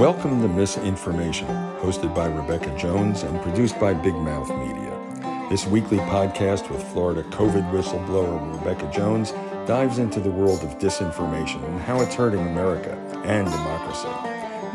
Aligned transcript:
Welcome 0.00 0.40
to 0.40 0.48
Misinformation, 0.48 1.46
hosted 1.78 2.14
by 2.14 2.24
Rebekah 2.24 2.74
Jones 2.78 3.22
and 3.22 3.38
produced 3.42 3.78
by 3.78 3.92
Big 3.92 4.14
Mouth 4.14 4.48
Media. 4.48 5.46
This 5.50 5.66
weekly 5.66 5.98
podcast 5.98 6.70
with 6.70 6.82
Florida 6.90 7.22
COVID 7.24 7.70
whistleblower 7.70 8.64
Rebekah 8.64 8.90
Jones 8.90 9.32
dives 9.66 9.98
into 9.98 10.18
the 10.18 10.30
world 10.30 10.64
of 10.64 10.78
disinformation 10.78 11.62
and 11.66 11.78
how 11.82 12.00
it's 12.00 12.14
hurting 12.14 12.40
America 12.40 12.96
and 13.26 13.46
democracy. 13.50 14.08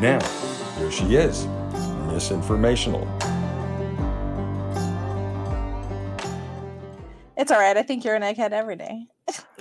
Now, 0.00 0.20
here 0.78 0.92
she 0.92 1.16
is, 1.16 1.46
misinformational. 2.06 3.02
It's 7.36 7.50
all 7.50 7.58
right. 7.58 7.76
I 7.76 7.82
think 7.82 8.04
you're 8.04 8.14
an 8.14 8.22
egghead 8.22 8.52
every 8.52 8.76
day. 8.76 9.08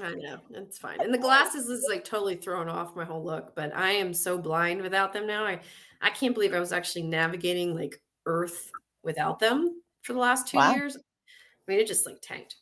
I 0.01 0.13
know 0.15 0.39
it's 0.51 0.77
fine. 0.77 0.99
And 0.99 1.13
the 1.13 1.17
glasses 1.17 1.67
is 1.67 1.85
like 1.89 2.03
totally 2.03 2.35
thrown 2.35 2.67
off 2.67 2.95
my 2.95 3.05
whole 3.05 3.23
look, 3.23 3.55
but 3.55 3.75
I 3.75 3.91
am 3.91 4.13
so 4.13 4.37
blind 4.37 4.81
without 4.81 5.13
them 5.13 5.27
now. 5.27 5.45
I 5.45 5.59
I 6.01 6.09
can't 6.09 6.33
believe 6.33 6.53
I 6.53 6.59
was 6.59 6.73
actually 6.73 7.03
navigating 7.03 7.75
like 7.75 8.01
Earth 8.25 8.71
without 9.03 9.39
them 9.39 9.81
for 10.01 10.13
the 10.13 10.19
last 10.19 10.47
two 10.47 10.57
wow. 10.57 10.73
years. 10.73 10.97
I 10.97 11.71
mean, 11.71 11.79
it 11.79 11.87
just 11.87 12.05
like 12.05 12.17
tanked. 12.21 12.55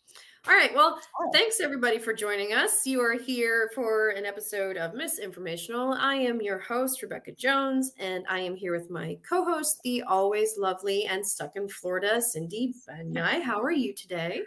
All 0.45 0.53
right. 0.53 0.75
Well, 0.75 0.99
oh. 1.21 1.29
thanks 1.31 1.61
everybody 1.61 1.97
for 1.97 2.13
joining 2.13 2.51
us. 2.51 2.85
You 2.85 2.99
are 2.99 3.13
here 3.13 3.71
for 3.73 4.09
an 4.09 4.25
episode 4.25 4.75
of 4.75 4.91
Misinformational. 4.91 5.97
I 5.97 6.15
am 6.15 6.41
your 6.41 6.59
host, 6.59 7.01
Rebekah 7.01 7.35
Jones, 7.35 7.93
and 7.97 8.25
I 8.29 8.39
am 8.39 8.53
here 8.53 8.73
with 8.73 8.89
my 8.89 9.17
co 9.27 9.45
host, 9.45 9.79
the 9.85 10.03
always 10.03 10.57
lovely 10.57 11.05
and 11.05 11.25
stuck 11.25 11.55
in 11.55 11.69
Florida, 11.69 12.21
Cindy 12.21 12.73
Benai. 12.89 13.41
How 13.41 13.61
are 13.61 13.71
you 13.71 13.93
today? 13.93 14.41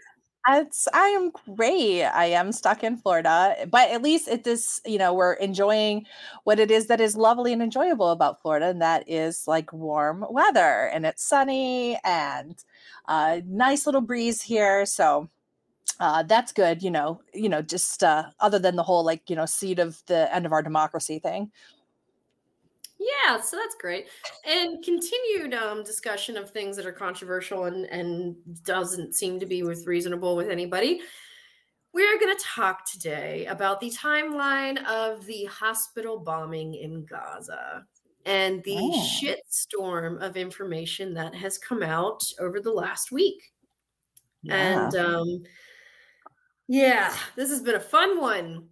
I 0.47 1.07
am 1.09 1.33
great. 1.57 2.05
I 2.05 2.27
am 2.27 2.53
stuck 2.53 2.85
in 2.85 2.97
Florida, 2.97 3.57
but 3.69 3.91
at 3.91 4.03
least 4.03 4.29
it 4.29 4.47
is, 4.47 4.81
you 4.87 4.99
know, 4.99 5.13
we're 5.13 5.33
enjoying 5.35 6.07
what 6.45 6.61
it 6.61 6.71
is 6.71 6.87
that 6.87 7.01
is 7.01 7.17
lovely 7.17 7.53
and 7.53 7.61
enjoyable 7.63 8.11
about 8.11 8.41
Florida, 8.43 8.67
and 8.67 8.81
that 8.81 9.09
is 9.09 9.49
like 9.49 9.73
warm 9.73 10.25
weather 10.30 10.88
and 10.93 11.05
it's 11.05 11.25
sunny 11.25 11.99
and 12.05 12.65
a 13.09 13.13
uh, 13.13 13.41
nice 13.47 13.87
little 13.87 14.01
breeze 14.01 14.43
here. 14.43 14.87
So 14.87 15.29
uh, 16.01 16.23
that's 16.25 16.53
good, 16.53 16.83
you 16.83 16.91
know, 16.91 17.21
you 17.35 17.49
know, 17.49 17.63
just 17.63 18.05
uh, 18.05 18.27
other 18.41 18.59
than 18.59 18.77
the 18.77 18.83
whole 18.85 19.05
like, 19.05 19.31
you 19.31 19.37
know, 19.37 19.47
seed 19.47 19.79
of 19.81 20.03
the 20.07 20.35
end 20.35 20.47
of 20.47 20.53
our 20.53 20.63
democracy 20.63 21.19
thing. 21.21 21.53
Yeah, 22.99 23.41
so 23.41 23.57
that's 23.57 23.77
great. 23.79 24.07
And 24.47 24.83
continued 24.83 25.55
um, 25.55 25.85
discussion 25.85 26.37
of 26.37 26.51
things 26.51 26.77
that 26.77 26.87
are 26.87 26.93
controversial 26.93 27.65
and, 27.65 27.85
and 27.87 28.37
doesn't 28.65 29.15
seem 29.15 29.38
to 29.41 29.47
be 29.47 29.63
with 29.63 29.87
reasonable 29.87 30.35
with 30.35 30.49
anybody. 30.49 31.01
We're 31.93 32.19
going 32.19 32.37
to 32.37 32.43
talk 32.43 32.91
today 32.91 33.47
about 33.47 33.80
the 33.80 33.91
timeline 33.91 34.85
of 34.87 35.25
the 35.27 35.45
hospital 35.45 36.19
bombing 36.19 36.75
in 36.75 37.05
Gaza 37.05 37.85
and 38.25 38.63
the 38.65 38.77
oh. 38.79 39.07
shitstorm 39.23 40.21
of 40.21 40.37
information 40.37 41.15
that 41.15 41.35
has 41.35 41.59
come 41.59 41.83
out 41.83 42.23
over 42.41 42.60
the 42.60 42.73
last 42.73 43.13
week. 43.13 43.53
Yeah. 44.43 44.87
And 44.87 44.97
um, 44.97 45.43
yeah, 46.66 47.15
this 47.37 47.51
has 47.51 47.63
been 47.63 47.77
a 47.77 47.81
fun 47.81 48.21
one. 48.21 48.69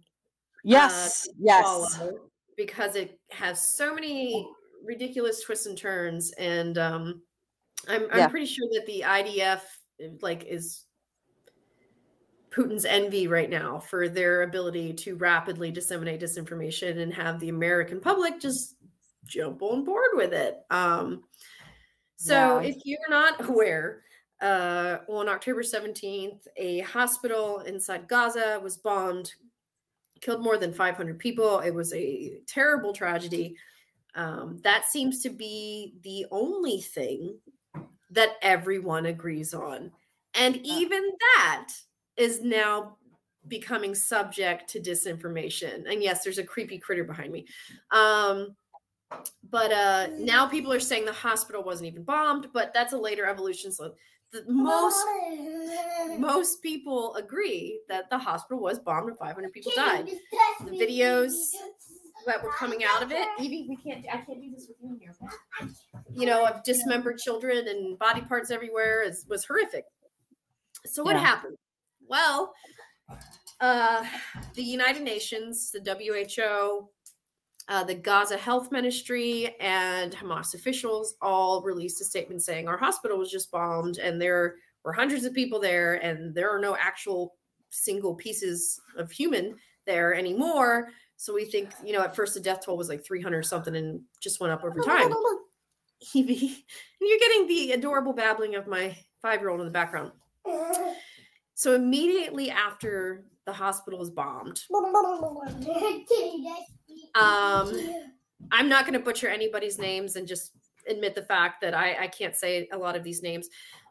Yes, 0.63 1.27
uh, 1.29 1.33
yes 1.39 2.01
because 2.57 2.95
it 2.95 3.19
has 3.29 3.75
so 3.75 3.93
many 3.93 4.47
ridiculous 4.83 5.41
twists 5.41 5.65
and 5.65 5.77
turns 5.77 6.31
and 6.33 6.77
um 6.77 7.21
i'm 7.87 8.03
i'm 8.11 8.19
yeah. 8.19 8.27
pretty 8.27 8.45
sure 8.45 8.67
that 8.71 8.85
the 8.85 9.03
idf 9.05 9.61
like 10.21 10.43
is 10.45 10.85
Putin's 12.55 12.85
envy 12.85 13.27
right 13.27 13.49
now 13.49 13.79
for 13.79 14.07
their 14.07 14.43
ability 14.43 14.93
to 14.93 15.15
rapidly 15.15 15.71
disseminate 15.71 16.21
disinformation 16.21 16.99
and 16.99 17.13
have 17.13 17.39
the 17.39 17.49
American 17.49 17.99
public 17.99 18.39
just 18.39 18.75
jump 19.25 19.61
on 19.61 19.83
board 19.83 20.11
with 20.13 20.31
it. 20.31 20.59
Um, 20.69 21.23
so, 22.15 22.61
yeah. 22.61 22.69
if 22.69 22.77
you're 22.85 23.09
not 23.09 23.45
aware, 23.49 24.03
uh, 24.41 24.97
on 25.09 25.27
October 25.27 25.63
17th, 25.63 26.47
a 26.57 26.79
hospital 26.81 27.59
inside 27.61 28.07
Gaza 28.07 28.59
was 28.63 28.77
bombed 28.77 29.33
killed 30.21 30.43
more 30.43 30.57
than 30.57 30.73
500 30.73 31.19
people. 31.19 31.59
It 31.59 31.73
was 31.73 31.93
a 31.93 32.39
terrible 32.47 32.93
tragedy. 32.93 33.55
Um, 34.15 34.59
that 34.63 34.85
seems 34.85 35.21
to 35.23 35.29
be 35.29 35.95
the 36.03 36.25
only 36.31 36.81
thing 36.81 37.37
that 38.11 38.37
everyone 38.41 39.07
agrees 39.07 39.53
on. 39.53 39.91
And 40.33 40.57
even 40.65 41.03
that 41.37 41.69
is 42.17 42.41
now 42.41 42.97
becoming 43.47 43.93
subject 43.93 44.69
to 44.69 44.79
disinformation. 44.79 45.89
And 45.91 46.01
yes, 46.01 46.23
there's 46.23 46.37
a 46.37 46.43
creepy 46.43 46.79
critter 46.79 47.03
behind 47.03 47.31
me. 47.31 47.45
Um, 47.91 48.55
but 49.49 49.71
uh, 49.71 50.07
now 50.17 50.47
people 50.47 50.71
are 50.71 50.79
saying 50.79 51.05
the 51.05 51.13
hospital 51.13 51.63
wasn't 51.63 51.87
even 51.87 52.03
bombed, 52.03 52.47
but 52.53 52.73
that's 52.73 52.93
a 52.93 52.97
later 52.97 53.25
evolution. 53.25 53.71
So 53.71 53.93
the 54.31 54.43
most 54.47 55.03
most 56.17 56.61
people 56.61 57.15
agree 57.15 57.79
that 57.87 58.09
the 58.09 58.17
hospital 58.17 58.61
was 58.61 58.79
bombed 58.79 59.09
and 59.09 59.17
500 59.17 59.51
people 59.51 59.71
died. 59.75 60.09
The 60.65 60.71
videos 60.71 61.33
that 62.25 62.43
were 62.43 62.51
coming 62.51 62.83
out 62.83 63.03
of 63.03 63.11
it, 63.11 63.27
Evie, 63.39 63.65
we 63.69 63.77
can't. 63.77 64.05
I 64.11 64.17
can't 64.17 64.41
do 64.41 64.51
this 64.51 64.67
with 64.67 64.77
you 64.81 64.97
here. 64.99 65.15
You 66.13 66.25
know, 66.25 66.45
of 66.45 66.63
dismembered 66.63 67.17
children 67.17 67.67
and 67.67 67.97
body 67.99 68.21
parts 68.21 68.51
everywhere 68.51 69.03
is 69.03 69.25
was 69.29 69.45
horrific. 69.45 69.85
So 70.85 71.03
what 71.03 71.15
yeah. 71.15 71.21
happened? 71.23 71.57
Well, 72.07 72.53
uh, 73.59 74.03
the 74.53 74.63
United 74.63 75.03
Nations, 75.03 75.71
the 75.71 75.79
WHO, 75.81 76.89
uh, 77.67 77.83
the 77.83 77.95
Gaza 77.95 78.37
Health 78.37 78.71
Ministry 78.71 79.55
and 79.59 80.11
Hamas 80.13 80.53
officials 80.53 81.15
all 81.21 81.63
released 81.63 82.01
a 82.01 82.05
statement 82.05 82.43
saying 82.43 82.67
our 82.67 82.77
hospital 82.77 83.17
was 83.17 83.31
just 83.31 83.51
bombed 83.51 83.97
and 83.97 84.21
there 84.21 84.55
were 84.83 84.93
hundreds 84.93 85.25
of 85.25 85.33
people 85.33 85.59
there 85.59 85.95
and 85.95 86.35
there 86.35 86.49
are 86.49 86.59
no 86.59 86.77
actual 86.79 87.35
single 87.71 88.13
pieces 88.13 88.79
of 88.97 89.11
human 89.11 89.55
there 89.85 90.13
anymore. 90.13 90.89
So 91.17 91.33
we 91.33 91.45
think, 91.45 91.71
you 91.83 91.93
know, 91.93 92.01
at 92.01 92.15
first 92.15 92.35
the 92.35 92.39
death 92.39 92.65
toll 92.65 92.77
was 92.77 92.89
like 92.89 93.03
300 93.03 93.37
or 93.37 93.43
something 93.43 93.75
and 93.75 94.01
just 94.19 94.39
went 94.39 94.53
up 94.53 94.63
over 94.63 94.79
time. 94.81 95.11
you're 96.13 97.19
getting 97.19 97.47
the 97.47 97.71
adorable 97.71 98.13
babbling 98.13 98.55
of 98.55 98.67
my 98.67 98.95
five 99.21 99.39
year 99.39 99.49
old 99.49 99.61
in 99.61 99.65
the 99.65 99.71
background. 99.71 100.11
So 101.55 101.73
immediately 101.73 102.51
after 102.51 103.23
the 103.45 103.53
hospital 103.53 103.97
was 103.97 104.11
bombed, 104.11 104.61
um, 107.15 107.71
I'm 108.51 108.67
not 108.67 108.85
going 108.85 108.93
to 108.93 108.99
butcher 108.99 109.29
anybody's 109.29 109.79
names 109.79 110.17
and 110.17 110.27
just 110.27 110.51
admit 110.87 111.15
the 111.15 111.23
fact 111.23 111.61
that 111.61 111.73
I, 111.73 112.03
I 112.03 112.07
can't 112.07 112.35
say 112.35 112.67
a 112.73 112.77
lot 112.77 112.97
of 112.97 113.03
these 113.03 113.23
names. 113.23 113.47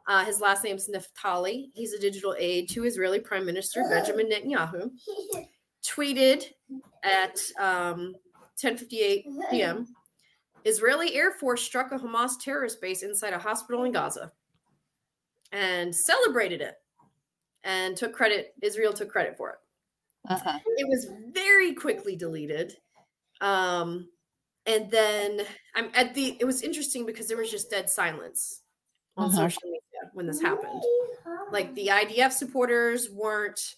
Uh, 0.07 0.27
his 0.27 0.41
last 0.41 0.63
name 0.63 0.77
is 0.77 0.91
Naftali. 0.95 1.71
He's 1.75 1.95
a 1.95 1.99
digital 1.99 2.37
aide 2.39 2.69
to 2.69 2.85
Israeli 2.85 3.19
Prime 3.19 3.47
Minister 3.47 3.83
Benjamin 3.91 4.29
Netanyahu. 4.29 4.91
Tweeted 5.83 6.45
at 7.03 7.39
um, 7.59 8.15
10:58 8.63 9.25
p.m. 9.51 9.87
Israeli 10.65 11.15
Air 11.15 11.33
Force 11.33 11.63
struck 11.63 11.93
a 11.93 11.99
Hamas 11.99 12.33
terrorist 12.39 12.81
base 12.83 13.03
inside 13.03 13.33
a 13.33 13.39
hospital 13.39 13.85
in 13.85 13.93
Gaza 13.93 14.33
and 15.53 15.95
celebrated 15.95 16.61
it 16.61 16.75
and 17.65 17.97
took 17.97 18.13
credit. 18.13 18.55
Israel 18.63 18.93
took 18.93 19.11
credit 19.11 19.37
for 19.37 19.51
it. 19.51 19.57
Uh-huh. 20.29 20.59
It 20.77 20.89
was 20.89 21.09
very 21.33 21.75
quickly 21.75 22.17
deleted 22.17 22.77
um, 23.41 24.09
and 24.67 24.91
then 24.91 25.43
I'm 25.75 25.91
at 25.95 26.15
the. 26.15 26.37
It 26.41 26.45
was 26.45 26.63
interesting 26.63 27.05
because 27.05 27.29
there 27.29 27.37
was 27.37 27.51
just 27.51 27.71
dead 27.71 27.91
silence 27.91 28.63
on 29.17 29.29
uh-huh. 29.29 29.37
social 29.37 29.63
media 29.65 30.11
when 30.15 30.27
this 30.27 30.41
happened. 30.41 30.83
Like 31.53 31.75
the 31.75 31.89
IDF 31.89 32.33
supporters 32.33 33.11
weren't, 33.11 33.75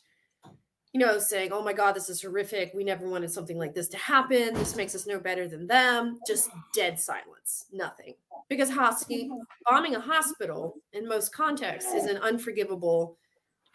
you 0.93 1.01
know, 1.01 1.19
saying, 1.19 1.51
"Oh 1.53 1.63
my 1.63 1.73
God, 1.73 1.97
this 1.97 2.09
is 2.09 2.23
horrific. 2.23 2.73
We 2.75 2.85
never 2.85 3.09
wanted 3.09 3.33
something 3.33 3.59
like 3.59 3.75
this 3.75 3.89
to 3.89 3.97
happen. 3.97 4.55
This 4.55 4.77
makes 4.77 4.95
us 4.95 5.07
no 5.07 5.19
better 5.19 5.49
than 5.49 5.67
them." 5.67 6.21
Just 6.27 6.51
dead 6.73 7.01
silence, 7.01 7.67
nothing. 7.73 8.15
Because 8.49 8.71
Hosky 8.71 9.29
bombing 9.69 9.97
a 9.97 10.01
hospital 10.01 10.77
in 10.93 11.09
most 11.09 11.35
contexts 11.35 11.93
is 11.93 12.05
an 12.05 12.19
unforgivable 12.19 13.19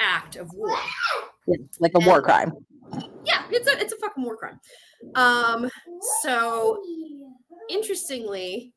act 0.01 0.36
of 0.36 0.51
war. 0.53 0.75
like 1.80 1.92
a 1.94 1.98
and, 1.98 2.06
war 2.06 2.21
crime. 2.21 2.53
Yeah, 3.24 3.44
it's 3.50 3.68
a 3.68 3.80
it's 3.80 3.94
a 3.94 3.98
fucking 3.98 4.24
war 4.24 4.36
crime. 4.36 4.59
Um, 5.15 5.69
so 6.21 6.81
interestingly, 7.69 8.74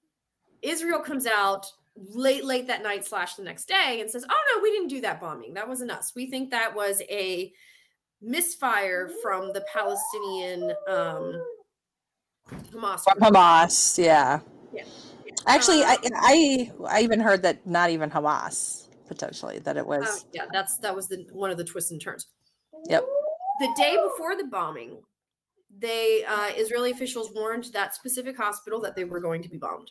Israel 0.62 1.00
comes 1.00 1.26
out 1.26 1.66
late, 1.96 2.44
late 2.44 2.66
that 2.66 2.82
night 2.82 3.04
slash 3.04 3.34
the 3.34 3.42
next 3.42 3.66
day 3.66 4.00
and 4.00 4.10
says, 4.10 4.24
Oh 4.28 4.54
no, 4.54 4.62
we 4.62 4.70
didn't 4.70 4.88
do 4.88 5.00
that 5.02 5.20
bombing. 5.20 5.54
That 5.54 5.68
wasn't 5.68 5.90
us. 5.90 6.12
We 6.14 6.30
think 6.30 6.50
that 6.50 6.74
was 6.74 7.02
a 7.10 7.52
misfire 8.22 9.10
from 9.22 9.52
the 9.52 9.64
Palestinian 9.72 10.72
um 10.88 11.42
Hamas. 12.72 13.02
From 13.04 13.18
Hamas, 13.20 13.98
yeah. 13.98 14.40
yeah. 14.72 14.84
Actually, 15.46 15.82
um, 15.82 15.96
I, 16.14 16.70
I 16.88 16.96
I 16.98 17.00
even 17.02 17.20
heard 17.20 17.42
that 17.42 17.66
not 17.66 17.90
even 17.90 18.10
Hamas 18.10 18.83
potentially 19.06 19.58
that 19.60 19.76
it 19.76 19.86
was. 19.86 20.04
Uh, 20.04 20.28
yeah, 20.32 20.44
that's 20.52 20.78
that 20.78 20.94
was 20.94 21.08
the 21.08 21.26
one 21.32 21.50
of 21.50 21.56
the 21.56 21.64
twists 21.64 21.90
and 21.90 22.00
turns. 22.00 22.28
Yep. 22.88 23.04
The 23.60 23.74
day 23.76 23.96
before 24.02 24.36
the 24.36 24.44
bombing, 24.44 24.98
they 25.78 26.24
uh, 26.24 26.50
Israeli 26.56 26.90
officials 26.90 27.30
warned 27.34 27.64
that 27.72 27.94
specific 27.94 28.36
hospital 28.36 28.80
that 28.80 28.96
they 28.96 29.04
were 29.04 29.20
going 29.20 29.42
to 29.42 29.48
be 29.48 29.58
bombed. 29.58 29.90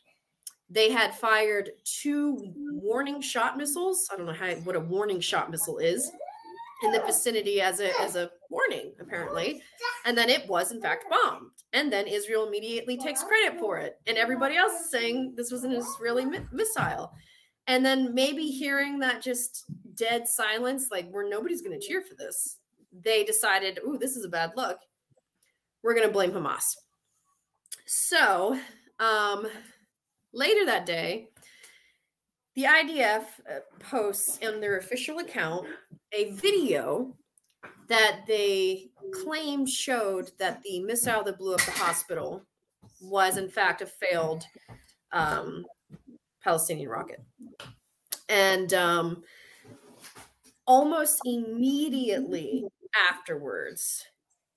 They 0.70 0.92
had 0.92 1.14
fired 1.16 1.72
two 1.84 2.54
warning 2.72 3.22
shot 3.22 3.58
missiles. 3.58 4.08
I 4.12 4.18
don't 4.18 4.26
know 4.26 4.34
how 4.34 4.52
what 4.64 4.76
a 4.76 4.80
warning 4.80 5.20
shot 5.20 5.52
missile 5.52 5.78
is 5.78 6.12
in 6.84 6.92
the 6.92 7.02
vicinity 7.02 7.62
as 7.62 7.80
a 7.80 7.98
as 8.02 8.16
a 8.16 8.32
warning, 8.50 8.94
apparently. 9.00 9.62
And 10.06 10.18
then 10.18 10.30
it 10.30 10.48
was 10.48 10.72
in 10.72 10.82
fact 10.82 11.06
bombed. 11.10 11.52
And 11.74 11.92
then 11.92 12.08
Israel 12.08 12.48
immediately 12.48 12.98
takes 12.98 13.24
credit 13.24 13.60
for 13.60 13.78
it, 13.78 14.00
and 14.08 14.18
everybody 14.18 14.58
else 14.58 14.74
is 14.74 14.92
saying 14.92 15.34
this 15.36 15.52
was 15.52 15.64
an 15.64 15.72
Israeli 15.72 16.26
mi- 16.26 16.48
missile. 16.52 17.14
And 17.68 17.86
then 17.86 18.14
maybe 18.14 18.44
hearing 18.44 19.00
that 19.00 19.22
just 19.22 19.66
dead 19.96 20.28
silence, 20.28 20.88
like 20.92 21.10
where 21.10 21.28
nobody's 21.28 21.62
going 21.62 21.80
to 21.80 21.86
cheer 21.86 22.02
for 22.02 22.16
this, 22.16 22.58
they 23.04 23.24
decided, 23.24 23.80
"Ooh, 23.86 23.98
this 23.98 24.16
is 24.16 24.26
a 24.26 24.30
bad 24.30 24.54
look. 24.56 24.80
We're 25.82 25.96
going 25.96 26.08
to 26.08 26.14
blame 26.14 26.32
Hamas." 26.32 26.76
So, 27.86 28.60
um, 29.00 29.48
later 30.34 30.66
that 30.66 30.86
day, 30.86 31.30
the 32.56 32.64
IDF 32.64 33.26
uh, 33.50 33.60
posts 33.80 34.40
on 34.46 34.60
their 34.60 34.78
official 34.78 35.20
account 35.20 35.66
a 36.12 36.32
video 36.32 37.16
that 37.88 38.22
they 38.28 38.92
claimed 39.24 39.70
showed 39.70 40.32
that 40.38 40.62
the 40.64 40.80
missile 40.82 41.24
that 41.24 41.38
blew 41.38 41.54
up 41.54 41.62
the 41.66 41.72
hospital 41.72 42.46
was, 43.02 43.38
in 43.38 43.50
fact, 43.50 43.82
a 43.82 43.86
failed 43.86 44.46
um, 45.12 45.66
Palestinian 46.44 46.90
rocket. 46.90 47.22
And 48.30 48.74
um, 48.74 49.24
almost 50.66 51.22
immediately 51.26 52.66
afterwards, 53.10 54.06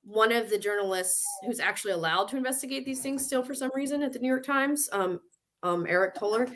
one 0.05 0.33
of 0.33 0.51
the 0.51 0.59
journalists 0.59 1.25
who's 1.45 1.61
actually 1.61 1.93
allowed 1.93 2.29
to 2.29 2.37
investigate 2.37 2.85
these 2.85 3.01
things 3.01 3.25
still 3.25 3.43
for 3.43 3.55
some 3.55 3.71
reason 3.75 4.03
at 4.03 4.13
the 4.13 4.19
New 4.19 4.29
York 4.29 4.45
Times, 4.45 4.89
um, 4.93 5.21
um, 5.63 5.87
Eric 5.89 6.15
Toler, 6.15 6.49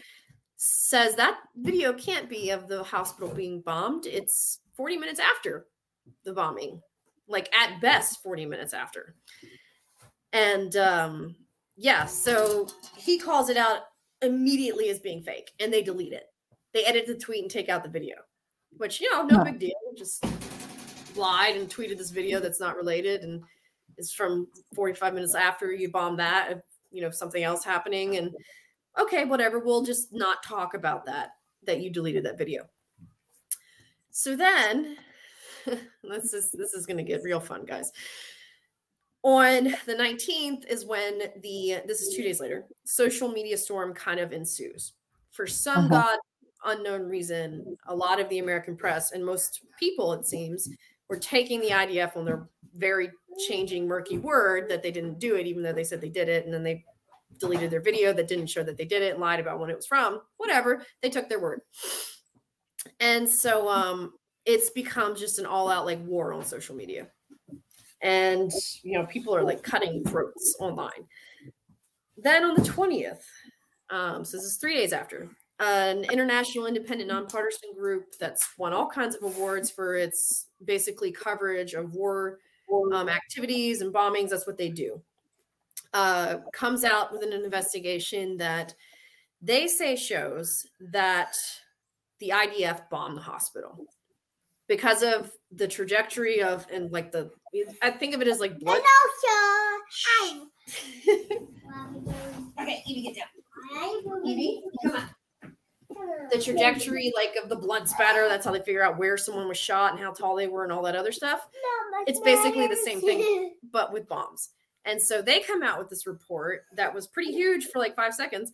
says 0.56 1.16
that 1.16 1.38
video 1.56 1.92
can't 1.92 2.28
be 2.28 2.50
of 2.50 2.68
the 2.68 2.82
hospital 2.82 3.28
being 3.34 3.60
bombed. 3.62 4.06
It's 4.06 4.60
40 4.76 4.98
minutes 4.98 5.20
after 5.20 5.66
the 6.24 6.32
bombing, 6.32 6.80
like 7.26 7.52
at 7.54 7.80
best 7.80 8.22
40 8.22 8.46
minutes 8.46 8.74
after. 8.74 9.16
And 10.32 10.76
um, 10.76 11.34
yeah, 11.76 12.04
so 12.04 12.68
he 12.96 13.18
calls 13.18 13.48
it 13.48 13.56
out 13.56 13.82
immediately 14.22 14.88
as 14.90 14.98
being 14.98 15.22
fake 15.22 15.52
and 15.60 15.72
they 15.72 15.82
delete 15.82 16.12
it. 16.12 16.24
They 16.72 16.84
edit 16.84 17.06
the 17.06 17.14
tweet 17.14 17.42
and 17.42 17.50
take 17.50 17.68
out 17.68 17.82
the 17.82 17.88
video, 17.88 18.16
which, 18.76 19.00
you 19.00 19.10
know, 19.12 19.24
no 19.24 19.42
big 19.42 19.58
deal. 19.58 19.72
Just 19.96 20.24
lied 21.16 21.56
and 21.56 21.68
tweeted 21.68 21.98
this 21.98 22.10
video 22.10 22.38
that's 22.40 22.60
not 22.60 22.76
related 22.76 23.22
and 23.22 23.42
is 23.98 24.12
from 24.12 24.46
45 24.74 25.14
minutes 25.14 25.34
after 25.34 25.72
you 25.72 25.90
bomb 25.90 26.16
that, 26.16 26.62
you 26.90 27.02
know, 27.02 27.10
something 27.10 27.42
else 27.42 27.64
happening. 27.64 28.16
And 28.16 28.30
okay, 28.98 29.24
whatever, 29.24 29.58
we'll 29.58 29.82
just 29.82 30.12
not 30.12 30.42
talk 30.42 30.74
about 30.74 31.06
that, 31.06 31.30
that 31.66 31.80
you 31.80 31.90
deleted 31.90 32.24
that 32.24 32.38
video. 32.38 32.68
So 34.10 34.36
then, 34.36 34.96
this 36.02 36.34
is 36.34 36.50
this 36.52 36.72
is 36.74 36.86
going 36.86 36.96
to 36.96 37.04
get 37.04 37.22
real 37.22 37.40
fun, 37.40 37.64
guys. 37.64 37.92
On 39.22 39.64
the 39.86 39.94
19th 39.94 40.66
is 40.66 40.86
when 40.86 41.18
the 41.42 41.82
this 41.86 42.00
is 42.00 42.14
two 42.14 42.22
days 42.22 42.40
later, 42.40 42.64
social 42.84 43.28
media 43.28 43.56
storm 43.56 43.92
kind 43.92 44.18
of 44.18 44.32
ensues. 44.32 44.94
For 45.30 45.46
some 45.46 45.92
uh-huh. 45.92 46.02
god 46.02 46.18
unknown 46.64 47.02
reason, 47.02 47.76
a 47.86 47.94
lot 47.94 48.20
of 48.20 48.28
the 48.28 48.38
American 48.38 48.76
press 48.76 49.12
and 49.12 49.24
most 49.24 49.60
people, 49.78 50.12
it 50.12 50.26
seems, 50.26 50.68
were 51.08 51.18
taking 51.18 51.60
the 51.60 51.70
IDF 51.70 52.16
on 52.16 52.24
their 52.24 52.48
very 52.74 53.10
changing, 53.48 53.86
murky 53.86 54.18
word 54.18 54.68
that 54.68 54.82
they 54.82 54.90
didn't 54.90 55.18
do 55.18 55.36
it, 55.36 55.46
even 55.46 55.62
though 55.62 55.72
they 55.72 55.84
said 55.84 56.00
they 56.00 56.08
did 56.08 56.28
it, 56.28 56.44
and 56.44 56.52
then 56.52 56.62
they 56.62 56.84
deleted 57.38 57.70
their 57.70 57.80
video 57.80 58.12
that 58.12 58.28
didn't 58.28 58.46
show 58.46 58.62
that 58.62 58.76
they 58.76 58.84
did 58.84 59.02
it 59.02 59.12
and 59.12 59.20
lied 59.20 59.40
about 59.40 59.58
when 59.58 59.70
it 59.70 59.76
was 59.76 59.86
from. 59.86 60.20
Whatever, 60.36 60.84
they 61.02 61.10
took 61.10 61.28
their 61.28 61.40
word. 61.40 61.60
And 63.00 63.28
so 63.28 63.68
um 63.68 64.12
it's 64.46 64.70
become 64.70 65.14
just 65.14 65.38
an 65.38 65.46
all-out 65.46 65.84
like 65.84 66.04
war 66.06 66.32
on 66.32 66.44
social 66.44 66.74
media. 66.74 67.08
And 68.02 68.50
you 68.82 68.98
know, 68.98 69.06
people 69.06 69.34
are 69.34 69.42
like 69.42 69.62
cutting 69.62 70.04
throats 70.04 70.56
online. 70.60 71.06
Then 72.16 72.44
on 72.44 72.54
the 72.54 72.62
20th, 72.62 73.22
um, 73.90 74.24
so 74.24 74.36
this 74.36 74.46
is 74.46 74.56
three 74.56 74.76
days 74.76 74.92
after, 74.92 75.30
an 75.58 76.04
international 76.04 76.66
independent 76.66 77.08
nonpartisan 77.08 77.74
group 77.74 78.14
that's 78.18 78.56
won 78.58 78.72
all 78.72 78.88
kinds 78.88 79.14
of 79.14 79.22
awards 79.22 79.70
for 79.70 79.96
its 79.96 80.46
basically 80.64 81.12
coverage 81.12 81.74
of 81.74 81.92
war 81.94 82.38
um, 82.92 83.08
activities 83.08 83.80
and 83.80 83.92
bombings. 83.92 84.30
That's 84.30 84.46
what 84.46 84.56
they 84.58 84.68
do 84.68 85.02
uh, 85.92 86.38
comes 86.52 86.84
out 86.84 87.12
with 87.12 87.22
an 87.22 87.32
investigation 87.32 88.36
that 88.36 88.74
they 89.42 89.66
say 89.66 89.96
shows 89.96 90.66
that 90.92 91.36
the 92.18 92.30
IDF 92.30 92.88
bombed 92.90 93.16
the 93.16 93.22
hospital 93.22 93.86
because 94.68 95.02
of 95.02 95.32
the 95.52 95.66
trajectory 95.66 96.42
of 96.42 96.66
and 96.72 96.92
like 96.92 97.10
the 97.10 97.30
I 97.82 97.90
think 97.90 98.14
of 98.14 98.22
it 98.22 98.28
as 98.28 98.40
like 98.40 98.58
blood. 98.58 98.80
Hello, 98.82 100.46
okay, 102.60 102.82
Evie, 102.86 103.02
get 103.02 103.16
down. 103.16 104.26
Evie, 104.26 104.62
come 104.82 104.96
on. 104.96 105.08
The 106.32 106.40
trajectory, 106.40 107.12
like 107.16 107.34
of 107.42 107.48
the 107.48 107.56
blood 107.56 107.88
spatter, 107.88 108.28
that's 108.28 108.46
how 108.46 108.52
they 108.52 108.60
figure 108.60 108.82
out 108.82 108.96
where 108.96 109.16
someone 109.16 109.48
was 109.48 109.58
shot 109.58 109.92
and 109.92 110.00
how 110.00 110.12
tall 110.12 110.36
they 110.36 110.46
were 110.46 110.62
and 110.62 110.72
all 110.72 110.82
that 110.82 110.94
other 110.94 111.12
stuff. 111.12 111.48
It's 112.06 112.20
basically 112.20 112.68
the 112.68 112.76
same 112.76 113.00
thing, 113.00 113.54
but 113.72 113.92
with 113.92 114.08
bombs. 114.08 114.50
And 114.84 115.02
so 115.02 115.20
they 115.20 115.40
come 115.40 115.62
out 115.62 115.78
with 115.78 115.90
this 115.90 116.06
report 116.06 116.64
that 116.76 116.94
was 116.94 117.06
pretty 117.08 117.32
huge 117.32 117.66
for 117.66 117.80
like 117.80 117.96
five 117.96 118.14
seconds, 118.14 118.52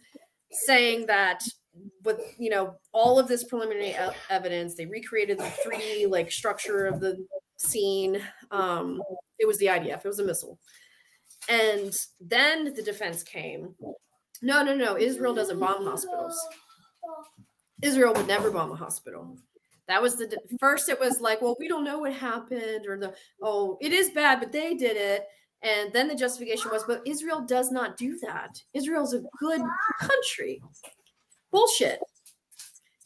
saying 0.50 1.06
that 1.06 1.42
with 2.04 2.20
you 2.38 2.49
know 2.49 2.75
all 2.92 3.19
of 3.19 3.28
this 3.28 3.44
preliminary 3.44 3.94
evidence, 4.31 4.75
they 4.75 4.87
recreated 4.87 5.38
the 5.38 5.44
3D 5.44 6.08
like 6.10 6.32
structure 6.32 6.87
of 6.87 7.00
the 7.00 7.25
scene. 7.56 8.20
Um, 8.50 9.03
it 9.38 9.47
was 9.47 9.58
the 9.58 9.67
IDF, 9.67 10.05
it 10.05 10.08
was 10.08 10.19
a 10.19 10.25
missile. 10.25 10.58
And 11.49 11.93
then 12.20 12.75
the 12.75 12.82
defense 12.82 13.23
came. 13.23 13.75
No, 14.43 14.62
no, 14.62 14.75
no. 14.75 14.99
Israel 14.99 15.35
doesn't 15.35 15.58
bomb 15.58 15.85
hospitals. 15.85 16.38
Israel 17.82 18.14
would 18.14 18.26
never 18.26 18.50
bomb 18.50 18.73
a 18.73 18.76
hospital. 18.76 19.37
That 19.88 20.03
was 20.03 20.17
the 20.17 20.37
first. 20.58 20.88
It 20.88 20.99
was 20.99 21.20
like, 21.20 21.41
well, 21.41 21.56
we 21.61 21.69
don't 21.69 21.85
know 21.85 22.00
what 22.00 22.12
happened, 22.12 22.87
or 22.88 22.99
the 22.99 23.14
oh, 23.43 23.79
it 23.81 23.93
is 23.93 24.11
bad, 24.11 24.41
but 24.41 24.50
they 24.50 24.75
did 24.75 24.97
it. 24.97 25.26
And 25.62 25.93
then 25.93 26.09
the 26.09 26.14
justification 26.14 26.70
was, 26.70 26.85
but 26.85 27.02
Israel 27.06 27.41
does 27.41 27.70
not 27.70 27.97
do 27.97 28.19
that. 28.23 28.61
Israel's 28.75 29.14
a 29.14 29.23
good 29.38 29.62
country. 30.00 30.61
Bullshit. 31.50 32.00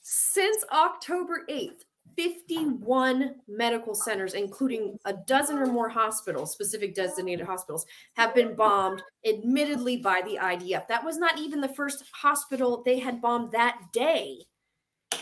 Since 0.02 0.64
October 0.72 1.44
8th, 1.48 1.84
51 2.16 3.36
medical 3.48 3.94
centers, 3.94 4.34
including 4.34 4.98
a 5.04 5.14
dozen 5.26 5.58
or 5.58 5.66
more 5.66 5.88
hospitals, 5.88 6.52
specific 6.52 6.94
designated 6.94 7.46
hospitals, 7.46 7.86
have 8.14 8.34
been 8.34 8.54
bombed, 8.54 9.02
admittedly 9.26 9.96
by 9.96 10.20
the 10.24 10.36
IDF. 10.36 10.86
That 10.88 11.04
was 11.04 11.18
not 11.18 11.38
even 11.38 11.60
the 11.60 11.68
first 11.68 12.04
hospital 12.14 12.82
they 12.84 12.98
had 12.98 13.22
bombed 13.22 13.52
that 13.52 13.80
day. 13.92 14.44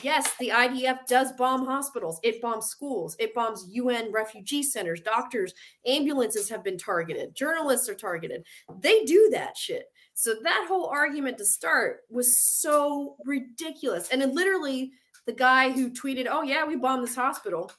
Yes, 0.03 0.35
the 0.39 0.51
IDF 0.51 1.07
does 1.07 1.33
bomb 1.33 1.65
hospitals. 1.65 2.21
It 2.23 2.41
bombs 2.41 2.67
schools. 2.67 3.17
It 3.19 3.35
bombs 3.35 3.67
UN 3.71 4.13
refugee 4.13 4.63
centers. 4.63 5.01
Doctors, 5.01 5.55
ambulances 5.87 6.49
have 6.49 6.63
been 6.63 6.79
targeted. 6.79 7.35
Journalists 7.35 7.89
are 7.89 7.95
targeted. 7.95 8.45
They 8.81 9.05
do 9.05 9.29
that 9.33 9.57
shit. 9.57 9.87
So 10.15 10.35
that 10.43 10.67
whole 10.69 10.87
argument 10.87 11.39
to 11.39 11.45
start 11.45 12.01
was 12.11 12.39
so 12.39 13.17
ridiculous. 13.25 14.09
And 14.11 14.23
it 14.23 14.35
literally, 14.35 14.93
the 15.29 15.35
guy 15.35 15.71
who 15.71 15.91
tweeted, 15.91 16.27
"Oh 16.29 16.43
yeah, 16.43 16.65
we 16.65 16.75
bombed 16.75 17.05
this 17.05 17.15
hospital," 17.15 17.71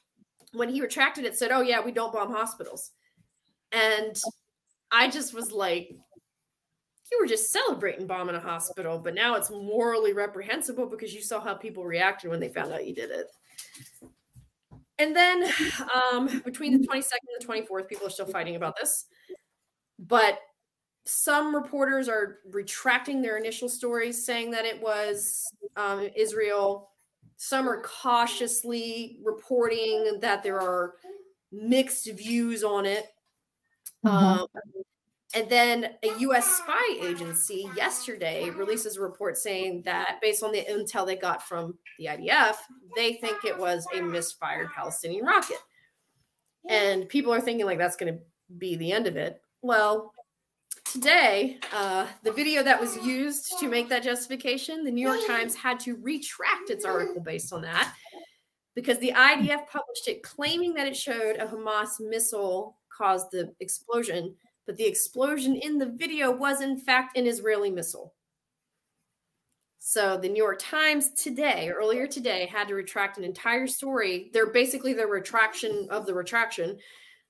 when 0.52 0.68
he 0.68 0.80
retracted 0.80 1.24
it, 1.24 1.36
said, 1.36 1.50
"Oh 1.50 1.62
yeah, 1.62 1.80
we 1.80 1.90
don't 1.92 2.12
bomb 2.12 2.32
hospitals." 2.32 2.92
And 3.72 4.16
I 4.90 5.10
just 5.10 5.34
was 5.34 5.52
like, 5.52 5.90
you 7.10 7.18
were 7.20 7.26
just 7.26 7.52
celebrating 7.52 8.06
bombing 8.06 8.36
a 8.36 8.40
hospital, 8.40 8.98
but 8.98 9.14
now 9.14 9.34
it's 9.34 9.50
morally 9.50 10.12
reprehensible 10.12 10.86
because 10.86 11.12
you 11.12 11.22
saw 11.22 11.40
how 11.40 11.54
people 11.54 11.84
reacted 11.84 12.30
when 12.30 12.40
they 12.40 12.48
found 12.48 12.72
out 12.72 12.86
you 12.86 12.94
did 12.94 13.10
it. 13.10 13.26
And 14.98 15.16
then 15.16 15.50
um, 15.94 16.40
between 16.44 16.80
the 16.80 16.86
22nd 16.86 17.02
and 17.12 17.40
the 17.40 17.46
24th, 17.46 17.88
people 17.88 18.06
are 18.06 18.10
still 18.10 18.26
fighting 18.26 18.56
about 18.56 18.76
this. 18.80 19.06
But 19.98 20.38
some 21.04 21.54
reporters 21.54 22.08
are 22.08 22.38
retracting 22.50 23.22
their 23.22 23.38
initial 23.38 23.68
stories, 23.68 24.24
saying 24.24 24.52
that 24.52 24.64
it 24.64 24.80
was 24.80 25.44
um, 25.76 26.08
Israel. 26.14 26.89
Some 27.42 27.66
are 27.66 27.80
cautiously 27.80 29.16
reporting 29.24 30.18
that 30.20 30.42
there 30.42 30.60
are 30.60 30.96
mixed 31.50 32.06
views 32.12 32.62
on 32.62 32.84
it. 32.84 33.06
Mm-hmm. 34.04 34.42
Um, 34.42 34.46
and 35.34 35.48
then 35.48 35.94
a 36.02 36.18
US 36.18 36.58
spy 36.58 36.98
agency 37.00 37.66
yesterday 37.74 38.50
releases 38.50 38.98
a 38.98 39.00
report 39.00 39.38
saying 39.38 39.80
that 39.86 40.18
based 40.20 40.42
on 40.42 40.52
the 40.52 40.62
intel 40.70 41.06
they 41.06 41.16
got 41.16 41.42
from 41.42 41.78
the 41.98 42.08
IDF, 42.08 42.56
they 42.94 43.14
think 43.14 43.42
it 43.46 43.58
was 43.58 43.86
a 43.96 44.02
misfired 44.02 44.68
Palestinian 44.76 45.24
rocket. 45.24 45.60
And 46.68 47.08
people 47.08 47.32
are 47.32 47.40
thinking 47.40 47.64
like 47.64 47.78
that's 47.78 47.96
going 47.96 48.12
to 48.12 48.20
be 48.58 48.76
the 48.76 48.92
end 48.92 49.06
of 49.06 49.16
it. 49.16 49.40
well, 49.62 50.12
today, 50.92 51.58
uh, 51.72 52.06
the 52.24 52.32
video 52.32 52.62
that 52.62 52.80
was 52.80 52.96
used 52.98 53.58
to 53.60 53.68
make 53.68 53.88
that 53.88 54.02
justification, 54.02 54.84
the 54.84 54.90
New 54.90 55.06
York 55.06 55.24
Times 55.26 55.54
had 55.54 55.78
to 55.80 55.96
retract 55.96 56.70
its 56.70 56.84
article 56.84 57.22
based 57.22 57.52
on 57.52 57.62
that 57.62 57.94
because 58.74 58.98
the 58.98 59.12
IDF 59.14 59.68
published 59.68 60.08
it 60.08 60.22
claiming 60.22 60.74
that 60.74 60.86
it 60.86 60.96
showed 60.96 61.36
a 61.36 61.46
Hamas 61.46 62.00
missile 62.00 62.76
caused 62.96 63.30
the 63.30 63.52
explosion, 63.60 64.34
but 64.66 64.76
the 64.76 64.86
explosion 64.86 65.56
in 65.56 65.78
the 65.78 65.86
video 65.86 66.30
was 66.34 66.60
in 66.60 66.76
fact 66.76 67.16
an 67.16 67.26
Israeli 67.26 67.70
missile. 67.70 68.14
So 69.78 70.18
the 70.18 70.28
New 70.28 70.42
York 70.42 70.58
Times 70.60 71.10
today, 71.10 71.70
earlier 71.70 72.06
today, 72.06 72.46
had 72.46 72.68
to 72.68 72.74
retract 72.74 73.16
an 73.16 73.24
entire 73.24 73.66
story. 73.66 74.30
They're 74.32 74.52
basically 74.52 74.92
the 74.92 75.06
retraction 75.06 75.86
of 75.90 76.04
the 76.04 76.14
retraction 76.14 76.78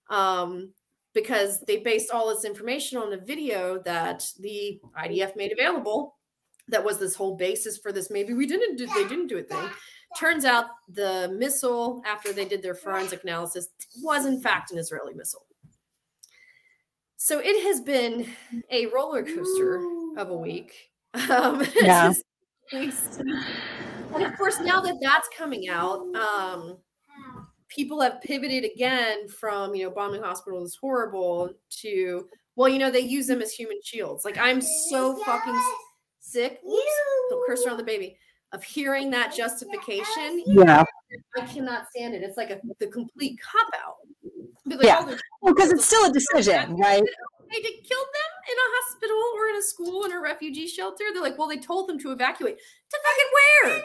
um, 0.09 0.73
because 1.15 1.61
they 1.61 1.79
based 1.79 2.11
all 2.11 2.29
this 2.29 2.45
information 2.45 2.99
on 2.99 3.13
a 3.13 3.17
video 3.17 3.81
that 3.83 4.25
the 4.39 4.81
IDF 4.99 5.37
made 5.37 5.53
available. 5.53 6.17
That 6.69 6.85
was 6.85 6.99
this 6.99 7.15
whole 7.15 7.37
basis 7.37 7.79
for 7.79 7.91
this. 7.91 8.11
Maybe 8.11 8.33
we 8.33 8.47
didn't 8.47 8.77
do 8.77 8.87
they 8.87 9.09
didn't 9.09 9.27
do 9.27 9.39
a 9.39 9.43
thing. 9.43 9.71
Turns 10.19 10.45
out 10.45 10.67
the 10.89 11.35
missile, 11.37 12.03
after 12.05 12.33
they 12.33 12.45
did 12.45 12.63
their 12.63 12.75
forensic 12.75 13.23
analysis, 13.23 13.69
was 14.03 14.27
in 14.27 14.41
fact 14.41 14.73
an 14.73 14.79
Israeli 14.79 15.15
missile. 15.15 15.47
So 17.17 17.39
it 17.39 17.63
has 17.65 17.81
been 17.81 18.27
a 18.71 18.87
roller 18.87 19.23
coaster 19.23 19.83
of 20.17 20.31
a 20.31 20.37
week. 20.37 20.73
Um, 21.29 21.65
yeah. 21.81 22.13
and 22.73 22.93
of 24.23 24.37
course, 24.37 24.59
now 24.61 24.81
that 24.81 24.97
that's 25.03 25.29
coming 25.37 25.69
out, 25.69 26.01
um, 26.17 26.79
people 27.71 28.01
have 28.01 28.21
pivoted 28.21 28.65
again 28.65 29.29
from 29.29 29.75
you 29.75 29.85
know 29.85 29.91
bombing 29.91 30.23
hospitals 30.23 30.71
is 30.71 30.79
horrible 30.81 31.51
to 31.71 32.29
well, 32.57 32.69
you 32.69 32.79
know 32.79 32.91
they 32.91 33.01
use 33.01 33.27
them 33.27 33.41
as 33.41 33.53
human 33.53 33.79
shields. 33.83 34.25
Like 34.25 34.37
I'm 34.37 34.61
so 34.61 35.17
fucking 35.25 35.59
sick. 36.19 36.61
Oops, 36.63 37.01
don't 37.31 37.47
curse 37.47 37.65
around 37.67 37.79
the 37.79 37.85
baby 37.85 38.19
of 38.53 38.63
hearing 38.63 39.11
that 39.11 39.35
justification. 39.35 40.43
Yeah. 40.45 40.85
I 41.39 41.47
cannot 41.47 41.89
stand 41.91 42.15
it. 42.15 42.23
It's 42.23 42.37
like 42.37 42.51
a 42.51 42.61
the 42.79 42.89
complete 42.89 43.41
cop 43.41 43.69
out. 43.83 43.97
Like, 44.67 44.83
yeah. 44.83 45.17
Oh, 45.43 45.55
because 45.55 45.73
it's 45.73 45.87
still 45.87 46.11
a 46.11 46.13
decision, 46.13 46.77
right? 46.77 47.03
They 47.51 47.61
did 47.61 47.83
killed 47.83 48.07
them 48.07 48.33
in 48.49 48.57
a 48.57 48.69
hospital 48.79 49.17
or 49.35 49.49
in 49.49 49.57
a 49.57 49.63
school 49.63 50.05
in 50.05 50.13
a 50.13 50.21
refugee 50.21 50.69
shelter. 50.69 51.05
They're 51.13 51.23
like, 51.23 51.37
well, 51.37 51.49
they 51.49 51.59
told 51.59 51.89
them 51.89 51.99
to 51.99 52.13
evacuate. 52.13 52.57
To 52.59 52.99
fucking 53.05 53.31
where? 53.35 53.85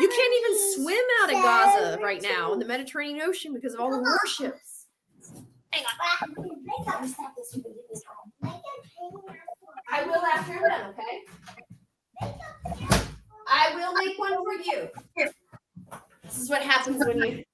You 0.00 0.08
can't 0.08 0.34
even 0.40 0.74
swim 0.74 1.04
out 1.22 1.28
of 1.32 1.42
Gaza 1.42 1.98
right 2.02 2.20
now 2.22 2.52
in 2.52 2.58
the 2.58 2.64
Mediterranean 2.64 3.22
Ocean 3.22 3.54
because 3.54 3.74
of 3.74 3.80
all 3.80 3.90
the 3.90 3.98
warships. 3.98 4.86
Hang 5.70 5.84
on. 5.84 7.14
I 9.90 10.04
will 10.04 10.22
after 10.34 10.54
you're 10.54 10.68
done, 10.68 10.90
okay? 10.90 12.34
I 13.48 13.74
will 13.74 13.92
make 13.94 14.18
one 14.18 14.32
for 14.32 14.54
you. 14.64 14.88
Here. 15.14 15.30
This 16.24 16.38
is 16.38 16.50
what 16.50 16.62
happens 16.62 17.04
when 17.04 17.18
you 17.18 17.44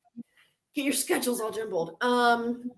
get 0.74 0.84
your 0.84 0.94
schedules 0.94 1.40
all 1.40 1.50
jumbled. 1.50 1.96
Um 2.00 2.70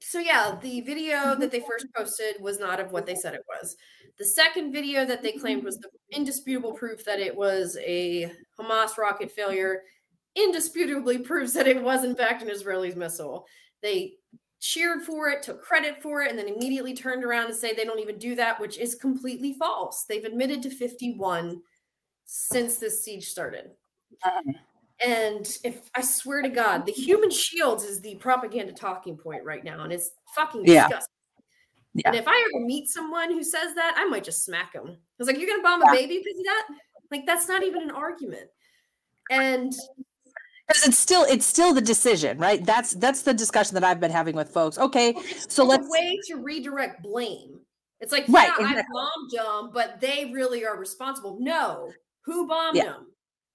so 0.00 0.18
yeah, 0.18 0.56
the 0.62 0.80
video 0.80 1.36
that 1.36 1.50
they 1.50 1.60
first 1.60 1.86
posted 1.94 2.36
was 2.40 2.58
not 2.58 2.80
of 2.80 2.92
what 2.92 3.06
they 3.06 3.14
said 3.14 3.34
it 3.34 3.44
was. 3.48 3.76
The 4.18 4.24
second 4.24 4.72
video 4.72 5.04
that 5.04 5.22
they 5.22 5.32
claimed 5.32 5.64
was 5.64 5.78
the 5.78 5.88
indisputable 6.12 6.72
proof 6.72 7.04
that 7.04 7.20
it 7.20 7.34
was 7.34 7.76
a 7.80 8.32
Hamas 8.58 8.98
rocket 8.98 9.30
failure 9.30 9.82
indisputably 10.36 11.18
proves 11.18 11.52
that 11.54 11.66
it 11.66 11.82
was 11.82 12.04
in 12.04 12.14
fact 12.14 12.42
an 12.42 12.50
Israeli 12.50 12.94
missile. 12.94 13.46
They 13.82 14.14
cheered 14.60 15.02
for 15.02 15.28
it, 15.28 15.42
took 15.42 15.62
credit 15.62 16.02
for 16.02 16.22
it, 16.22 16.30
and 16.30 16.38
then 16.38 16.48
immediately 16.48 16.94
turned 16.94 17.24
around 17.24 17.48
to 17.48 17.54
say 17.54 17.72
they 17.72 17.84
don't 17.84 18.00
even 18.00 18.18
do 18.18 18.34
that, 18.36 18.60
which 18.60 18.78
is 18.78 18.94
completely 18.94 19.54
false. 19.54 20.04
They've 20.04 20.24
admitted 20.24 20.62
to 20.62 20.70
51 20.70 21.60
since 22.26 22.76
this 22.76 23.02
siege 23.02 23.28
started. 23.28 23.70
Uh-huh. 24.22 24.52
And 25.04 25.48
if 25.64 25.90
I 25.94 26.02
swear 26.02 26.42
to 26.42 26.48
God, 26.48 26.84
the 26.84 26.92
human 26.92 27.30
shields 27.30 27.84
is 27.84 28.00
the 28.00 28.16
propaganda 28.16 28.72
talking 28.72 29.16
point 29.16 29.44
right 29.44 29.64
now, 29.64 29.82
and 29.82 29.92
it's 29.92 30.10
fucking 30.34 30.64
yeah. 30.66 30.88
disgusting. 30.88 31.14
Yeah. 31.94 32.08
And 32.08 32.16
if 32.16 32.28
I 32.28 32.48
ever 32.54 32.64
meet 32.64 32.88
someone 32.88 33.30
who 33.30 33.42
says 33.42 33.74
that, 33.74 33.94
I 33.96 34.04
might 34.06 34.24
just 34.24 34.44
smack 34.44 34.74
them. 34.74 34.86
I 34.86 34.96
was 35.18 35.26
like, 35.26 35.38
"You're 35.38 35.48
gonna 35.48 35.62
bomb 35.62 35.82
a 35.82 35.90
baby 35.90 36.18
because 36.18 36.38
of 36.38 36.44
that?" 36.44 36.66
Like 37.10 37.26
that's 37.26 37.48
not 37.48 37.62
even 37.62 37.82
an 37.82 37.90
argument. 37.90 38.48
And 39.30 39.72
because 40.68 40.86
it's 40.86 40.98
still 40.98 41.24
it's 41.24 41.46
still 41.46 41.74
the 41.74 41.80
decision, 41.80 42.38
right? 42.38 42.64
That's 42.64 42.92
that's 42.94 43.22
the 43.22 43.34
discussion 43.34 43.74
that 43.74 43.84
I've 43.84 44.00
been 44.00 44.10
having 44.10 44.36
with 44.36 44.50
folks. 44.50 44.78
Okay, 44.78 45.14
so 45.48 45.64
let's 45.64 45.86
a 45.86 45.90
way 45.90 46.18
to 46.28 46.36
redirect 46.36 47.02
blame. 47.02 47.58
It's 48.00 48.12
like, 48.12 48.24
right, 48.28 48.50
yeah, 48.58 48.68
exactly. 48.68 48.80
I 48.80 48.84
bombed 48.92 49.30
them, 49.32 49.70
but 49.74 50.00
they 50.00 50.30
really 50.32 50.64
are 50.64 50.78
responsible. 50.78 51.38
No, 51.40 51.90
who 52.24 52.46
bombed 52.46 52.76
yeah. 52.76 52.84
them? 52.84 53.06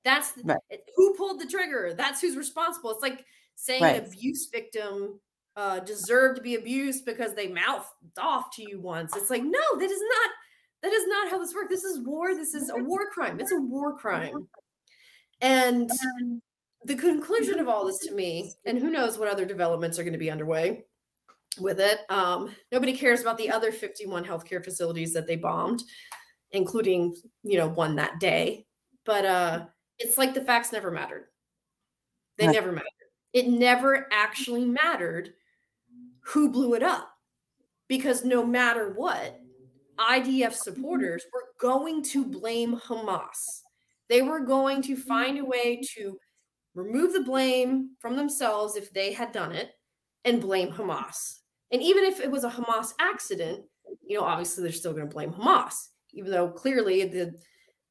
That's 0.05 0.33
right. 0.43 0.57
who 0.95 1.13
pulled 1.15 1.41
the 1.41 1.47
trigger. 1.47 1.93
That's 1.97 2.21
who's 2.21 2.37
responsible. 2.37 2.91
It's 2.91 3.01
like 3.01 3.25
saying 3.55 3.83
right. 3.83 3.97
an 3.97 4.05
abuse 4.05 4.47
victim 4.51 5.19
uh, 5.57 5.79
deserved 5.79 6.37
to 6.37 6.41
be 6.41 6.55
abused 6.55 7.05
because 7.05 7.33
they 7.33 7.47
mouthed 7.47 7.87
off 8.17 8.55
to 8.55 8.61
you 8.61 8.79
once. 8.79 9.15
It's 9.15 9.29
like, 9.29 9.43
no, 9.43 9.59
that 9.77 9.89
is 9.89 10.01
not 10.01 10.31
that 10.83 10.93
is 10.93 11.07
not 11.07 11.29
how 11.29 11.39
this 11.39 11.53
works. 11.53 11.69
This 11.69 11.83
is 11.83 12.05
war. 12.05 12.35
This 12.35 12.53
is 12.53 12.69
a 12.69 12.77
war 12.77 13.09
crime. 13.11 13.39
It's 13.39 13.51
a 13.51 13.59
war 13.59 13.97
crime. 13.97 14.47
And 15.41 15.89
the 16.85 16.95
conclusion 16.95 17.59
of 17.59 17.67
all 17.67 17.85
this 17.85 17.99
to 17.99 18.13
me, 18.13 18.53
and 18.65 18.77
who 18.77 18.91
knows 18.91 19.17
what 19.17 19.27
other 19.27 19.45
developments 19.45 19.97
are 19.97 20.03
going 20.03 20.13
to 20.13 20.19
be 20.19 20.29
underway 20.29 20.83
with 21.59 21.79
it. 21.79 21.99
Um, 22.09 22.55
nobody 22.71 22.95
cares 22.95 23.21
about 23.21 23.39
the 23.39 23.49
other 23.49 23.71
51 23.71 24.23
healthcare 24.23 24.63
facilities 24.63 25.13
that 25.13 25.25
they 25.25 25.35
bombed 25.35 25.83
including 26.55 27.15
you 27.43 27.57
know 27.57 27.67
one 27.67 27.95
that 27.95 28.19
day 28.19 28.65
but 29.05 29.25
uh 29.25 29.65
it's 29.99 30.17
like 30.17 30.33
the 30.33 30.43
facts 30.43 30.71
never 30.71 30.91
mattered. 30.91 31.25
They 32.37 32.47
never 32.47 32.71
mattered. 32.71 32.89
It 33.33 33.47
never 33.47 34.07
actually 34.11 34.65
mattered 34.65 35.33
who 36.25 36.51
blew 36.51 36.73
it 36.73 36.83
up 36.83 37.09
because 37.87 38.25
no 38.25 38.45
matter 38.45 38.93
what 38.93 39.39
idf 39.99 40.53
supporters 40.53 41.23
were 41.33 41.45
going 41.59 42.03
to 42.03 42.25
blame 42.25 42.77
hamas. 42.77 43.61
They 44.09 44.21
were 44.21 44.41
going 44.41 44.81
to 44.83 44.97
find 44.97 45.39
a 45.39 45.45
way 45.45 45.81
to 45.95 46.17
remove 46.73 47.13
the 47.13 47.23
blame 47.23 47.91
from 47.99 48.17
themselves 48.17 48.75
if 48.75 48.91
they 48.91 49.13
had 49.13 49.31
done 49.31 49.53
it 49.53 49.71
and 50.25 50.41
blame 50.41 50.71
hamas. 50.71 51.39
And 51.71 51.81
even 51.81 52.03
if 52.03 52.19
it 52.19 52.29
was 52.29 52.43
a 52.43 52.49
hamas 52.49 52.93
accident 52.99 53.65
you 54.05 54.17
know 54.17 54.23
obviously 54.23 54.63
they're 54.63 54.71
still 54.71 54.93
going 54.93 55.07
to 55.07 55.13
blame 55.13 55.31
hamas 55.31 55.89
even 56.13 56.31
though 56.31 56.49
clearly 56.49 57.05
the 57.05 57.33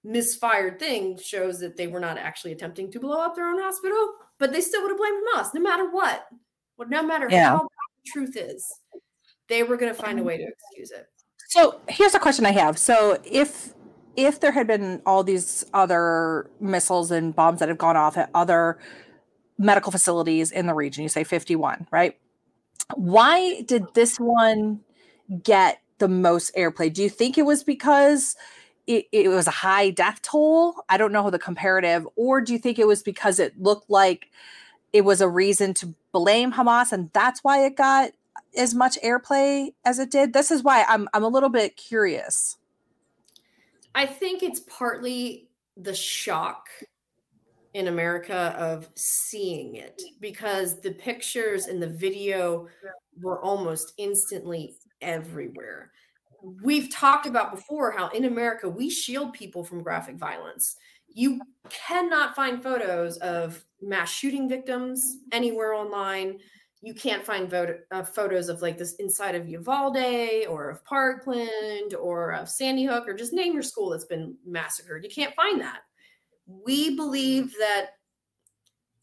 misfired 0.04 0.78
thing 0.78 1.18
shows 1.18 1.58
that 1.60 1.76
they 1.76 1.86
were 1.86 2.00
not 2.00 2.18
actually 2.18 2.52
attempting 2.52 2.90
to 2.92 3.00
blow 3.00 3.20
up 3.20 3.34
their 3.34 3.48
own 3.48 3.60
hospital, 3.60 4.12
but 4.38 4.52
they 4.52 4.60
still 4.60 4.82
would 4.82 4.90
have 4.90 4.98
blamed 4.98 5.22
us 5.34 5.54
no 5.54 5.60
matter 5.60 5.90
what. 5.90 6.26
Well, 6.76 6.88
no 6.88 7.02
matter 7.02 7.26
yeah. 7.30 7.50
how 7.50 7.58
the 7.58 8.10
truth 8.10 8.36
is, 8.36 8.66
they 9.48 9.62
were 9.62 9.76
going 9.76 9.94
to 9.94 10.00
find 10.00 10.18
a 10.20 10.22
way 10.22 10.36
to 10.36 10.44
excuse 10.44 10.90
it. 10.90 11.06
So 11.48 11.80
here's 11.88 12.14
a 12.14 12.18
question 12.18 12.44
I 12.46 12.50
have. 12.50 12.78
So 12.78 13.18
if 13.24 13.72
if 14.16 14.40
there 14.40 14.52
had 14.52 14.66
been 14.66 15.02
all 15.06 15.24
these 15.24 15.64
other 15.74 16.50
missiles 16.60 17.10
and 17.10 17.34
bombs 17.34 17.60
that 17.60 17.68
have 17.68 17.78
gone 17.78 17.96
off 17.96 18.16
at 18.16 18.30
other 18.34 18.78
medical 19.58 19.90
facilities 19.90 20.52
in 20.52 20.66
the 20.66 20.74
region, 20.74 21.02
you 21.02 21.08
say 21.08 21.24
51, 21.24 21.88
right? 21.90 22.16
Why 22.94 23.62
did 23.62 23.86
this 23.94 24.18
one 24.18 24.80
get 25.42 25.80
the 25.98 26.08
most 26.08 26.54
airplay? 26.54 26.92
Do 26.92 27.02
you 27.02 27.08
think 27.08 27.38
it 27.38 27.42
was 27.42 27.64
because 27.64 28.36
it, 28.86 29.06
it 29.12 29.28
was 29.28 29.46
a 29.46 29.52
high 29.52 29.90
death 29.90 30.20
toll? 30.22 30.74
I 30.88 30.96
don't 30.96 31.12
know 31.12 31.30
the 31.30 31.38
comparative, 31.38 32.06
or 32.16 32.40
do 32.40 32.52
you 32.52 32.58
think 32.58 32.78
it 32.78 32.86
was 32.86 33.02
because 33.02 33.38
it 33.38 33.60
looked 33.60 33.90
like 33.90 34.30
it 34.92 35.04
was 35.04 35.20
a 35.20 35.28
reason 35.28 35.74
to 35.74 35.94
blame 36.12 36.52
Hamas 36.52 36.92
and 36.92 37.10
that's 37.12 37.42
why 37.42 37.64
it 37.64 37.76
got 37.76 38.12
as 38.56 38.74
much 38.74 38.98
airplay 39.02 39.72
as 39.84 39.98
it 39.98 40.10
did? 40.10 40.32
This 40.32 40.50
is 40.50 40.62
why 40.62 40.84
I'm 40.88 41.08
I'm 41.14 41.24
a 41.24 41.28
little 41.28 41.48
bit 41.48 41.76
curious. 41.76 42.58
I 43.94 44.06
think 44.06 44.42
it's 44.42 44.60
partly 44.60 45.48
the 45.76 45.94
shock 45.94 46.68
in 47.74 47.88
America 47.88 48.54
of 48.56 48.88
seeing 48.94 49.74
it 49.74 50.00
because 50.20 50.80
the 50.80 50.92
pictures 50.92 51.66
and 51.66 51.82
the 51.82 51.88
video 51.88 52.68
were 53.20 53.42
almost 53.42 53.94
instantly 53.98 54.76
everywhere. 55.00 55.90
We've 56.62 56.90
talked 56.90 57.26
about 57.26 57.54
before 57.54 57.90
how 57.90 58.08
in 58.08 58.26
America 58.26 58.68
we 58.68 58.90
shield 58.90 59.32
people 59.32 59.64
from 59.64 59.82
graphic 59.82 60.16
violence. 60.16 60.76
You 61.08 61.40
cannot 61.70 62.36
find 62.36 62.62
photos 62.62 63.16
of 63.18 63.64
mass 63.80 64.10
shooting 64.10 64.48
victims 64.48 65.18
anywhere 65.32 65.72
online. 65.72 66.38
You 66.82 66.92
can't 66.92 67.24
find 67.24 67.48
vote, 67.48 67.76
uh, 67.90 68.02
photos 68.02 68.50
of 68.50 68.60
like 68.60 68.76
this 68.76 68.94
inside 68.96 69.34
of 69.34 69.48
Uvalde 69.48 70.46
or 70.48 70.68
of 70.68 70.84
Parkland 70.84 71.94
or 71.94 72.32
of 72.32 72.50
Sandy 72.50 72.84
Hook 72.84 73.08
or 73.08 73.14
just 73.14 73.32
name 73.32 73.54
your 73.54 73.62
school 73.62 73.90
that's 73.90 74.04
been 74.04 74.36
massacred. 74.44 75.02
You 75.02 75.10
can't 75.10 75.34
find 75.34 75.60
that. 75.62 75.80
We 76.46 76.94
believe 76.94 77.54
that 77.58 77.92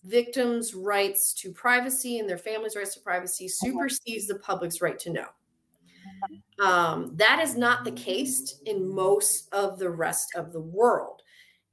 victims' 0.04 0.76
rights 0.76 1.34
to 1.36 1.52
privacy 1.52 2.20
and 2.20 2.30
their 2.30 2.38
families' 2.38 2.76
rights 2.76 2.94
to 2.96 3.00
privacy 3.00 3.48
supersedes 3.48 4.28
the 4.28 4.40
public's 4.40 4.82
right 4.82 5.00
to 5.00 5.10
know. 5.10 5.28
Um, 6.60 7.14
that 7.16 7.40
is 7.40 7.56
not 7.56 7.84
the 7.84 7.92
case 7.92 8.60
in 8.66 8.88
most 8.88 9.54
of 9.54 9.80
the 9.80 9.90
rest 9.90 10.36
of 10.36 10.52
the 10.54 10.62
world. 10.62 11.22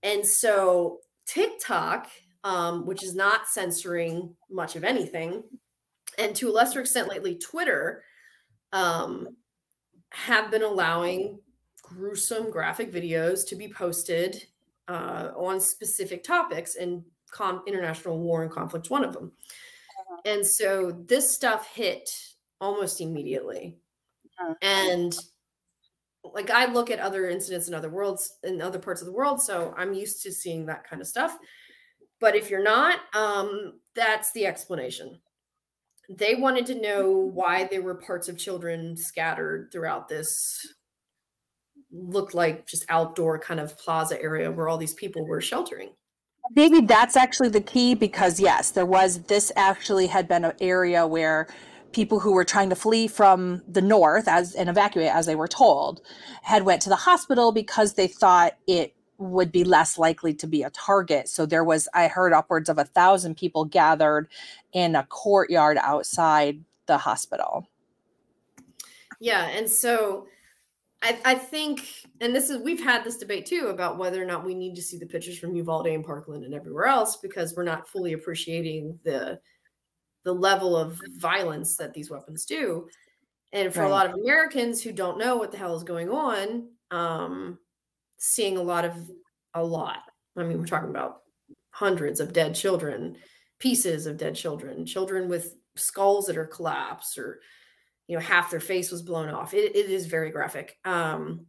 And 0.02 0.26
so 0.26 1.00
TikTok, 1.26 2.09
um, 2.45 2.87
which 2.87 3.02
is 3.02 3.14
not 3.14 3.49
censoring 3.49 4.35
much 4.50 4.76
of 4.76 4.85
anything, 4.85 5.43
and 6.19 6.35
to 6.37 6.49
a 6.49 6.52
lesser 6.52 6.81
extent 6.81 7.09
lately, 7.09 7.37
Twitter, 7.37 8.02
um, 8.73 9.28
have 10.11 10.50
been 10.50 10.62
allowing 10.62 11.38
gruesome 11.83 12.50
graphic 12.50 12.93
videos 12.93 13.47
to 13.47 13.57
be 13.57 13.69
posted 13.69 14.47
uh, 14.88 15.31
on 15.37 15.61
specific 15.61 16.25
topics, 16.25 16.76
and 16.76 17.05
con- 17.31 17.62
international 17.67 18.19
war 18.19 18.43
and 18.43 18.50
conflict 18.50 18.90
one 18.90 19.05
of 19.05 19.12
them. 19.12 19.33
And 20.25 20.47
so 20.47 20.93
this 21.07 21.35
stuff 21.35 21.69
hit 21.69 22.11
almost 22.61 23.00
immediately. 23.00 23.76
Uh-huh. 24.40 24.54
And 24.62 25.14
like 26.25 26.50
I 26.50 26.66
look 26.66 26.90
at 26.90 27.00
other 27.00 27.28
incidents 27.28 27.68
in 27.68 27.75
other 27.75 27.90
worlds 27.90 28.38
in 28.42 28.61
other 28.61 28.78
parts 28.78 29.00
of 29.00 29.07
the 29.07 29.12
world, 29.12 29.40
so 29.40 29.75
I'm 29.76 29.95
used 29.95 30.23
to 30.23 30.33
seeing 30.33 30.66
that 30.66 30.88
kind 30.88 31.00
of 31.00 31.09
stuff. 31.09 31.37
But 32.21 32.35
if 32.35 32.50
you're 32.50 32.62
not, 32.62 32.99
um, 33.14 33.80
that's 33.95 34.33
the 34.33 34.47
explanation. 34.47 35.21
They 36.11 36.35
wanted 36.35 36.66
to 36.66 36.80
know 36.80 37.11
why 37.11 37.64
there 37.64 37.83
were 37.83 37.95
parts 37.95 38.28
of 38.28 38.38
children 38.38 38.97
scattered 38.97 39.68
throughout 39.73 40.09
this 40.09 40.66
looked 41.90 42.35
like 42.35 42.66
just 42.66 42.85
outdoor 42.88 43.38
kind 43.38 43.61
of 43.61 43.78
plaza 43.78 44.21
area 44.21 44.50
where 44.50 44.68
all 44.68 44.78
these 44.78 44.95
people 44.95 45.26
were 45.26 45.40
sheltering. 45.40 45.90
Maybe 46.54 46.80
that's 46.80 47.16
actually 47.16 47.50
the 47.50 47.61
key 47.61 47.95
because 47.95 48.40
yes, 48.40 48.71
there 48.71 48.87
was 48.87 49.23
this 49.25 49.52
actually 49.57 50.07
had 50.07 50.28
been 50.28 50.45
an 50.45 50.54
area 50.61 51.07
where 51.07 51.47
people 51.92 52.21
who 52.21 52.33
were 52.33 52.45
trying 52.45 52.71
to 52.71 52.76
flee 52.76 53.09
from 53.09 53.62
the 53.66 53.80
north 53.80 54.28
as 54.28 54.54
and 54.54 54.68
evacuate 54.68 55.12
as 55.12 55.26
they 55.26 55.35
were 55.35 55.49
told 55.49 56.02
had 56.42 56.64
went 56.64 56.83
to 56.83 56.88
the 56.88 56.97
hospital 56.97 57.52
because 57.52 57.95
they 57.95 58.07
thought 58.07 58.57
it 58.66 58.95
would 59.18 59.50
be 59.50 59.64
less 59.64 59.99
likely 59.99 60.33
to 60.33 60.47
be 60.47 60.62
a 60.62 60.71
target. 60.71 61.28
So 61.28 61.45
there 61.45 61.64
was 61.64 61.88
i 61.95 62.07
heard 62.09 62.33
upwards 62.33 62.68
of 62.68 62.78
a 62.78 62.85
thousand 62.85 63.37
people 63.37 63.64
gathered 63.64 64.28
in 64.73 64.95
a 64.95 65.04
courtyard 65.04 65.78
outside 65.80 66.62
the 66.87 66.99
hospital. 66.99 67.68
Yeah 69.21 69.47
and 69.47 69.68
so 69.68 70.26
I, 71.02 71.18
I 71.25 71.35
think, 71.37 71.87
and 72.21 72.35
this 72.35 72.50
is 72.50 72.59
we've 72.59 72.83
had 72.83 73.04
this 73.04 73.18
debate 73.18 73.47
too 73.47 73.68
about 73.68 73.99
whether 73.99 74.21
or 74.21 74.26
not 74.26 74.45
we 74.45 74.54
need 74.54 74.75
to 74.75 74.83
see 74.83 74.99
the 74.99 75.07
pictures 75.07 75.38
from 75.38 75.54
Uvalde 75.54 75.87
and 75.87 76.04
Parkland 76.04 76.45
and 76.45 76.54
everywhere 76.54 76.87
else 76.87 77.16
because 77.16 77.54
we're 77.57 77.62
not 77.62 77.88
fully 77.88 78.14
appreciating 78.14 78.99
the 79.04 79.38
the 80.29 80.35
level 80.35 80.77
of 80.77 81.01
violence 81.17 81.77
that 81.79 81.95
these 81.95 82.11
weapons 82.11 82.45
do. 82.45 82.87
And 83.55 83.73
for 83.73 83.81
right. 83.81 83.87
a 83.87 83.91
lot 83.91 84.05
of 84.05 84.13
Americans 84.13 84.83
who 84.83 84.93
don't 84.93 85.17
know 85.17 85.39
what 85.39 85.53
the 85.53 85.57
hell 85.57 85.75
is 85.75 85.85
going 85.85 86.11
on, 86.11 86.69
um, 86.91 87.59
seeing 88.19 88.59
a 88.59 88.63
lot 88.63 88.85
of 88.85 88.93
a 89.55 89.65
lot. 89.65 90.03
I 90.37 90.43
mean, 90.43 90.59
we're 90.59 90.67
talking 90.67 90.91
about 90.91 91.23
hundreds 91.71 92.21
of 92.21 92.35
dead 92.35 92.55
children, 92.55 93.17
pieces 93.59 94.05
of 94.05 94.19
dead 94.19 94.35
children, 94.35 94.85
children 94.85 95.31
with 95.31 95.55
skulls 95.77 96.27
that 96.27 96.37
are 96.37 96.45
collapsed 96.45 97.17
or 97.17 97.41
you 98.07 98.17
know 98.17 98.21
half 98.21 98.51
their 98.51 98.61
face 98.61 98.91
was 98.91 99.03
blown 99.03 99.29
off 99.29 99.55
it, 99.55 99.77
it 99.77 99.89
is 99.89 100.07
very 100.07 100.31
graphic 100.31 100.77
um 100.85 101.47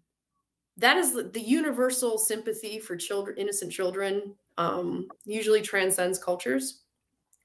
that 0.77 0.97
is 0.97 1.13
the, 1.13 1.23
the 1.23 1.41
universal 1.41 2.19
sympathy 2.19 2.79
for 2.79 2.95
children 2.95 3.37
innocent 3.37 3.71
children 3.71 4.35
um 4.59 5.07
usually 5.25 5.61
transcends 5.61 6.19
cultures 6.19 6.83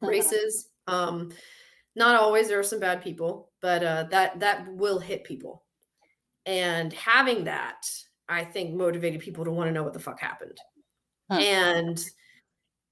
uh-huh. 0.03 0.11
races 0.11 0.69
um 0.87 1.31
not 1.97 2.21
always 2.21 2.49
there 2.49 2.59
are 2.59 2.65
some 2.65 2.81
bad 2.81 3.03
people 3.03 3.51
but 3.61 3.83
uh 3.83 4.05
that 4.11 4.39
that 4.41 4.67
will 4.75 4.99
hit 4.99 5.25
people 5.25 5.65
and 6.47 6.93
having 6.93 7.45
that 7.45 7.87
i 8.29 8.45
think 8.45 8.75
motivated 8.75 9.21
people 9.21 9.45
to 9.45 9.51
want 9.51 9.69
to 9.69 9.73
know 9.73 9.83
what 9.83 9.93
the 9.93 10.01
fuck 10.01 10.21
happened 10.21 10.59
huh. 11.31 11.39
and 11.39 12.05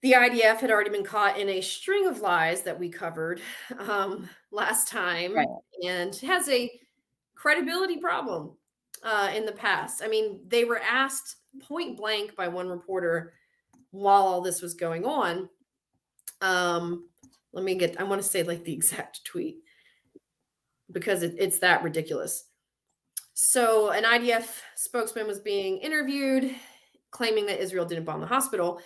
the 0.03 0.13
IDF 0.13 0.59
had 0.59 0.71
already 0.73 0.91
been 0.91 1.05
caught 1.05 1.39
in 1.39 1.49
a 1.49 1.61
string 1.61 2.07
of 2.09 2.21
lies 2.21 2.63
that 2.63 2.79
we 2.79 2.89
covered 2.89 3.41
um, 3.79 4.29
last 4.51 4.89
time 4.89 5.33
right. 5.33 5.47
and 5.87 6.15
has 6.17 6.49
a 6.49 6.71
credibility 7.37 7.99
problem 7.99 8.57
uh, 9.05 9.31
in 9.35 9.47
the 9.47 9.53
past. 9.53 10.03
I 10.03 10.09
mean, 10.09 10.41
they 10.49 10.65
were 10.65 10.81
asked 10.81 11.37
point 11.61 11.97
blank 11.97 12.35
by 12.37 12.49
one 12.49 12.69
reporter 12.69 13.35
while 13.91 14.23
all 14.23 14.41
this 14.41 14.61
was 14.61 14.75
going 14.75 15.05
on. 15.05 15.49
Um, 16.41 17.09
let 17.53 17.65
me 17.65 17.75
get, 17.75 18.01
I 18.01 18.05
want 18.05 18.23
to 18.23 18.29
say 18.29 18.43
like 18.43 18.65
the 18.65 18.73
exact 18.73 19.25
tweet 19.27 19.59
because 20.91 21.23
it, 21.23 21.35
it's 21.39 21.59
that 21.61 21.83
ridiculous. 21.83 22.45
So, 23.35 23.91
an 23.91 24.05
IDF 24.05 24.47
spokesman 24.77 25.27
was 25.27 25.41
being 25.41 25.79
interviewed 25.79 26.55
claiming 27.13 27.47
that 27.47 27.63
Israel 27.63 27.85
didn't 27.85 28.05
bomb 28.05 28.21
the 28.21 28.27
hospital. 28.27 28.81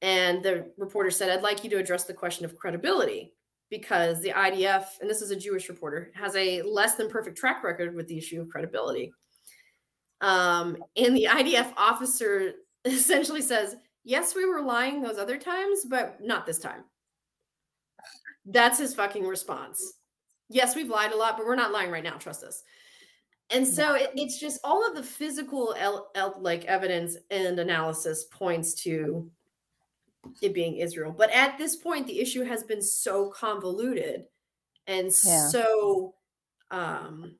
And 0.00 0.42
the 0.42 0.72
reporter 0.76 1.10
said, 1.12 1.30
I'd 1.30 1.44
like 1.44 1.62
you 1.62 1.70
to 1.70 1.76
address 1.76 2.04
the 2.04 2.14
question 2.14 2.44
of 2.44 2.56
credibility 2.56 3.34
because 3.70 4.20
the 4.20 4.30
IDF, 4.30 4.84
and 5.00 5.08
this 5.08 5.22
is 5.22 5.30
a 5.30 5.36
Jewish 5.36 5.68
reporter, 5.68 6.10
has 6.14 6.34
a 6.34 6.62
less 6.62 6.96
than 6.96 7.08
perfect 7.08 7.38
track 7.38 7.62
record 7.62 7.94
with 7.94 8.08
the 8.08 8.18
issue 8.18 8.40
of 8.40 8.48
credibility. 8.48 9.12
Um, 10.20 10.76
and 10.96 11.16
the 11.16 11.28
IDF 11.30 11.72
officer 11.76 12.54
essentially 12.84 13.42
says, 13.42 13.76
Yes, 14.04 14.34
we 14.34 14.44
were 14.44 14.60
lying 14.60 15.00
those 15.00 15.18
other 15.18 15.38
times, 15.38 15.84
but 15.88 16.18
not 16.20 16.44
this 16.44 16.58
time. 16.58 16.82
That's 18.44 18.78
his 18.78 18.94
fucking 18.94 19.24
response. 19.24 19.94
Yes, 20.48 20.76
we've 20.76 20.90
lied 20.90 21.12
a 21.12 21.16
lot, 21.16 21.36
but 21.36 21.46
we're 21.46 21.54
not 21.54 21.72
lying 21.72 21.90
right 21.90 22.04
now. 22.04 22.16
Trust 22.16 22.44
us. 22.44 22.62
And 23.50 23.66
so 23.66 23.94
it, 23.94 24.10
it's 24.14 24.40
just 24.40 24.60
all 24.64 24.86
of 24.86 24.94
the 24.94 25.02
physical 25.02 25.74
el- 25.78 26.10
el- 26.14 26.38
like 26.40 26.64
evidence 26.64 27.16
and 27.30 27.58
analysis 27.58 28.24
points 28.24 28.74
to 28.82 29.30
it 30.40 30.54
being 30.54 30.76
Israel. 30.76 31.14
But 31.16 31.30
at 31.30 31.58
this 31.58 31.76
point, 31.76 32.06
the 32.06 32.20
issue 32.20 32.44
has 32.44 32.62
been 32.62 32.82
so 32.82 33.30
convoluted 33.30 34.24
and 34.86 35.06
yeah. 35.24 35.48
so 35.48 36.14
um, 36.70 37.36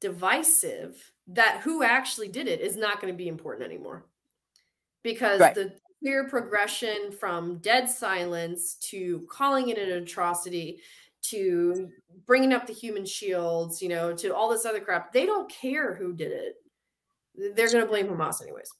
divisive 0.00 1.12
that 1.28 1.60
who 1.62 1.82
actually 1.82 2.28
did 2.28 2.48
it 2.48 2.60
is 2.60 2.76
not 2.76 3.00
going 3.00 3.12
to 3.12 3.16
be 3.16 3.28
important 3.28 3.70
anymore 3.70 4.06
because 5.02 5.40
right. 5.40 5.54
the 5.54 5.72
clear 6.00 6.28
progression 6.28 7.12
from 7.12 7.58
dead 7.58 7.88
silence 7.88 8.74
to 8.74 9.26
calling 9.30 9.68
it 9.68 9.78
an 9.78 9.90
atrocity 9.90 10.80
to 11.22 11.90
bringing 12.26 12.52
up 12.52 12.66
the 12.66 12.72
human 12.72 13.04
shields, 13.04 13.82
you 13.82 13.88
know, 13.88 14.14
to 14.14 14.34
all 14.34 14.48
this 14.48 14.64
other 14.64 14.80
crap, 14.80 15.12
they 15.12 15.26
don't 15.26 15.50
care 15.50 15.94
who 15.94 16.14
did 16.14 16.32
it. 16.32 16.54
They're 17.54 17.70
going 17.70 17.84
to 17.84 17.88
blame 17.88 18.08
Hamas 18.08 18.42
anyways. 18.42 18.70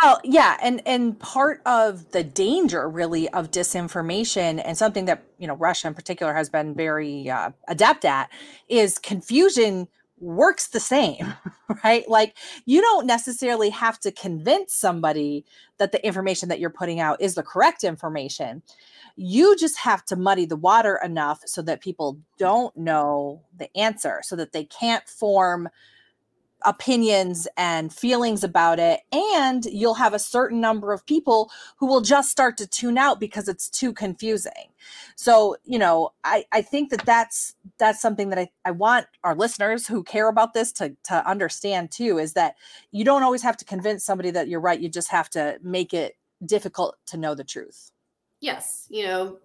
Well, 0.00 0.20
yeah, 0.24 0.56
and 0.62 0.80
and 0.86 1.18
part 1.18 1.60
of 1.66 2.12
the 2.12 2.22
danger 2.24 2.88
really 2.88 3.28
of 3.30 3.50
disinformation 3.50 4.62
and 4.64 4.78
something 4.78 5.04
that 5.06 5.24
you 5.36 5.46
know 5.46 5.56
Russia 5.56 5.88
in 5.88 5.94
particular 5.94 6.32
has 6.32 6.48
been 6.48 6.74
very 6.74 7.28
uh, 7.28 7.50
adept 7.68 8.04
at 8.04 8.30
is 8.68 8.98
confusion 8.98 9.88
works 10.20 10.68
the 10.68 10.80
same, 10.80 11.34
right? 11.84 12.08
Like 12.08 12.36
you 12.66 12.80
don't 12.80 13.06
necessarily 13.06 13.70
have 13.70 13.98
to 14.00 14.12
convince 14.12 14.74
somebody 14.74 15.44
that 15.78 15.92
the 15.92 16.04
information 16.06 16.48
that 16.50 16.60
you're 16.60 16.70
putting 16.70 17.00
out 17.00 17.20
is 17.20 17.34
the 17.34 17.42
correct 17.42 17.84
information. 17.84 18.62
You 19.16 19.56
just 19.56 19.78
have 19.78 20.04
to 20.06 20.16
muddy 20.16 20.46
the 20.46 20.56
water 20.56 21.00
enough 21.04 21.42
so 21.46 21.62
that 21.62 21.80
people 21.80 22.18
don't 22.38 22.76
know 22.76 23.42
the 23.56 23.74
answer, 23.76 24.20
so 24.22 24.36
that 24.36 24.52
they 24.52 24.64
can't 24.64 25.08
form 25.08 25.68
opinions 26.64 27.48
and 27.56 27.92
feelings 27.92 28.44
about 28.44 28.78
it 28.78 29.00
and 29.12 29.64
you'll 29.66 29.94
have 29.94 30.14
a 30.14 30.18
certain 30.18 30.60
number 30.60 30.92
of 30.92 31.04
people 31.06 31.50
who 31.76 31.86
will 31.86 32.00
just 32.00 32.30
start 32.30 32.56
to 32.56 32.66
tune 32.66 32.98
out 32.98 33.20
because 33.20 33.48
it's 33.48 33.68
too 33.68 33.92
confusing. 33.92 34.70
So 35.16 35.56
you 35.64 35.78
know 35.78 36.12
i 36.24 36.44
i 36.52 36.62
think 36.62 36.90
that 36.90 37.04
that's 37.04 37.54
that's 37.78 38.00
something 38.00 38.30
that 38.30 38.38
i, 38.38 38.50
I 38.64 38.70
want 38.70 39.06
our 39.24 39.34
listeners 39.34 39.86
who 39.86 40.02
care 40.02 40.28
about 40.28 40.54
this 40.54 40.72
to 40.72 40.96
to 41.04 41.28
understand 41.28 41.90
too 41.90 42.18
is 42.18 42.32
that 42.34 42.56
you 42.90 43.04
don't 43.04 43.22
always 43.22 43.42
have 43.42 43.56
to 43.58 43.64
convince 43.64 44.04
somebody 44.04 44.30
that 44.30 44.48
you're 44.48 44.60
right 44.60 44.80
you 44.80 44.88
just 44.88 45.10
have 45.10 45.30
to 45.30 45.58
make 45.62 45.94
it 45.94 46.16
difficult 46.44 46.96
to 47.06 47.16
know 47.16 47.34
the 47.34 47.44
truth. 47.44 47.90
Yes 48.40 48.86
you 48.88 49.04
know 49.04 49.38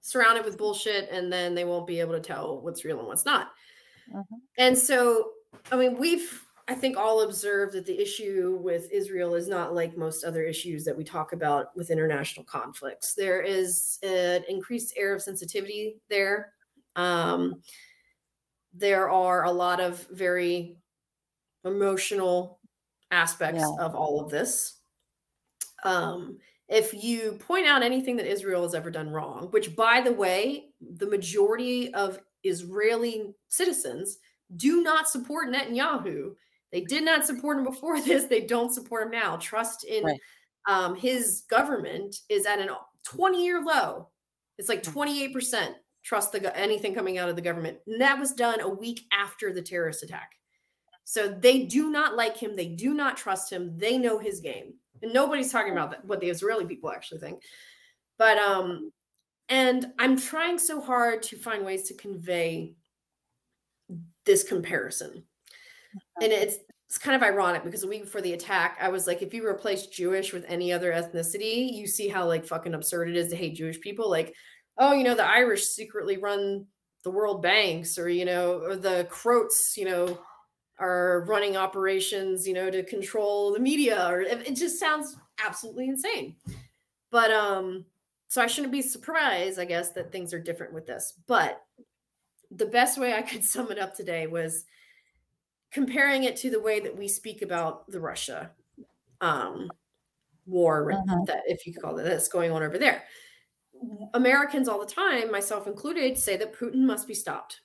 surrounded 0.00 0.44
with 0.44 0.56
bullshit 0.56 1.10
and 1.10 1.32
then 1.32 1.54
they 1.54 1.64
won't 1.64 1.86
be 1.86 2.00
able 2.00 2.14
to 2.14 2.20
tell 2.20 2.60
what's 2.60 2.84
real 2.84 2.98
and 2.98 3.08
what's 3.08 3.26
not. 3.26 3.50
Mm-hmm. 4.12 4.36
and 4.58 4.76
so 4.76 5.30
I 5.70 5.76
mean, 5.76 5.98
we've 5.98 6.44
I 6.68 6.74
think 6.74 6.96
all 6.96 7.22
observed 7.22 7.72
that 7.74 7.84
the 7.84 8.00
issue 8.00 8.60
with 8.62 8.92
Israel 8.92 9.34
is 9.34 9.48
not 9.48 9.74
like 9.74 9.96
most 9.96 10.22
other 10.22 10.44
issues 10.44 10.84
that 10.84 10.96
we 10.96 11.02
talk 11.02 11.32
about 11.32 11.76
with 11.76 11.90
international 11.90 12.44
conflicts. 12.44 13.14
There 13.14 13.42
is 13.42 13.98
an 14.04 14.44
increased 14.48 14.94
air 14.96 15.12
of 15.12 15.20
sensitivity 15.20 15.96
there. 16.08 16.52
Um, 16.94 17.60
there 18.72 19.10
are 19.10 19.46
a 19.46 19.50
lot 19.50 19.80
of 19.80 20.06
very 20.12 20.76
emotional 21.64 22.60
aspects 23.10 23.62
yeah. 23.62 23.84
of 23.84 23.96
all 23.96 24.20
of 24.20 24.30
this. 24.30 24.76
Um, 25.82 26.38
if 26.68 26.94
you 26.94 27.36
point 27.40 27.66
out 27.66 27.82
anything 27.82 28.16
that 28.18 28.30
Israel 28.30 28.62
has 28.62 28.76
ever 28.76 28.92
done 28.92 29.10
wrong, 29.10 29.48
which 29.50 29.74
by 29.74 30.00
the 30.00 30.12
way, 30.12 30.66
the 30.80 31.08
majority 31.08 31.92
of 31.94 32.20
Israeli 32.44 33.34
citizens 33.48 34.18
do 34.56 34.82
not 34.82 35.08
support 35.08 35.48
Netanyahu. 35.48 36.34
They 36.72 36.82
did 36.82 37.04
not 37.04 37.26
support 37.26 37.58
him 37.58 37.64
before 37.64 38.00
this. 38.02 38.24
They 38.24 38.42
don't 38.42 38.72
support 38.72 39.04
him 39.04 39.10
now. 39.12 39.36
Trust 39.36 39.84
in 39.84 40.04
right. 40.04 40.20
um, 40.68 40.96
his 40.96 41.42
government 41.48 42.16
is 42.28 42.46
at 42.46 42.58
a 42.58 42.76
20 43.04 43.44
year 43.44 43.62
low. 43.62 44.08
It's 44.58 44.68
like 44.68 44.82
28% 44.82 45.32
mm. 45.32 45.74
trust 46.04 46.32
the 46.32 46.56
anything 46.56 46.94
coming 46.94 47.18
out 47.18 47.28
of 47.28 47.36
the 47.36 47.42
government. 47.42 47.78
And 47.86 48.00
that 48.00 48.18
was 48.18 48.32
done 48.32 48.60
a 48.60 48.68
week 48.68 49.02
after 49.12 49.52
the 49.52 49.62
terrorist 49.62 50.02
attack. 50.02 50.32
So 51.04 51.28
they 51.28 51.64
do 51.64 51.90
not 51.90 52.14
like 52.14 52.36
him. 52.36 52.54
They 52.54 52.68
do 52.68 52.94
not 52.94 53.16
trust 53.16 53.50
him. 53.50 53.76
They 53.76 53.98
know 53.98 54.18
his 54.18 54.40
game. 54.40 54.74
And 55.02 55.12
nobody's 55.12 55.50
talking 55.50 55.72
about 55.72 55.90
that, 55.90 56.04
what 56.04 56.20
the 56.20 56.28
Israeli 56.28 56.66
people 56.66 56.90
actually 56.90 57.20
think. 57.20 57.42
But 58.18 58.38
um 58.38 58.92
and 59.48 59.92
I'm 59.98 60.16
trying 60.16 60.58
so 60.58 60.80
hard 60.80 61.22
to 61.24 61.36
find 61.36 61.64
ways 61.64 61.82
to 61.88 61.94
convey 61.94 62.74
this 64.30 64.44
comparison. 64.44 65.24
And 66.22 66.32
it's 66.32 66.58
it's 66.86 66.98
kind 66.98 67.16
of 67.16 67.22
ironic 67.22 67.64
because 67.64 67.84
a 67.84 67.88
week 67.88 68.04
before 68.04 68.20
the 68.20 68.32
attack, 68.32 68.76
I 68.80 68.88
was 68.88 69.06
like, 69.06 69.22
if 69.22 69.32
you 69.32 69.46
replace 69.46 69.86
Jewish 69.86 70.32
with 70.32 70.44
any 70.48 70.72
other 70.72 70.92
ethnicity, 70.92 71.72
you 71.72 71.86
see 71.86 72.08
how 72.08 72.26
like 72.26 72.46
fucking 72.46 72.74
absurd 72.74 73.08
it 73.08 73.16
is 73.16 73.28
to 73.30 73.36
hate 73.36 73.56
Jewish 73.56 73.80
people. 73.80 74.08
Like, 74.08 74.34
oh, 74.78 74.92
you 74.92 75.04
know, 75.04 75.14
the 75.14 75.26
Irish 75.26 75.66
secretly 75.66 76.16
run 76.16 76.66
the 77.02 77.10
world 77.10 77.42
banks, 77.42 77.98
or 77.98 78.08
you 78.08 78.24
know, 78.24 78.60
or 78.60 78.76
the 78.76 79.06
Croats, 79.10 79.76
you 79.76 79.84
know, 79.84 80.18
are 80.78 81.24
running 81.28 81.56
operations, 81.56 82.46
you 82.46 82.54
know, 82.54 82.70
to 82.70 82.84
control 82.84 83.52
the 83.52 83.60
media, 83.60 84.08
or 84.08 84.20
it 84.20 84.54
just 84.54 84.78
sounds 84.78 85.16
absolutely 85.44 85.88
insane. 85.88 86.36
But 87.10 87.30
um, 87.32 87.84
so 88.28 88.42
I 88.42 88.46
shouldn't 88.46 88.72
be 88.72 88.82
surprised, 88.82 89.58
I 89.58 89.64
guess, 89.64 89.92
that 89.92 90.12
things 90.12 90.32
are 90.32 90.40
different 90.40 90.72
with 90.72 90.86
this. 90.86 91.14
But 91.26 91.60
the 92.50 92.66
best 92.66 92.98
way 92.98 93.14
I 93.14 93.22
could 93.22 93.44
sum 93.54 93.70
it 93.70 93.78
up 93.78 93.94
today 93.94 94.26
was 94.26 94.64
comparing 95.72 96.24
it 96.24 96.36
to 96.38 96.50
the 96.50 96.60
way 96.60 96.80
that 96.80 96.96
we 96.96 97.08
speak 97.08 97.42
about 97.42 97.88
the 97.90 98.00
Russia 98.00 98.50
um, 99.20 99.70
war, 100.46 100.92
uh-huh. 100.92 101.24
that 101.26 101.42
if 101.46 101.66
you 101.66 101.74
call 101.74 101.98
it 101.98 102.04
that's 102.04 102.28
going 102.28 102.50
on 102.50 102.62
over 102.62 102.78
there. 102.78 103.04
Americans 104.14 104.68
all 104.68 104.80
the 104.80 104.92
time, 104.92 105.30
myself 105.30 105.66
included, 105.66 106.18
say 106.18 106.36
that 106.36 106.58
Putin 106.58 106.80
must 106.80 107.08
be 107.08 107.14
stopped. 107.14 107.60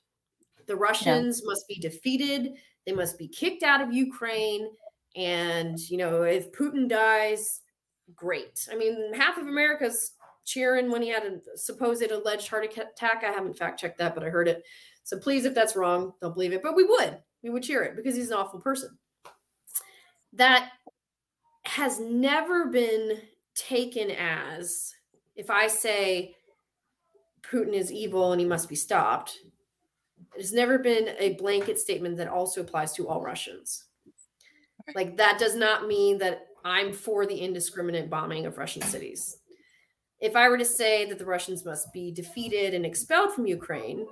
The 0.68 0.76
Russians 0.76 1.42
yeah. 1.44 1.50
must 1.50 1.68
be 1.68 1.76
defeated. 1.76 2.54
They 2.86 2.94
must 2.94 3.18
be 3.18 3.28
kicked 3.28 3.64
out 3.64 3.82
of 3.82 3.94
Ukraine. 3.94 4.70
And, 5.16 5.78
you 5.90 5.98
know, 5.98 6.24
if 6.24 6.52
Putin 6.52 6.88
dies, 6.88 7.62
great. 8.16 8.68
I 8.72 8.76
mean, 8.76 9.14
half 9.14 9.38
of 9.38 9.48
America's 9.48 10.14
cheering 10.46 10.92
when 10.92 11.02
he 11.02 11.10
had 11.10 11.24
a 11.24 11.58
supposed 11.58 12.10
alleged 12.12 12.48
heart 12.48 12.66
attack. 12.66 13.24
I 13.24 13.32
haven't 13.32 13.58
fact 13.58 13.80
checked 13.80 13.98
that, 13.98 14.16
but 14.16 14.24
I 14.24 14.30
heard 14.30 14.48
it. 14.48 14.64
So 15.04 15.20
please, 15.20 15.46
if 15.46 15.54
that's 15.54 15.76
wrong, 15.76 16.14
don't 16.22 16.34
believe 16.34 16.54
it. 16.54 16.64
But 16.64 16.76
we 16.76 16.84
would 16.84 17.20
we 17.44 17.50
would 17.50 17.64
cheer 17.64 17.84
it 17.84 17.96
because 17.96 18.16
he's 18.16 18.32
an 18.32 18.38
awful 18.38 18.60
person. 18.60 18.98
That 20.34 20.72
has 21.64 22.00
never 22.00 22.68
been 22.68 23.20
taken 23.54 24.12
as 24.12 24.94
if 25.36 25.50
I 25.50 25.68
say 25.68 26.36
Putin 27.44 27.74
is 27.74 27.92
evil 27.92 28.32
and 28.32 28.42
he 28.42 28.48
must 28.48 28.68
be 28.68 28.76
stopped, 28.76 29.38
it 30.36 30.42
has 30.42 30.54
never 30.54 30.80
been 30.80 31.10
a 31.20 31.34
blanket 31.34 31.80
statement 31.80 32.18
that 32.18 32.28
also 32.28 32.62
applies 32.62 32.94
to 32.94 33.08
all 33.08 33.22
Russians. 33.22 33.86
Like 34.94 35.18
that 35.18 35.40
does 35.40 35.56
not 35.56 35.88
mean 35.88 36.18
that 36.20 36.48
I'm 36.64 36.94
for 36.94 37.26
the 37.26 37.40
indiscriminate 37.40 38.10
bombing 38.10 38.46
of 38.46 38.58
Russian 38.58 38.82
cities. 38.82 39.38
If 40.22 40.36
I 40.36 40.50
were 40.50 40.58
to 40.58 40.66
say 40.66 41.06
that 41.06 41.20
the 41.20 41.26
Russians 41.26 41.66
must 41.66 41.92
be 41.94 42.12
defeated 42.12 42.74
and 42.74 42.86
expelled 42.86 43.34
from 43.34 43.48
Ukraine, 43.48 44.06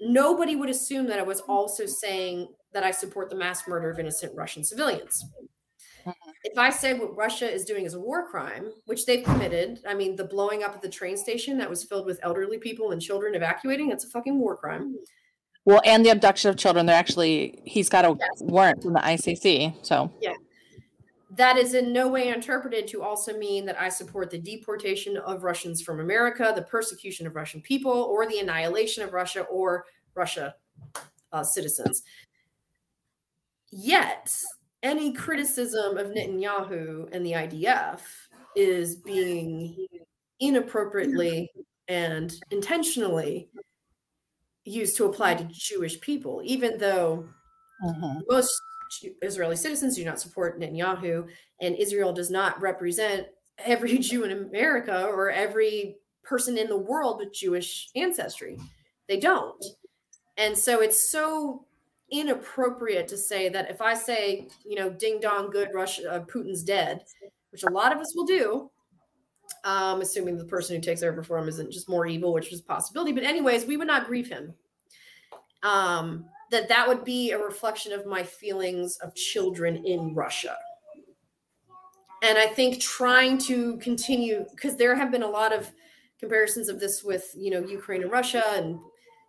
nobody 0.00 0.56
would 0.56 0.70
assume 0.70 1.06
that 1.08 1.18
I 1.18 1.24
was 1.24 1.40
also 1.40 1.86
saying 1.86 2.48
that 2.72 2.84
I 2.84 2.90
support 2.90 3.30
the 3.30 3.36
mass 3.36 3.66
murder 3.66 3.90
of 3.90 3.98
innocent 3.98 4.34
Russian 4.36 4.62
civilians. 4.62 5.24
Mm-hmm. 6.06 6.30
If 6.44 6.58
I 6.58 6.70
say 6.70 6.94
what 6.94 7.16
Russia 7.16 7.50
is 7.50 7.64
doing 7.64 7.84
is 7.84 7.94
a 7.94 8.00
war 8.00 8.30
crime, 8.30 8.72
which 8.86 9.06
they've 9.06 9.24
committed, 9.24 9.80
I 9.86 9.94
mean, 9.94 10.16
the 10.16 10.24
blowing 10.24 10.62
up 10.62 10.74
of 10.74 10.80
the 10.80 10.88
train 10.88 11.16
station 11.16 11.58
that 11.58 11.68
was 11.68 11.84
filled 11.84 12.06
with 12.06 12.20
elderly 12.22 12.58
people 12.58 12.92
and 12.92 13.02
children 13.02 13.34
evacuating, 13.34 13.90
it's 13.90 14.04
a 14.04 14.08
fucking 14.08 14.38
war 14.38 14.56
crime. 14.56 14.96
Well, 15.64 15.82
and 15.84 16.04
the 16.04 16.10
abduction 16.10 16.48
of 16.48 16.56
children, 16.56 16.86
they're 16.86 16.96
actually, 16.96 17.60
he's 17.66 17.88
got 17.88 18.04
a 18.04 18.16
yes. 18.18 18.28
warrant 18.40 18.82
from 18.82 18.94
the 18.94 19.00
ICC. 19.00 19.84
So, 19.84 20.10
yeah. 20.20 20.32
That 21.30 21.58
is 21.58 21.74
in 21.74 21.92
no 21.92 22.08
way 22.08 22.28
interpreted 22.28 22.86
to 22.88 23.02
also 23.02 23.36
mean 23.36 23.66
that 23.66 23.78
I 23.78 23.90
support 23.90 24.30
the 24.30 24.38
deportation 24.38 25.18
of 25.18 25.44
Russians 25.44 25.82
from 25.82 26.00
America, 26.00 26.52
the 26.54 26.62
persecution 26.62 27.26
of 27.26 27.36
Russian 27.36 27.60
people, 27.60 27.92
or 27.92 28.26
the 28.26 28.38
annihilation 28.38 29.02
of 29.02 29.12
Russia 29.12 29.42
or 29.42 29.84
Russia 30.14 30.54
uh, 31.32 31.44
citizens. 31.44 32.02
Yet, 33.70 34.34
any 34.82 35.12
criticism 35.12 35.98
of 35.98 36.08
Netanyahu 36.08 37.08
and 37.12 37.26
the 37.26 37.32
IDF 37.32 38.00
is 38.56 38.96
being 38.96 39.86
inappropriately 40.40 41.50
and 41.88 42.34
intentionally 42.50 43.48
used 44.64 44.96
to 44.96 45.06
apply 45.06 45.34
to 45.34 45.44
Jewish 45.50 46.00
people, 46.00 46.40
even 46.44 46.78
though 46.78 47.28
uh-huh. 47.86 48.20
most 48.28 48.60
Israeli 49.22 49.56
citizens 49.56 49.96
do 49.96 50.04
not 50.04 50.20
support 50.20 50.60
Netanyahu, 50.60 51.28
and 51.60 51.76
Israel 51.76 52.12
does 52.12 52.30
not 52.30 52.60
represent 52.60 53.26
every 53.58 53.98
Jew 53.98 54.24
in 54.24 54.32
America 54.32 55.06
or 55.06 55.30
every 55.30 55.96
person 56.22 56.58
in 56.58 56.68
the 56.68 56.76
world 56.76 57.18
with 57.18 57.32
Jewish 57.32 57.88
ancestry. 57.96 58.58
They 59.08 59.18
don't. 59.18 59.64
And 60.36 60.56
so 60.56 60.80
it's 60.80 61.10
so 61.10 61.64
inappropriate 62.10 63.08
to 63.08 63.16
say 63.16 63.48
that 63.48 63.70
if 63.70 63.80
I 63.80 63.94
say, 63.94 64.48
you 64.64 64.76
know, 64.76 64.90
ding 64.90 65.20
dong, 65.20 65.50
good, 65.50 65.70
Russia, 65.74 66.12
uh, 66.12 66.20
Putin's 66.20 66.62
dead, 66.62 67.04
which 67.50 67.64
a 67.64 67.70
lot 67.70 67.92
of 67.92 67.98
us 67.98 68.14
will 68.14 68.26
do, 68.26 68.70
um, 69.64 70.00
assuming 70.00 70.38
the 70.38 70.44
person 70.44 70.76
who 70.76 70.82
takes 70.82 71.02
over 71.02 71.22
for 71.22 71.38
him 71.38 71.48
isn't 71.48 71.72
just 71.72 71.88
more 71.88 72.06
evil, 72.06 72.32
which 72.32 72.52
is 72.52 72.60
a 72.60 72.64
possibility. 72.64 73.12
But 73.12 73.24
anyways, 73.24 73.64
we 73.64 73.76
would 73.76 73.86
not 73.88 74.06
grieve 74.06 74.28
him. 74.28 74.54
Um, 75.62 76.26
that 76.50 76.68
that 76.68 76.88
would 76.88 77.04
be 77.04 77.32
a 77.32 77.38
reflection 77.38 77.92
of 77.92 78.06
my 78.06 78.22
feelings 78.22 78.96
of 79.02 79.14
children 79.14 79.84
in 79.84 80.14
Russia. 80.14 80.56
And 82.22 82.36
I 82.36 82.46
think 82.46 82.80
trying 82.80 83.38
to 83.38 83.76
continue 83.78 84.44
because 84.50 84.76
there 84.76 84.96
have 84.96 85.10
been 85.10 85.22
a 85.22 85.28
lot 85.28 85.52
of 85.52 85.70
comparisons 86.18 86.68
of 86.68 86.80
this 86.80 87.04
with 87.04 87.32
you 87.36 87.50
know 87.50 87.60
Ukraine 87.60 88.02
and 88.02 88.10
Russia 88.10 88.42
and 88.54 88.78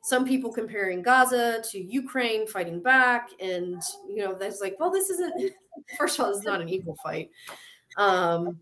some 0.01 0.25
people 0.25 0.51
comparing 0.51 1.01
Gaza 1.01 1.62
to 1.71 1.79
Ukraine 1.79 2.47
fighting 2.47 2.82
back, 2.82 3.29
and 3.39 3.82
you 4.08 4.17
know, 4.17 4.34
that's 4.34 4.62
like, 4.62 4.75
well, 4.79 4.91
this 4.91 5.10
isn't. 5.10 5.51
First 5.97 6.19
of 6.19 6.25
all, 6.25 6.32
it's 6.32 6.45
not 6.45 6.62
an 6.62 6.69
equal 6.69 6.97
fight. 7.03 7.29
Um, 7.97 8.60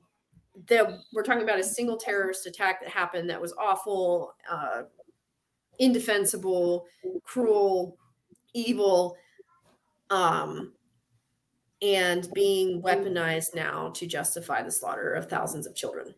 that 0.67 0.89
we're 1.13 1.23
talking 1.23 1.43
about 1.43 1.59
a 1.59 1.63
single 1.63 1.97
terrorist 1.97 2.47
attack 2.47 2.81
that 2.81 2.89
happened 2.89 3.29
that 3.29 3.39
was 3.41 3.53
awful, 3.59 4.33
uh, 4.49 4.83
indefensible, 5.79 6.85
cruel, 7.23 7.97
evil, 8.57 9.15
um, 10.09 10.73
and 11.81 12.27
being 12.33 12.81
weaponized 12.81 13.53
now 13.53 13.89
to 13.89 14.07
justify 14.07 14.63
the 14.63 14.71
slaughter 14.71 15.13
of 15.13 15.29
thousands 15.29 15.67
of 15.67 15.75
children. 15.75 16.13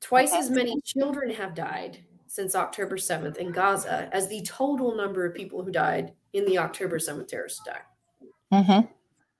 Twice 0.00 0.32
as 0.34 0.50
many 0.50 0.80
children 0.82 1.30
have 1.30 1.54
died 1.54 1.98
since 2.26 2.54
October 2.54 2.96
7th 2.96 3.36
in 3.38 3.50
Gaza 3.50 4.08
as 4.12 4.28
the 4.28 4.42
total 4.42 4.94
number 4.94 5.26
of 5.26 5.34
people 5.34 5.62
who 5.62 5.70
died 5.70 6.12
in 6.32 6.44
the 6.44 6.58
October 6.58 6.98
7th 6.98 7.28
terrorist 7.28 7.60
attack. 7.66 7.86
Mm-hmm. 8.52 8.86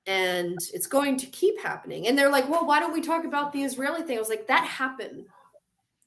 And 0.07 0.57
it's 0.73 0.87
going 0.87 1.17
to 1.17 1.25
keep 1.27 1.59
happening. 1.61 2.07
And 2.07 2.17
they're 2.17 2.31
like, 2.31 2.49
well, 2.49 2.65
why 2.65 2.79
don't 2.79 2.93
we 2.93 3.01
talk 3.01 3.23
about 3.23 3.53
the 3.53 3.63
Israeli 3.63 4.01
thing? 4.01 4.17
I 4.17 4.19
was 4.19 4.29
like, 4.29 4.47
that 4.47 4.65
happened. 4.65 5.25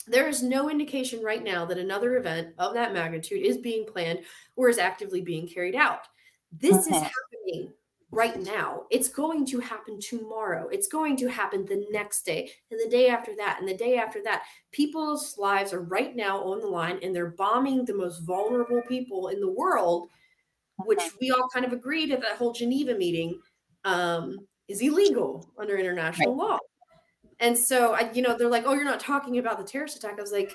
There 0.06 0.28
is 0.28 0.42
no 0.42 0.70
indication 0.70 1.22
right 1.22 1.42
now 1.42 1.64
that 1.66 1.78
another 1.78 2.16
event 2.16 2.54
of 2.58 2.74
that 2.74 2.92
magnitude 2.92 3.42
is 3.42 3.58
being 3.58 3.86
planned 3.86 4.20
or 4.56 4.68
is 4.68 4.78
actively 4.78 5.20
being 5.20 5.48
carried 5.48 5.74
out. 5.74 6.00
This 6.52 6.86
is 6.86 6.92
mm-hmm. 6.92 7.04
happening 7.04 7.72
right 8.10 8.40
now. 8.40 8.82
It's 8.90 9.08
going 9.08 9.44
to 9.46 9.60
happen 9.60 9.98
tomorrow. 10.00 10.68
It's 10.68 10.88
going 10.88 11.16
to 11.16 11.28
happen 11.28 11.64
the 11.64 11.86
next 11.90 12.24
day 12.24 12.50
and 12.70 12.78
the 12.80 12.88
day 12.88 13.08
after 13.08 13.32
that 13.36 13.58
and 13.58 13.68
the 13.68 13.76
day 13.76 13.96
after 13.96 14.22
that. 14.24 14.44
People's 14.72 15.36
lives 15.36 15.72
are 15.72 15.82
right 15.82 16.14
now 16.14 16.42
on 16.44 16.60
the 16.60 16.66
line 16.66 17.00
and 17.02 17.14
they're 17.14 17.30
bombing 17.30 17.84
the 17.84 17.94
most 17.94 18.20
vulnerable 18.20 18.82
people 18.88 19.28
in 19.28 19.40
the 19.40 19.50
world, 19.50 20.08
which 20.84 21.02
we 21.20 21.30
all 21.30 21.48
kind 21.52 21.66
of 21.66 21.72
agreed 21.72 22.12
at 22.12 22.20
that 22.20 22.36
whole 22.36 22.52
Geneva 22.52 22.94
meeting 22.94 23.40
um, 23.84 24.38
is 24.68 24.80
illegal 24.80 25.50
under 25.58 25.76
international 25.76 26.36
right. 26.36 26.50
law. 26.50 26.58
And 27.40 27.56
so, 27.56 27.94
I, 27.94 28.10
you 28.12 28.22
know, 28.22 28.36
they're 28.36 28.48
like, 28.48 28.64
oh, 28.66 28.74
you're 28.74 28.84
not 28.84 29.00
talking 29.00 29.38
about 29.38 29.58
the 29.58 29.64
terrorist 29.64 29.96
attack. 29.96 30.18
I 30.18 30.22
was 30.22 30.32
like, 30.32 30.52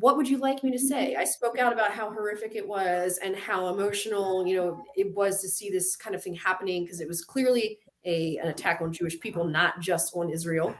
what 0.00 0.16
would 0.16 0.28
you 0.28 0.38
like 0.38 0.62
me 0.62 0.70
to 0.70 0.78
say? 0.78 1.16
I 1.16 1.24
spoke 1.24 1.58
out 1.58 1.72
about 1.72 1.90
how 1.90 2.10
horrific 2.10 2.54
it 2.54 2.66
was 2.66 3.18
and 3.22 3.34
how 3.34 3.68
emotional, 3.68 4.46
you 4.46 4.56
know, 4.56 4.84
it 4.96 5.14
was 5.14 5.40
to 5.40 5.48
see 5.48 5.70
this 5.70 5.96
kind 5.96 6.14
of 6.14 6.22
thing 6.22 6.34
happening 6.34 6.84
because 6.84 7.00
it 7.00 7.08
was 7.08 7.24
clearly 7.24 7.78
a 8.04 8.36
an 8.38 8.48
attack 8.48 8.80
on 8.80 8.92
Jewish 8.92 9.18
people, 9.18 9.44
not 9.44 9.80
just 9.80 10.14
on 10.14 10.30
Israel. 10.30 10.74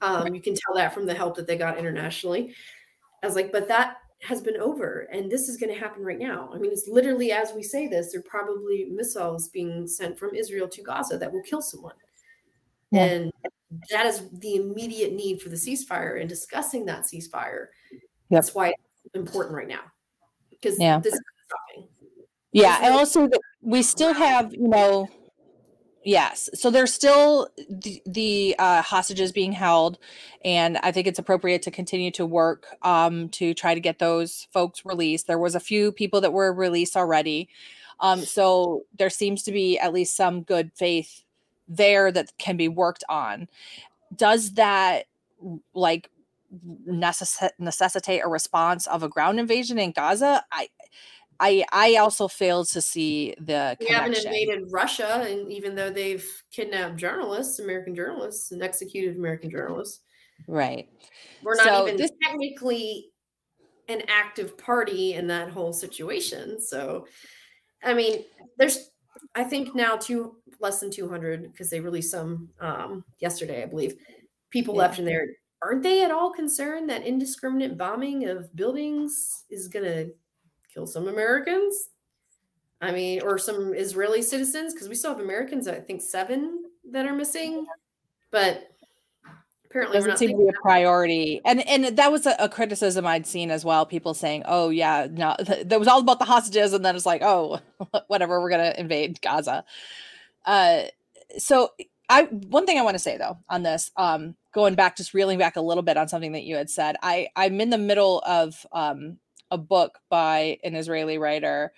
Um, 0.00 0.34
you 0.34 0.40
can 0.40 0.54
tell 0.54 0.74
that 0.74 0.92
from 0.92 1.06
the 1.06 1.14
help 1.14 1.36
that 1.36 1.46
they 1.46 1.56
got 1.56 1.78
internationally. 1.78 2.54
I 3.22 3.26
was 3.26 3.36
like, 3.36 3.52
but 3.52 3.68
that 3.68 3.98
has 4.22 4.40
been 4.40 4.56
over 4.56 5.08
and 5.12 5.30
this 5.30 5.48
is 5.48 5.56
going 5.56 5.72
to 5.72 5.78
happen 5.78 6.04
right 6.04 6.18
now. 6.18 6.50
I 6.52 6.58
mean, 6.58 6.72
it's 6.72 6.88
literally 6.88 7.32
as 7.32 7.52
we 7.54 7.62
say 7.62 7.86
this, 7.86 8.12
there 8.12 8.20
are 8.20 8.24
probably 8.24 8.86
missiles 8.90 9.48
being 9.48 9.86
sent 9.86 10.18
from 10.18 10.34
Israel 10.34 10.68
to 10.68 10.82
Gaza 10.82 11.18
that 11.18 11.32
will 11.32 11.42
kill 11.42 11.62
someone. 11.62 11.94
Yeah. 12.92 13.04
And 13.04 13.32
that 13.90 14.06
is 14.06 14.28
the 14.32 14.56
immediate 14.56 15.14
need 15.14 15.40
for 15.40 15.48
the 15.48 15.56
ceasefire 15.56 16.20
and 16.20 16.28
discussing 16.28 16.84
that 16.86 17.02
ceasefire. 17.02 17.66
Yep. 17.90 18.00
That's 18.30 18.54
why 18.54 18.68
it's 18.68 19.14
important 19.14 19.56
right 19.56 19.68
now. 19.68 19.82
Because 20.50 20.78
yeah. 20.78 21.00
this 21.00 21.14
is 21.14 21.20
stopping. 21.46 21.88
Yeah. 22.52 22.78
and 22.82 22.94
also 22.94 23.28
we 23.62 23.82
still 23.82 24.12
have, 24.12 24.52
you 24.54 24.68
know, 24.68 25.08
Yes. 26.04 26.50
So 26.54 26.70
there's 26.70 26.92
still 26.92 27.48
the, 27.68 28.02
the 28.06 28.56
uh, 28.58 28.82
hostages 28.82 29.30
being 29.30 29.52
held, 29.52 29.98
and 30.44 30.78
I 30.78 30.90
think 30.90 31.06
it's 31.06 31.20
appropriate 31.20 31.62
to 31.62 31.70
continue 31.70 32.10
to 32.12 32.26
work 32.26 32.66
um, 32.82 33.28
to 33.30 33.54
try 33.54 33.74
to 33.74 33.80
get 33.80 34.00
those 34.00 34.48
folks 34.52 34.84
released. 34.84 35.28
There 35.28 35.38
was 35.38 35.54
a 35.54 35.60
few 35.60 35.92
people 35.92 36.20
that 36.22 36.32
were 36.32 36.52
released 36.52 36.96
already, 36.96 37.48
um, 38.00 38.22
so 38.22 38.82
there 38.98 39.10
seems 39.10 39.44
to 39.44 39.52
be 39.52 39.78
at 39.78 39.92
least 39.92 40.16
some 40.16 40.42
good 40.42 40.72
faith 40.74 41.22
there 41.76 42.12
that 42.12 42.36
can 42.38 42.56
be 42.56 42.68
worked 42.68 43.04
on. 43.08 43.48
Does 44.14 44.52
that 44.54 45.06
like 45.74 46.10
necess- 46.86 47.50
necessitate 47.58 48.20
a 48.20 48.28
response 48.28 48.86
of 48.86 49.02
a 49.02 49.08
ground 49.08 49.40
invasion 49.40 49.78
in 49.78 49.92
Gaza? 49.92 50.44
I 50.52 50.68
I 51.40 51.64
I 51.72 51.96
also 51.96 52.28
failed 52.28 52.68
to 52.68 52.80
see 52.80 53.34
the. 53.40 53.76
We 53.80 53.86
haven't 53.86 54.16
invaded 54.16 54.68
Russia, 54.70 55.26
and 55.28 55.50
even 55.50 55.74
though 55.74 55.90
they've 55.90 56.26
kidnapped 56.52 56.96
journalists, 56.96 57.58
American 57.58 57.94
journalists, 57.94 58.52
and 58.52 58.62
executed 58.62 59.16
American 59.16 59.50
journalists, 59.50 60.02
right? 60.46 60.88
We're 61.42 61.56
not 61.56 61.66
so 61.66 61.86
even 61.86 61.96
this, 61.96 62.12
technically 62.22 63.10
an 63.88 64.02
active 64.08 64.56
party 64.56 65.14
in 65.14 65.26
that 65.28 65.50
whole 65.50 65.72
situation. 65.72 66.60
So, 66.60 67.06
I 67.82 67.94
mean, 67.94 68.24
there's 68.58 68.90
I 69.34 69.44
think 69.44 69.74
now 69.74 69.96
two 69.96 70.36
less 70.62 70.80
than 70.80 70.90
200 70.90 71.52
because 71.52 71.70
they 71.70 71.80
released 71.80 72.10
some 72.10 72.48
um, 72.60 73.04
yesterday, 73.18 73.62
I 73.62 73.66
believe. 73.66 73.94
People 74.50 74.74
yeah. 74.74 74.80
left 74.80 74.98
in 74.98 75.04
there. 75.04 75.26
Aren't 75.62 75.82
they 75.82 76.02
at 76.02 76.10
all 76.10 76.32
concerned 76.32 76.90
that 76.90 77.06
indiscriminate 77.06 77.78
bombing 77.78 78.26
of 78.26 78.54
buildings 78.54 79.44
is 79.48 79.68
going 79.68 79.84
to 79.84 80.12
kill 80.72 80.86
some 80.86 81.08
Americans. 81.08 81.88
I 82.80 82.90
mean, 82.90 83.22
or 83.22 83.38
some 83.38 83.74
Israeli 83.74 84.22
citizens, 84.22 84.74
because 84.74 84.88
we 84.88 84.94
still 84.94 85.12
have 85.12 85.20
Americans, 85.20 85.68
I 85.68 85.78
think 85.80 86.02
seven 86.02 86.64
that 86.90 87.06
are 87.06 87.14
missing. 87.14 87.66
But 88.30 88.70
apparently 89.66 89.98
doesn't 89.98 90.18
seem 90.18 90.30
to 90.30 90.36
be 90.36 90.48
a 90.48 90.60
priority. 90.60 91.40
And 91.44 91.66
and 91.68 91.96
that 91.96 92.10
was 92.10 92.26
a, 92.26 92.34
a, 92.38 92.48
criticism 92.48 93.06
I'd 93.06 93.26
seen 93.26 93.50
as 93.50 93.64
well. 93.64 93.86
People 93.86 94.14
saying, 94.14 94.42
"Oh 94.46 94.70
yeah, 94.70 95.06
no, 95.10 95.36
that 95.64 95.78
was 95.78 95.86
all 95.86 96.00
about 96.00 96.18
the 96.18 96.24
hostages," 96.24 96.72
and 96.72 96.84
then 96.84 96.96
it's 96.96 97.06
like, 97.06 97.22
"Oh, 97.22 97.60
whatever, 98.08 98.40
we're 98.40 98.50
gonna 98.50 98.74
invade 98.76 99.20
Gaza." 99.20 99.64
Uh, 100.44 100.82
so 101.38 101.70
I 102.08 102.24
one 102.24 102.66
thing 102.66 102.78
I 102.78 102.82
want 102.82 102.94
to 102.94 102.98
say 103.02 103.16
though 103.16 103.38
on 103.48 103.62
this, 103.62 103.90
um, 103.96 104.36
going 104.52 104.74
back, 104.74 104.96
just 104.96 105.14
reeling 105.14 105.38
back 105.38 105.56
a 105.56 105.60
little 105.60 105.82
bit 105.82 105.96
on 105.96 106.08
something 106.08 106.32
that 106.32 106.44
you 106.44 106.56
had 106.56 106.70
said. 106.70 106.96
I 107.02 107.28
I'm 107.36 107.60
in 107.60 107.70
the 107.70 107.78
middle 107.78 108.22
of 108.26 108.66
um 108.72 109.18
a 109.50 109.58
book 109.58 109.98
by 110.08 110.58
an 110.64 110.74
Israeli 110.74 111.18
writer. 111.18 111.72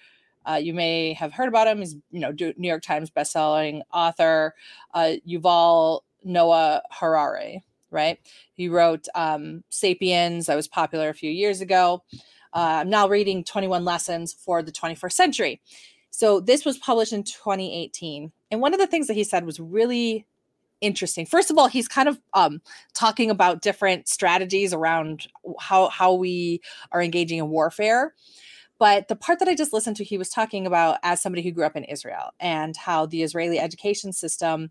Uh, 0.47 0.55
you 0.57 0.75
may 0.75 1.15
have 1.15 1.33
heard 1.33 1.49
about 1.49 1.67
him. 1.67 1.79
He's, 1.79 1.97
you 2.11 2.21
know, 2.21 2.33
New 2.33 2.69
York 2.69 2.83
Times 2.83 3.11
bestselling 3.11 3.81
author, 3.93 4.55
uh, 4.93 5.15
Yuval 5.27 6.01
Noah 6.23 6.83
Harari. 6.91 7.65
Right? 7.91 8.19
He 8.55 8.69
wrote 8.69 9.07
um, 9.15 9.63
*Sapiens* 9.71 10.47
that 10.47 10.57
was 10.57 10.67
popular 10.67 11.09
a 11.09 11.15
few 11.15 11.31
years 11.31 11.61
ago. 11.61 12.03
Uh, 12.53 12.83
I'm 12.83 12.91
now 12.91 13.09
reading 13.09 13.45
21 13.45 13.85
Lessons 13.85 14.33
for 14.33 14.63
the 14.63 14.73
21st 14.73 15.13
Century. 15.13 15.61
So 16.11 16.39
this 16.39 16.65
was 16.65 16.79
published 16.79 17.13
in 17.13 17.25
2018, 17.25 18.31
and 18.55 18.61
one 18.61 18.73
of 18.73 18.79
the 18.79 18.87
things 18.87 19.09
that 19.09 19.15
he 19.15 19.25
said 19.25 19.45
was 19.45 19.59
really 19.59 20.27
interesting. 20.81 21.27
First 21.27 21.51
of 21.51 21.59
all, 21.59 21.67
he's 21.67 21.89
kind 21.89 22.09
of 22.09 22.21
um, 22.35 22.63
talking 22.95 23.29
about 23.29 23.63
different 23.63 24.07
strategies 24.07 24.73
around 24.73 25.27
how 25.59 25.89
how 25.89 26.15
we 26.15 26.61
are 26.93 27.03
engaging 27.03 27.41
in 27.41 27.49
warfare. 27.49 28.15
But 28.79 29.09
the 29.09 29.17
part 29.17 29.41
that 29.41 29.49
I 29.49 29.57
just 29.57 29.73
listened 29.73 29.97
to, 29.97 30.05
he 30.05 30.19
was 30.19 30.29
talking 30.29 30.69
about 30.69 30.99
as 31.03 31.21
somebody 31.21 31.43
who 31.43 31.51
grew 31.51 31.65
up 31.65 31.75
in 31.75 31.83
Israel 31.83 32.31
and 32.39 32.77
how 32.77 33.07
the 33.07 33.25
Israeli 33.25 33.59
education 33.59 34.13
system 34.13 34.71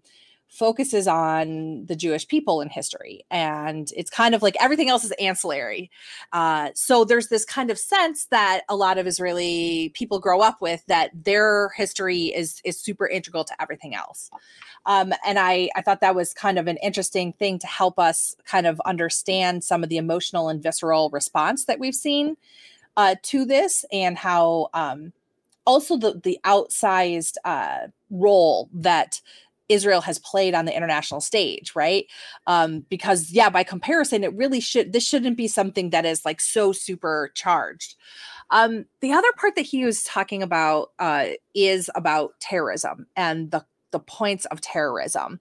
focuses 0.53 1.07
on 1.07 1.83
the 1.87 1.95
Jewish 1.95 2.27
people 2.27 2.61
in 2.61 2.69
history. 2.69 3.25
And 3.31 3.91
it's 3.97 4.11
kind 4.11 4.35
of 4.35 4.43
like 4.43 4.55
everything 4.61 4.87
else 4.87 5.03
is 5.03 5.11
ancillary. 5.13 5.89
Uh, 6.31 6.69
so 6.75 7.03
there's 7.03 7.29
this 7.29 7.43
kind 7.43 7.71
of 7.71 7.79
sense 7.79 8.25
that 8.25 8.61
a 8.69 8.75
lot 8.75 8.99
of 8.99 9.07
Israeli 9.07 9.89
people 9.95 10.19
grow 10.19 10.41
up 10.41 10.61
with 10.61 10.85
that 10.85 11.09
their 11.13 11.69
history 11.69 12.25
is 12.25 12.61
is 12.63 12.79
super 12.79 13.07
integral 13.07 13.43
to 13.43 13.61
everything 13.61 13.95
else. 13.95 14.29
Um, 14.85 15.11
and 15.25 15.39
I, 15.39 15.69
I 15.75 15.81
thought 15.81 16.01
that 16.01 16.13
was 16.13 16.33
kind 16.33 16.59
of 16.59 16.67
an 16.67 16.77
interesting 16.77 17.33
thing 17.33 17.57
to 17.59 17.67
help 17.67 17.97
us 17.97 18.35
kind 18.45 18.67
of 18.67 18.79
understand 18.81 19.63
some 19.63 19.81
of 19.81 19.89
the 19.89 19.97
emotional 19.97 20.49
and 20.49 20.61
visceral 20.61 21.09
response 21.09 21.65
that 21.65 21.79
we've 21.79 21.95
seen 21.95 22.37
uh, 22.95 23.15
to 23.23 23.43
this 23.43 23.85
and 23.91 24.17
how 24.17 24.69
um, 24.75 25.13
also 25.65 25.97
the, 25.97 26.19
the 26.23 26.37
outsized 26.45 27.37
uh, 27.43 27.87
role 28.11 28.69
that 28.73 29.21
Israel 29.69 30.01
has 30.01 30.19
played 30.19 30.53
on 30.53 30.65
the 30.65 30.75
international 30.75 31.21
stage, 31.21 31.73
right? 31.75 32.05
Um, 32.47 32.85
because 32.89 33.31
yeah, 33.31 33.49
by 33.49 33.63
comparison, 33.63 34.23
it 34.23 34.35
really 34.35 34.59
should 34.59 34.93
this 34.93 35.07
shouldn't 35.07 35.37
be 35.37 35.47
something 35.47 35.91
that 35.91 36.05
is 36.05 36.25
like 36.25 36.41
so 36.41 36.71
super 36.71 37.31
charged. 37.35 37.95
Um, 38.49 38.85
the 39.01 39.13
other 39.13 39.31
part 39.37 39.55
that 39.55 39.65
he 39.65 39.85
was 39.85 40.03
talking 40.03 40.43
about 40.43 40.91
uh, 40.99 41.27
is 41.55 41.89
about 41.95 42.33
terrorism 42.39 43.07
and 43.15 43.51
the 43.51 43.65
the 43.91 43.99
points 43.99 44.45
of 44.45 44.59
terrorism, 44.59 45.39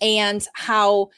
and 0.00 0.46
how 0.54 1.10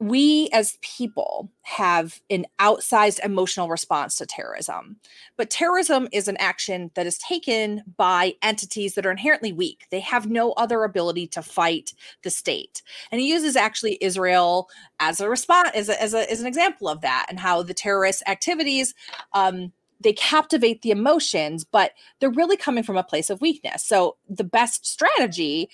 we 0.00 0.48
as 0.50 0.78
people 0.80 1.50
have 1.62 2.20
an 2.30 2.46
outsized 2.58 3.22
emotional 3.22 3.68
response 3.68 4.16
to 4.16 4.24
terrorism. 4.24 4.96
But 5.36 5.50
terrorism 5.50 6.08
is 6.10 6.26
an 6.26 6.38
action 6.38 6.90
that 6.94 7.06
is 7.06 7.18
taken 7.18 7.84
by 7.98 8.34
entities 8.42 8.94
that 8.94 9.04
are 9.04 9.10
inherently 9.10 9.52
weak. 9.52 9.84
They 9.90 10.00
have 10.00 10.28
no 10.28 10.52
other 10.52 10.84
ability 10.84 11.26
to 11.28 11.42
fight 11.42 11.92
the 12.22 12.30
state. 12.30 12.82
And 13.12 13.20
he 13.20 13.28
uses 13.30 13.56
actually 13.56 13.98
Israel 14.00 14.70
as 15.00 15.20
a 15.20 15.28
response, 15.28 15.70
as, 15.74 15.90
a, 15.90 16.02
as, 16.02 16.14
a, 16.14 16.30
as 16.30 16.40
an 16.40 16.46
example 16.46 16.88
of 16.88 17.02
that, 17.02 17.26
and 17.28 17.38
how 17.38 17.62
the 17.62 17.74
terrorist 17.74 18.22
activities. 18.26 18.94
Um, 19.34 19.72
they 20.02 20.14
captivate 20.14 20.80
the 20.80 20.92
emotions, 20.92 21.62
but 21.62 21.92
they're 22.18 22.30
really 22.30 22.56
coming 22.56 22.82
from 22.82 22.96
a 22.96 23.04
place 23.04 23.28
of 23.28 23.42
weakness. 23.42 23.84
So, 23.84 24.16
the 24.30 24.44
best 24.44 24.86
strategy 24.86 25.68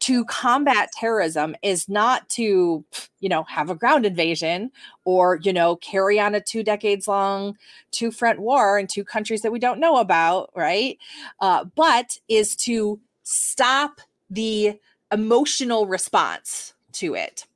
to 0.00 0.24
combat 0.24 0.90
terrorism 0.92 1.54
is 1.62 1.88
not 1.88 2.28
to 2.28 2.84
you 3.20 3.28
know 3.28 3.44
have 3.44 3.70
a 3.70 3.74
ground 3.74 4.04
invasion 4.06 4.70
or 5.04 5.38
you 5.42 5.52
know 5.52 5.76
carry 5.76 6.18
on 6.18 6.34
a 6.34 6.40
two 6.40 6.62
decades 6.62 7.08
long 7.08 7.56
two 7.90 8.10
front 8.10 8.40
war 8.40 8.78
in 8.78 8.86
two 8.86 9.04
countries 9.04 9.42
that 9.42 9.52
we 9.52 9.58
don't 9.58 9.80
know 9.80 9.98
about 9.98 10.50
right? 10.54 10.98
Uh, 11.40 11.64
but 11.76 12.18
is 12.28 12.56
to 12.56 13.00
stop 13.22 14.00
the 14.30 14.78
emotional 15.12 15.86
response 15.86 16.74
to 16.92 17.14
it 17.14 17.46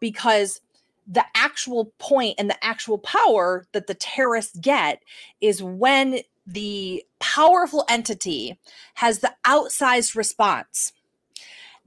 because 0.00 0.60
the 1.06 1.24
actual 1.34 1.92
point 1.98 2.36
and 2.38 2.48
the 2.48 2.64
actual 2.64 2.98
power 2.98 3.66
that 3.72 3.86
the 3.86 3.94
terrorists 3.94 4.56
get 4.58 5.02
is 5.40 5.62
when 5.62 6.20
the 6.46 7.04
powerful 7.18 7.84
entity 7.88 8.58
has 8.94 9.18
the 9.18 9.32
outsized 9.44 10.14
response 10.14 10.92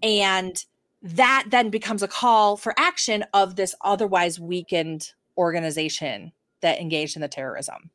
and 0.04 0.64
that 1.02 1.46
then 1.50 1.70
becomes 1.70 2.04
a 2.04 2.08
call 2.08 2.58
for 2.58 2.74
action 2.78 3.26
of 3.34 3.56
this 3.56 3.74
otherwise 3.82 4.40
weakened 4.40 5.14
organization 5.38 6.32
that 6.62 6.80
engaged 6.80 7.16
in 7.16 7.22
the 7.22 7.28
terrorism. 7.28 7.90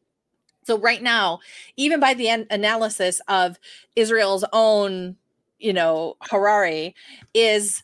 So 0.64 0.78
right 0.78 1.02
now, 1.02 1.38
even 1.76 2.00
by 2.00 2.12
the 2.14 2.28
analysis 2.28 3.20
of 3.28 3.58
Israel's 3.96 4.44
own, 4.52 5.16
you 5.58 5.72
know, 5.72 6.16
Harari, 6.20 6.94
is 7.32 7.82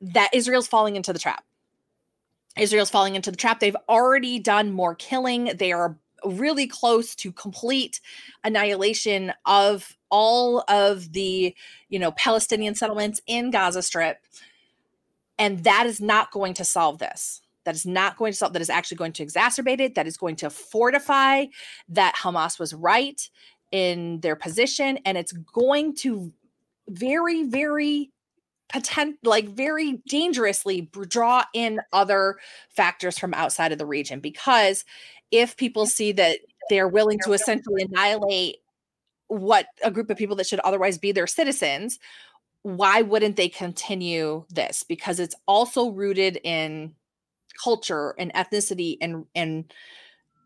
that 0.00 0.30
Israel's 0.32 0.66
falling 0.66 0.96
into 0.96 1.12
the 1.12 1.18
trap. 1.18 1.44
Israel's 2.58 2.88
falling 2.88 3.16
into 3.16 3.30
the 3.30 3.36
trap. 3.36 3.60
They've 3.60 3.76
already 3.88 4.38
done 4.38 4.72
more 4.72 4.94
killing. 4.94 5.52
They 5.58 5.72
are 5.72 5.98
really 6.26 6.66
close 6.66 7.14
to 7.16 7.32
complete 7.32 8.00
annihilation 8.44 9.32
of 9.44 9.96
all 10.10 10.64
of 10.68 11.12
the 11.12 11.54
you 11.88 11.98
know 11.98 12.12
palestinian 12.12 12.74
settlements 12.74 13.20
in 13.26 13.50
gaza 13.50 13.82
strip. 13.82 14.18
And 15.38 15.64
that 15.64 15.84
is 15.86 16.00
not 16.00 16.30
going 16.30 16.54
to 16.54 16.64
solve 16.64 16.98
this. 16.98 17.42
That 17.64 17.74
is 17.74 17.84
not 17.84 18.16
going 18.16 18.32
to 18.32 18.38
solve 18.38 18.52
that 18.54 18.62
is 18.62 18.70
actually 18.70 18.96
going 18.96 19.12
to 19.14 19.26
exacerbate 19.26 19.80
it 19.80 19.94
that 19.94 20.06
is 20.06 20.16
going 20.16 20.36
to 20.36 20.50
fortify 20.50 21.46
that 21.88 22.14
hamas 22.16 22.58
was 22.58 22.72
right 22.72 23.28
in 23.72 24.20
their 24.20 24.36
position. 24.36 24.98
And 25.04 25.18
it's 25.18 25.32
going 25.32 25.94
to 25.96 26.32
very 26.88 27.42
very 27.44 28.12
potent 28.68 29.16
like 29.22 29.48
very 29.48 30.00
dangerously 30.08 30.88
draw 31.08 31.44
in 31.54 31.80
other 31.92 32.36
factors 32.68 33.18
from 33.18 33.34
outside 33.34 33.72
of 33.72 33.78
the 33.78 33.86
region 33.86 34.20
because 34.20 34.84
if 35.30 35.56
people 35.56 35.86
see 35.86 36.12
that 36.12 36.38
they're 36.70 36.88
willing 36.88 37.18
to 37.24 37.32
essentially 37.32 37.82
annihilate 37.82 38.56
what 39.28 39.66
a 39.82 39.90
group 39.90 40.10
of 40.10 40.16
people 40.16 40.36
that 40.36 40.46
should 40.46 40.60
otherwise 40.60 40.98
be 40.98 41.12
their 41.12 41.26
citizens 41.26 41.98
why 42.66 43.00
wouldn't 43.00 43.36
they 43.36 43.48
continue 43.48 44.44
this? 44.50 44.82
Because 44.82 45.20
it's 45.20 45.36
also 45.46 45.90
rooted 45.90 46.40
in 46.42 46.96
culture 47.62 48.12
and 48.18 48.34
ethnicity 48.34 48.96
and 49.00 49.24
and 49.36 49.72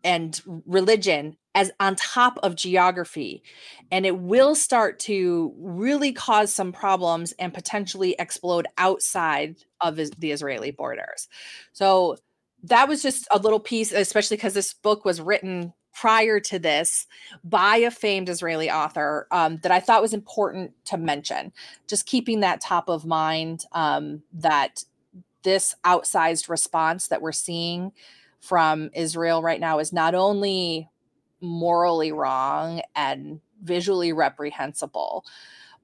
and 0.03 0.39
religion 0.67 1.35
as 1.55 1.71
on 1.79 1.95
top 1.95 2.37
of 2.43 2.55
geography. 2.55 3.41
And 3.89 4.05
it 4.05 4.19
will 4.19 4.53
start 4.53 4.99
to 4.99 5.51
really 5.57 6.13
cause 6.13 6.53
some 6.53 6.71
problems 6.71 7.31
and 7.39 7.51
potentially 7.51 8.15
explode 8.19 8.67
outside 8.77 9.55
of 9.81 9.95
the 9.95 10.31
israeli 10.31 10.69
borders. 10.69 11.27
So 11.73 12.17
that 12.63 12.87
was 12.87 13.01
just 13.01 13.27
a 13.31 13.39
little 13.39 13.59
piece 13.59 13.91
especially 13.91 14.37
because 14.37 14.53
this 14.53 14.73
book 14.73 15.05
was 15.05 15.21
written 15.21 15.73
prior 15.93 16.39
to 16.39 16.57
this 16.57 17.05
by 17.43 17.77
a 17.77 17.91
famed 17.91 18.29
israeli 18.29 18.69
author 18.69 19.27
um, 19.31 19.59
that 19.63 19.71
i 19.71 19.79
thought 19.79 20.01
was 20.01 20.13
important 20.13 20.71
to 20.85 20.97
mention 20.97 21.51
just 21.87 22.05
keeping 22.05 22.39
that 22.39 22.61
top 22.61 22.89
of 22.89 23.05
mind 23.05 23.65
um, 23.73 24.21
that 24.33 24.83
this 25.43 25.75
outsized 25.83 26.49
response 26.49 27.07
that 27.07 27.21
we're 27.21 27.31
seeing 27.31 27.91
from 28.39 28.89
Israel 28.93 29.41
right 29.41 29.59
now 29.59 29.79
is 29.79 29.93
not 29.93 30.15
only 30.15 30.89
morally 31.39 32.11
wrong 32.11 32.81
and 32.95 33.39
visually 33.63 34.13
reprehensible, 34.13 35.25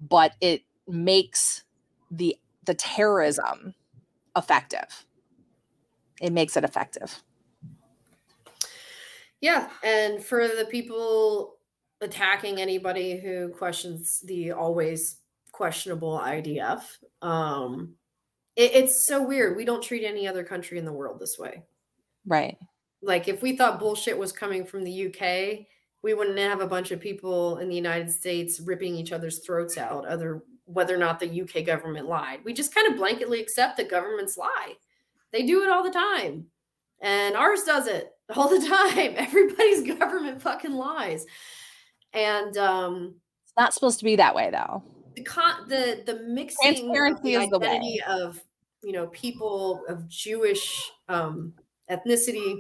but 0.02 0.34
it 0.42 0.64
makes 0.88 1.64
the 2.12 2.38
the 2.66 2.74
terrorism 2.74 3.74
effective. 4.36 5.06
It 6.22 6.34
makes 6.34 6.58
it 6.58 6.64
effective. 6.64 7.22
Yeah, 9.42 9.70
and 9.84 10.24
for 10.24 10.48
the 10.48 10.66
people 10.66 11.58
attacking 12.02 12.60
anybody 12.60 13.20
who 13.20 13.50
questions 13.50 14.22
the 14.26 14.52
always 14.52 15.18
questionable 15.52 16.20
IDF, 16.20 16.82
um, 17.22 17.94
it, 18.56 18.72
it's 18.74 19.08
so 19.08 19.22
weird. 19.22 19.56
We 19.56 19.66
don't 19.66 19.84
treat 19.84 20.04
any 20.04 20.28
other 20.28 20.44
country 20.44 20.80
in 20.80 20.86
the 20.86 20.94
world 20.94 21.20
this 21.20 21.38
way. 21.38 21.64
Right. 22.26 22.58
Like 23.02 23.28
if 23.28 23.42
we 23.42 23.56
thought 23.56 23.80
bullshit 23.80 24.18
was 24.18 24.32
coming 24.32 24.66
from 24.66 24.84
the 24.84 25.08
UK, 25.08 25.68
we 26.02 26.14
wouldn't 26.14 26.40
have 26.40 26.62
a 26.62 26.68
bunch 26.68 26.92
of 26.92 27.00
people 27.00 27.58
in 27.58 27.70
the 27.70 27.76
United 27.76 28.12
States 28.12 28.60
ripping 28.60 28.96
each 28.96 29.12
other's 29.12 29.40
throats 29.40 29.78
out, 29.78 30.08
other 30.08 30.44
whether 30.66 30.94
or 30.94 31.00
not 31.00 31.20
the 31.20 31.42
UK 31.42 31.66
government 31.66 32.08
lied. 32.08 32.40
We 32.44 32.54
just 32.54 32.76
kind 32.76 32.88
of 32.88 33.00
blanketly 33.00 33.40
accept 33.40 33.78
that 33.78 33.90
governments 33.90 34.36
lie. 34.38 34.74
They 35.38 35.46
do 35.46 35.62
it 35.62 35.70
all 35.70 35.84
the 35.84 35.92
time. 35.92 36.48
And 37.00 37.36
ours 37.36 37.62
does 37.62 37.86
it 37.86 38.12
all 38.36 38.50
the 38.50 38.68
time. 38.68 39.14
Everybody's 39.16 39.84
government 39.84 40.42
fucking 40.42 40.74
lies. 40.74 41.28
And 42.14 42.58
um 42.58 43.16
it's 43.44 43.54
not 43.56 43.74
supposed 43.74 44.00
to 44.00 44.06
be 44.06 44.16
that 44.16 44.34
way 44.34 44.50
though. 44.50 44.84
The 45.16 45.22
con 45.22 45.70
the 45.70 46.02
the 46.08 46.24
mixing 46.28 46.72
Transparency 46.72 47.36
of 47.36 47.50
the 47.52 47.58
identity 47.58 48.02
the 48.06 48.12
of 48.12 48.42
you 48.82 48.94
know 48.94 49.08
people 49.08 49.84
of 49.88 50.08
Jewish 50.08 50.90
um 51.08 51.54
ethnicity 51.92 52.58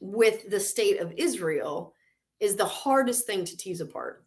with 0.00 0.48
the 0.48 0.60
state 0.60 1.00
of 1.00 1.12
Israel 1.16 1.92
is 2.38 2.54
the 2.54 2.64
hardest 2.64 3.26
thing 3.26 3.44
to 3.44 3.56
tease 3.56 3.80
apart. 3.80 4.24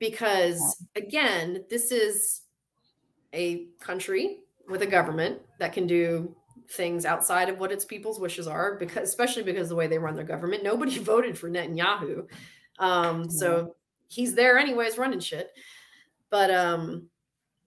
Because 0.00 0.84
again, 0.96 1.64
this 1.70 1.92
is 1.92 2.42
a 3.32 3.66
country 3.78 4.40
with 4.68 4.82
a 4.82 4.86
government 4.86 5.40
that 5.60 5.72
can 5.72 5.86
do 5.86 6.34
things 6.68 7.04
outside 7.04 7.48
of 7.48 7.58
what 7.58 7.72
its 7.72 7.84
people's 7.84 8.20
wishes 8.20 8.46
are 8.46 8.76
because 8.76 9.08
especially 9.08 9.42
because 9.42 9.68
the 9.68 9.74
way 9.74 9.86
they 9.86 9.98
run 9.98 10.14
their 10.14 10.24
government. 10.24 10.62
Nobody 10.62 10.98
voted 11.00 11.38
for 11.38 11.50
netanyahu. 11.50 12.26
Um, 12.78 13.30
so 13.30 13.76
he's 14.08 14.34
there 14.34 14.58
anyways 14.58 14.98
running 14.98 15.20
shit. 15.20 15.50
But 16.30 16.50
um 16.50 17.08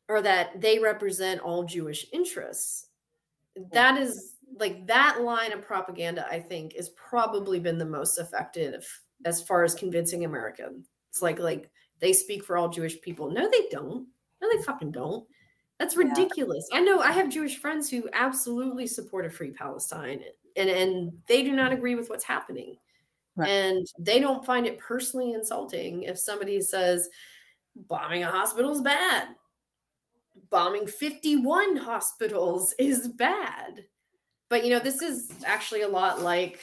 or 0.09 0.21
that 0.21 0.61
they 0.61 0.79
represent 0.79 1.41
all 1.41 1.63
jewish 1.63 2.05
interests. 2.11 2.87
That 3.71 3.97
is 3.97 4.35
like 4.57 4.87
that 4.87 5.21
line 5.21 5.51
of 5.51 5.61
propaganda 5.61 6.25
i 6.31 6.39
think 6.39 6.73
has 6.73 6.89
probably 6.89 7.59
been 7.59 7.77
the 7.77 7.85
most 7.85 8.17
effective 8.17 8.87
as 9.25 9.41
far 9.41 9.63
as 9.63 9.75
convincing 9.75 10.25
americans. 10.25 10.89
It's 11.09 11.21
like 11.21 11.39
like 11.39 11.69
they 11.99 12.13
speak 12.13 12.43
for 12.43 12.57
all 12.57 12.69
jewish 12.69 12.99
people. 13.01 13.31
No 13.31 13.49
they 13.49 13.67
don't. 13.71 14.07
No 14.41 14.49
they 14.51 14.63
fucking 14.63 14.91
don't 14.91 15.27
that's 15.79 15.95
ridiculous 15.95 16.67
yeah. 16.71 16.77
i 16.77 16.81
know 16.81 16.99
i 16.99 17.11
have 17.11 17.29
jewish 17.29 17.57
friends 17.57 17.89
who 17.89 18.07
absolutely 18.13 18.87
support 18.87 19.25
a 19.25 19.29
free 19.29 19.51
palestine 19.51 20.21
and 20.55 20.69
and 20.69 21.11
they 21.27 21.43
do 21.43 21.53
not 21.53 21.71
agree 21.71 21.95
with 21.95 22.09
what's 22.09 22.23
happening 22.23 22.77
right. 23.35 23.49
and 23.49 23.87
they 23.99 24.19
don't 24.19 24.45
find 24.45 24.65
it 24.65 24.79
personally 24.79 25.33
insulting 25.33 26.03
if 26.03 26.17
somebody 26.17 26.61
says 26.61 27.09
bombing 27.87 28.23
a 28.23 28.31
hospital 28.31 28.71
is 28.71 28.81
bad 28.81 29.27
bombing 30.49 30.87
51 30.87 31.75
hospitals 31.77 32.73
is 32.79 33.07
bad 33.07 33.85
but 34.49 34.63
you 34.63 34.69
know, 34.69 34.79
this 34.79 35.01
is 35.01 35.31
actually 35.45 35.81
a 35.81 35.87
lot 35.87 36.21
like 36.21 36.59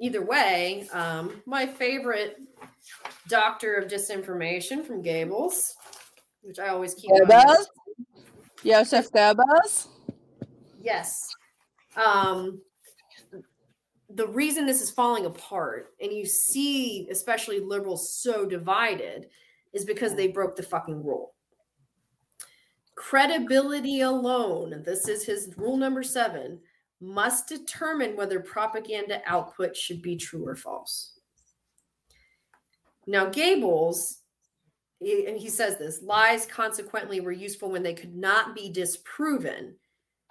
either 0.00 0.24
way. 0.24 0.88
Um, 0.92 1.42
my 1.46 1.66
favorite 1.66 2.36
doctor 3.28 3.74
of 3.74 3.88
disinformation 3.88 4.84
from 4.84 5.02
Goebbels, 5.02 5.74
which 6.42 6.58
I 6.58 6.68
always 6.68 6.94
keep. 6.94 7.10
Joseph 8.64 9.10
Goebbels? 9.12 9.88
Yes. 10.82 11.34
Um, 11.96 12.60
the 14.10 14.26
reason 14.28 14.66
this 14.66 14.80
is 14.80 14.90
falling 14.90 15.26
apart, 15.26 15.94
and 16.00 16.12
you 16.12 16.24
see, 16.24 17.08
especially 17.10 17.60
liberals 17.60 18.12
so 18.12 18.46
divided, 18.46 19.28
is 19.72 19.84
because 19.84 20.14
they 20.14 20.28
broke 20.28 20.56
the 20.56 20.62
fucking 20.62 21.04
rule. 21.04 21.34
Credibility 22.94 24.02
alone, 24.02 24.82
this 24.84 25.08
is 25.08 25.24
his 25.24 25.52
rule 25.56 25.76
number 25.76 26.02
seven, 26.02 26.60
must 27.00 27.48
determine 27.48 28.16
whether 28.16 28.40
propaganda 28.40 29.20
output 29.26 29.76
should 29.76 30.00
be 30.00 30.16
true 30.16 30.46
or 30.46 30.54
false. 30.54 31.18
Now, 33.06 33.26
Goebbels, 33.26 34.18
and 35.00 35.36
he 35.36 35.48
says 35.48 35.76
this 35.76 36.02
lies 36.02 36.46
consequently 36.46 37.20
were 37.20 37.32
useful 37.32 37.70
when 37.70 37.82
they 37.82 37.94
could 37.94 38.14
not 38.14 38.54
be 38.54 38.70
disproven, 38.70 39.74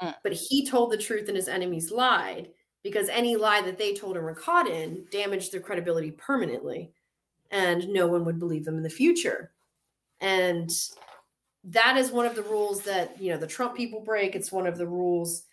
mm. 0.01 0.15
but 0.23 0.33
he 0.33 0.65
told 0.65 0.91
the 0.91 0.97
truth 0.97 1.27
and 1.27 1.37
his 1.37 1.47
enemies 1.47 1.91
lied 1.91 2.49
because 2.83 3.09
any 3.09 3.35
lie 3.35 3.61
that 3.61 3.77
they 3.77 3.93
told 3.93 4.15
and 4.15 4.25
were 4.25 4.35
caught 4.35 4.67
in 4.67 5.05
damaged 5.11 5.51
their 5.51 5.61
credibility 5.61 6.11
permanently, 6.11 6.91
and 7.51 7.87
no 7.89 8.07
one 8.07 8.25
would 8.25 8.39
believe 8.39 8.65
them 8.65 8.77
in 8.77 8.83
the 8.83 8.89
future. 8.89 9.51
And 10.21 10.69
that 11.65 11.97
is 11.97 12.11
one 12.11 12.25
of 12.25 12.35
the 12.35 12.43
rules 12.43 12.81
that 12.83 13.21
you 13.21 13.31
know 13.31 13.37
the 13.37 13.47
Trump 13.47 13.75
people 13.75 14.01
break. 14.01 14.35
It's 14.35 14.51
one 14.51 14.67
of 14.67 14.77
the 14.77 14.87
rules 14.87 15.43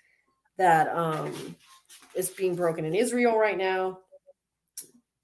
that 0.56 0.94
um, 0.94 1.56
is 2.14 2.30
being 2.30 2.54
broken 2.54 2.84
in 2.84 2.94
Israel 2.94 3.38
right 3.38 3.56
now. 3.56 3.98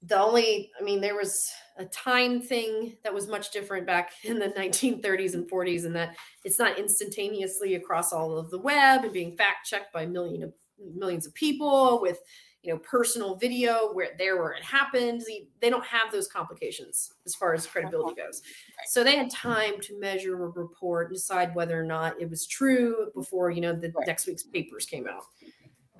The 0.03 0.19
only, 0.19 0.71
I 0.79 0.83
mean, 0.83 1.01
there 1.01 1.15
was 1.15 1.51
a 1.77 1.85
time 1.85 2.41
thing 2.41 2.97
that 3.03 3.13
was 3.13 3.27
much 3.27 3.51
different 3.51 3.85
back 3.85 4.11
in 4.23 4.39
the 4.39 4.49
1930s 4.49 5.33
and 5.33 5.49
40s, 5.49 5.85
and 5.85 5.95
that 5.95 6.15
it's 6.43 6.59
not 6.59 6.77
instantaneously 6.77 7.75
across 7.75 8.13
all 8.13 8.37
of 8.37 8.49
the 8.49 8.59
web 8.59 9.03
and 9.03 9.13
being 9.13 9.37
fact 9.37 9.67
checked 9.67 9.93
by 9.93 10.05
million 10.05 10.43
of 10.43 10.53
millions 10.95 11.25
of 11.25 11.33
people 11.33 11.99
with 12.01 12.19
you 12.61 12.73
know 12.73 12.79
personal 12.79 13.35
video 13.35 13.91
where 13.93 14.09
there 14.17 14.37
where 14.37 14.51
it 14.51 14.63
happened 14.63 15.23
they 15.61 15.69
don't 15.69 15.85
have 15.85 16.11
those 16.11 16.27
complications 16.27 17.13
as 17.25 17.33
far 17.33 17.53
as 17.53 17.65
credibility 17.65 18.19
uh-huh. 18.19 18.27
goes 18.27 18.41
so 18.85 19.03
they 19.03 19.15
had 19.15 19.29
time 19.31 19.79
to 19.79 19.99
measure 19.99 20.43
a 20.43 20.49
report 20.49 21.07
and 21.07 21.15
decide 21.15 21.55
whether 21.55 21.79
or 21.79 21.85
not 21.85 22.19
it 22.21 22.29
was 22.29 22.45
true 22.45 23.09
before 23.15 23.49
you 23.49 23.61
know 23.61 23.73
the 23.73 23.91
right. 23.91 24.05
next 24.07 24.27
week's 24.27 24.43
papers 24.43 24.85
came 24.85 25.07
out 25.07 25.23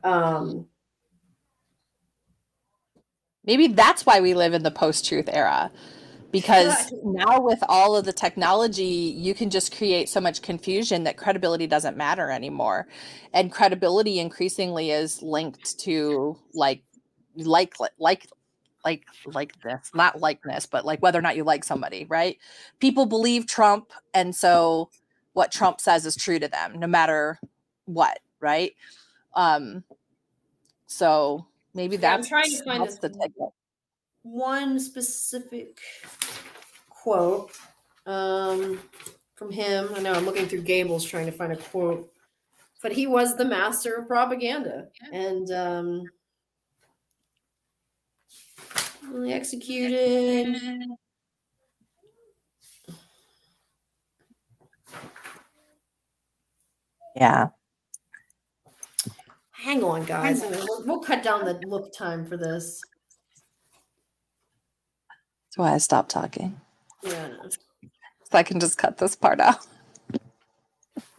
um 0.03 0.67
maybe 3.47 3.67
that's 3.67 4.05
why 4.05 4.19
we 4.19 4.33
live 4.33 4.53
in 4.53 4.61
the 4.61 4.71
post-truth 4.71 5.29
era. 5.31 5.71
Because 6.29 6.91
now 7.03 7.39
with 7.39 7.63
all 7.69 7.95
of 7.95 8.03
the 8.03 8.11
technology 8.11 8.83
you 8.83 9.33
can 9.33 9.49
just 9.49 9.75
create 9.75 10.09
so 10.09 10.19
much 10.19 10.41
confusion 10.41 11.05
that 11.05 11.15
credibility 11.15 11.65
doesn't 11.67 11.95
matter 11.95 12.29
anymore. 12.29 12.85
And 13.33 13.51
credibility 13.51 14.19
increasingly 14.19 14.91
is 14.91 15.23
linked 15.23 15.79
to 15.79 16.37
like 16.53 16.83
like 17.35 17.75
like 17.97 18.27
like 18.83 19.05
like 19.25 19.61
this. 19.61 19.89
Not 19.93 20.19
likeness 20.19 20.65
but 20.65 20.85
like 20.85 21.01
whether 21.01 21.17
or 21.17 21.21
not 21.21 21.37
you 21.37 21.45
like 21.45 21.63
somebody 21.63 22.05
right? 22.09 22.37
People 22.79 23.05
believe 23.05 23.47
trump 23.47 23.93
and 24.13 24.35
so 24.35 24.89
what 25.31 25.51
trump 25.51 25.79
says 25.79 26.05
is 26.05 26.15
true 26.15 26.39
to 26.39 26.49
them 26.49 26.77
no 26.77 26.87
matter 26.87 27.39
what 27.85 28.19
right? 28.41 28.73
Um 29.33 29.85
so 30.87 31.47
maybe 31.77 31.95
that's 31.95 32.29
yeah, 32.29 32.37
I'm 32.37 32.43
trying 32.43 32.57
to 32.57 32.63
find 32.63 32.87
this 32.87 32.99
one 34.23 34.79
specific 34.79 35.79
quote 36.89 37.51
um, 38.05 38.81
from 39.35 39.51
him. 39.51 39.89
I 39.95 40.01
know 40.01 40.11
I'm 40.11 40.25
looking 40.25 40.47
through 40.47 40.63
Goebbels 40.63 41.07
trying 41.07 41.27
to 41.27 41.31
find 41.31 41.53
a 41.53 41.55
quote, 41.55 42.11
but 42.81 42.91
he 42.91 43.07
was 43.07 43.37
the 43.37 43.45
master 43.45 43.95
of 43.95 44.07
propaganda. 44.07 44.87
Yeah. 45.01 45.19
And 45.19 45.51
um, 45.51 46.03
Only 49.13 49.31
executed. 49.31 50.57
Yeah. 57.15 57.47
Hang 59.67 59.83
on, 59.83 60.05
guys. 60.05 60.41
I 60.41 60.49
mean, 60.49 60.61
we'll, 60.65 60.85
we'll 60.85 60.99
cut 61.01 61.21
down 61.21 61.43
the 61.43 61.59
look 61.67 61.91
time 61.93 62.25
for 62.25 62.37
this. 62.37 62.81
That's 65.43 65.57
why 65.57 65.73
I 65.73 65.77
stopped 65.77 66.09
talking. 66.09 66.57
Yeah. 67.03 67.27
So 67.43 68.37
I 68.37 68.43
can 68.43 68.61
just 68.61 68.77
cut 68.77 68.97
this 68.97 69.13
part 69.13 69.41
out. 69.41 69.67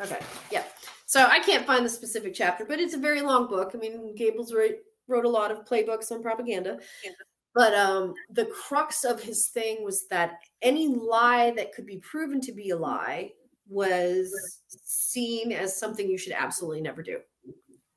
Okay. 0.01 0.20
Yeah. 0.51 0.62
So 1.05 1.26
I 1.26 1.40
can't 1.40 1.66
find 1.66 1.84
the 1.84 1.90
specific 1.90 2.32
chapter, 2.32 2.64
but 2.64 2.80
it's 2.80 2.94
a 2.94 2.99
very 2.99 3.20
long 3.20 3.49
book. 3.49 3.72
I 3.74 3.76
mean, 3.76 4.16
Goebbels 4.18 4.55
wrote 4.55 4.76
wrote 5.09 5.26
a 5.26 5.28
lot 5.28 5.51
of 5.51 5.66
playbooks 5.66 6.11
on 6.11 6.22
propaganda. 6.22 6.78
Yeah. 7.05 7.11
But 7.55 7.74
um, 7.74 8.14
the 8.30 8.46
crux 8.46 9.05
of 9.05 9.22
his 9.22 9.49
thing 9.49 9.84
was 9.84 10.09
that 10.09 10.40
any 10.62 10.88
lie 10.88 11.51
that 11.51 11.74
could 11.74 11.84
be 11.84 11.99
proven 11.99 12.40
to 12.40 12.53
be 12.53 12.70
a 12.70 12.76
lie 12.78 13.32
was 13.68 14.62
seen 14.70 15.53
as 15.53 15.78
something 15.78 16.09
you 16.09 16.16
should 16.16 16.32
absolutely 16.32 16.80
never 16.80 17.03
do 17.03 17.18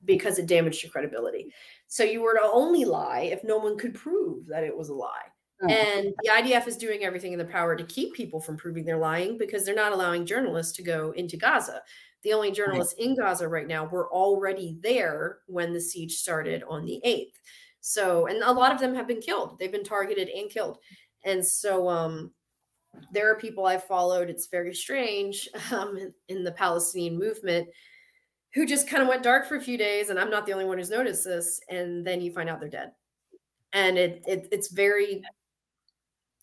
because 0.05 0.39
it 0.39 0.47
damaged 0.47 0.83
your 0.83 0.91
credibility. 0.91 1.53
So 1.87 2.03
you 2.03 2.21
were 2.21 2.33
to 2.33 2.49
only 2.51 2.85
lie 2.85 3.29
if 3.31 3.43
no 3.43 3.57
one 3.57 3.77
could 3.77 3.93
prove 3.93 4.47
that 4.47 4.63
it 4.63 4.75
was 4.75 4.89
a 4.89 4.93
lie. 4.93 5.29
Oh. 5.63 5.67
And 5.67 6.13
the 6.23 6.29
IDF 6.29 6.67
is 6.67 6.77
doing 6.77 7.03
everything 7.03 7.33
in 7.33 7.37
their 7.37 7.47
power 7.47 7.75
to 7.75 7.83
keep 7.83 8.13
people 8.13 8.39
from 8.39 8.57
proving 8.57 8.83
they're 8.83 8.97
lying 8.97 9.37
because 9.37 9.63
they're 9.63 9.75
not 9.75 9.91
allowing 9.91 10.25
journalists 10.25 10.75
to 10.77 10.83
go 10.83 11.11
into 11.11 11.37
Gaza. 11.37 11.81
The 12.23 12.33
only 12.33 12.51
journalists 12.51 12.95
right. 12.99 13.07
in 13.07 13.15
Gaza 13.15 13.47
right 13.47 13.67
now 13.67 13.85
were 13.85 14.11
already 14.11 14.77
there 14.81 15.39
when 15.47 15.73
the 15.73 15.81
siege 15.81 16.13
started 16.13 16.63
on 16.67 16.85
the 16.85 17.01
8th. 17.05 17.33
So, 17.79 18.27
and 18.27 18.43
a 18.43 18.51
lot 18.51 18.71
of 18.71 18.79
them 18.79 18.93
have 18.95 19.07
been 19.07 19.21
killed. 19.21 19.57
They've 19.57 19.71
been 19.71 19.83
targeted 19.83 20.29
and 20.29 20.49
killed. 20.49 20.77
And 21.25 21.45
so, 21.45 21.89
um, 21.89 22.31
there 23.11 23.31
are 23.31 23.39
people 23.39 23.65
I've 23.65 23.85
followed. 23.85 24.29
It's 24.29 24.47
very 24.47 24.73
strange 24.73 25.49
um, 25.71 25.97
in, 25.97 26.13
in 26.27 26.43
the 26.43 26.51
Palestinian 26.51 27.17
movement 27.17 27.67
who 28.53 28.65
just 28.65 28.87
kind 28.87 29.01
of 29.01 29.09
went 29.09 29.23
dark 29.23 29.47
for 29.47 29.55
a 29.55 29.61
few 29.61 29.77
days, 29.77 30.09
and 30.09 30.19
I'm 30.19 30.29
not 30.29 30.45
the 30.45 30.53
only 30.53 30.65
one 30.65 30.77
who's 30.77 30.89
noticed 30.89 31.23
this. 31.23 31.61
And 31.69 32.05
then 32.05 32.21
you 32.21 32.31
find 32.31 32.49
out 32.49 32.59
they're 32.59 32.69
dead, 32.69 32.91
and 33.73 33.97
it, 33.97 34.23
it 34.27 34.47
it's 34.51 34.71
very 34.71 35.23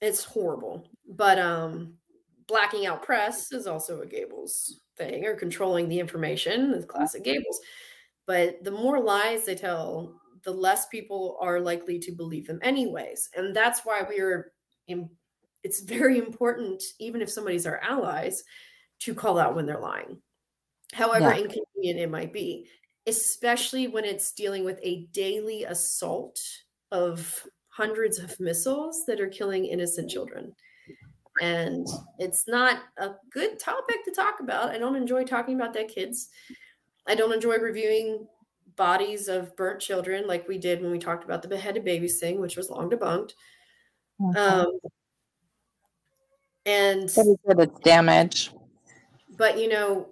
it's 0.00 0.24
horrible. 0.24 0.88
But 1.08 1.38
um, 1.38 1.94
blacking 2.46 2.86
out 2.86 3.02
press 3.02 3.52
is 3.52 3.66
also 3.66 4.00
a 4.02 4.06
Goebbels 4.06 4.72
thing, 4.96 5.26
or 5.26 5.34
controlling 5.34 5.88
the 5.88 6.00
information 6.00 6.72
is 6.74 6.84
classic 6.84 7.24
Goebbels 7.24 7.58
But 8.26 8.62
the 8.64 8.70
more 8.70 9.00
lies 9.00 9.44
they 9.44 9.54
tell, 9.54 10.20
the 10.44 10.52
less 10.52 10.86
people 10.88 11.36
are 11.40 11.60
likely 11.60 11.98
to 12.00 12.12
believe 12.12 12.46
them, 12.46 12.60
anyways. 12.62 13.30
And 13.36 13.54
that's 13.54 13.80
why 13.84 14.02
we 14.08 14.20
are. 14.20 14.52
In, 14.88 15.10
it's 15.64 15.80
very 15.80 16.18
important, 16.18 16.82
even 17.00 17.20
if 17.20 17.30
somebody's 17.30 17.66
our 17.66 17.78
allies, 17.80 18.44
to 19.00 19.14
call 19.14 19.38
out 19.38 19.54
when 19.54 19.66
they're 19.66 19.80
lying 19.80 20.18
however 20.92 21.30
yeah. 21.30 21.42
inconvenient 21.42 22.00
it 22.00 22.10
might 22.10 22.32
be, 22.32 22.66
especially 23.06 23.88
when 23.88 24.04
it's 24.04 24.32
dealing 24.32 24.64
with 24.64 24.78
a 24.82 25.06
daily 25.12 25.64
assault 25.64 26.40
of 26.90 27.46
hundreds 27.68 28.18
of 28.18 28.38
missiles 28.40 29.04
that 29.06 29.20
are 29.20 29.28
killing 29.28 29.64
innocent 29.64 30.10
children. 30.10 30.54
And 31.40 31.86
it's 32.18 32.48
not 32.48 32.78
a 32.96 33.10
good 33.30 33.60
topic 33.60 34.04
to 34.04 34.10
talk 34.10 34.40
about. 34.40 34.70
I 34.70 34.78
don't 34.78 34.96
enjoy 34.96 35.24
talking 35.24 35.54
about 35.54 35.72
dead 35.72 35.88
kids. 35.88 36.30
I 37.06 37.14
don't 37.14 37.32
enjoy 37.32 37.58
reviewing 37.58 38.26
bodies 38.74 39.28
of 39.28 39.54
burnt 39.56 39.80
children 39.80 40.26
like 40.26 40.48
we 40.48 40.58
did 40.58 40.82
when 40.82 40.90
we 40.90 40.98
talked 40.98 41.24
about 41.24 41.42
the 41.42 41.48
beheaded 41.48 41.84
babies 41.84 42.18
thing, 42.18 42.40
which 42.40 42.56
was 42.56 42.70
long 42.70 42.90
debunked. 42.90 43.32
Mm-hmm. 44.20 44.36
Um, 44.36 44.78
and 46.66 47.02
it's 47.04 47.82
damage. 47.82 48.50
But 49.36 49.58
you 49.58 49.68
know, 49.68 50.08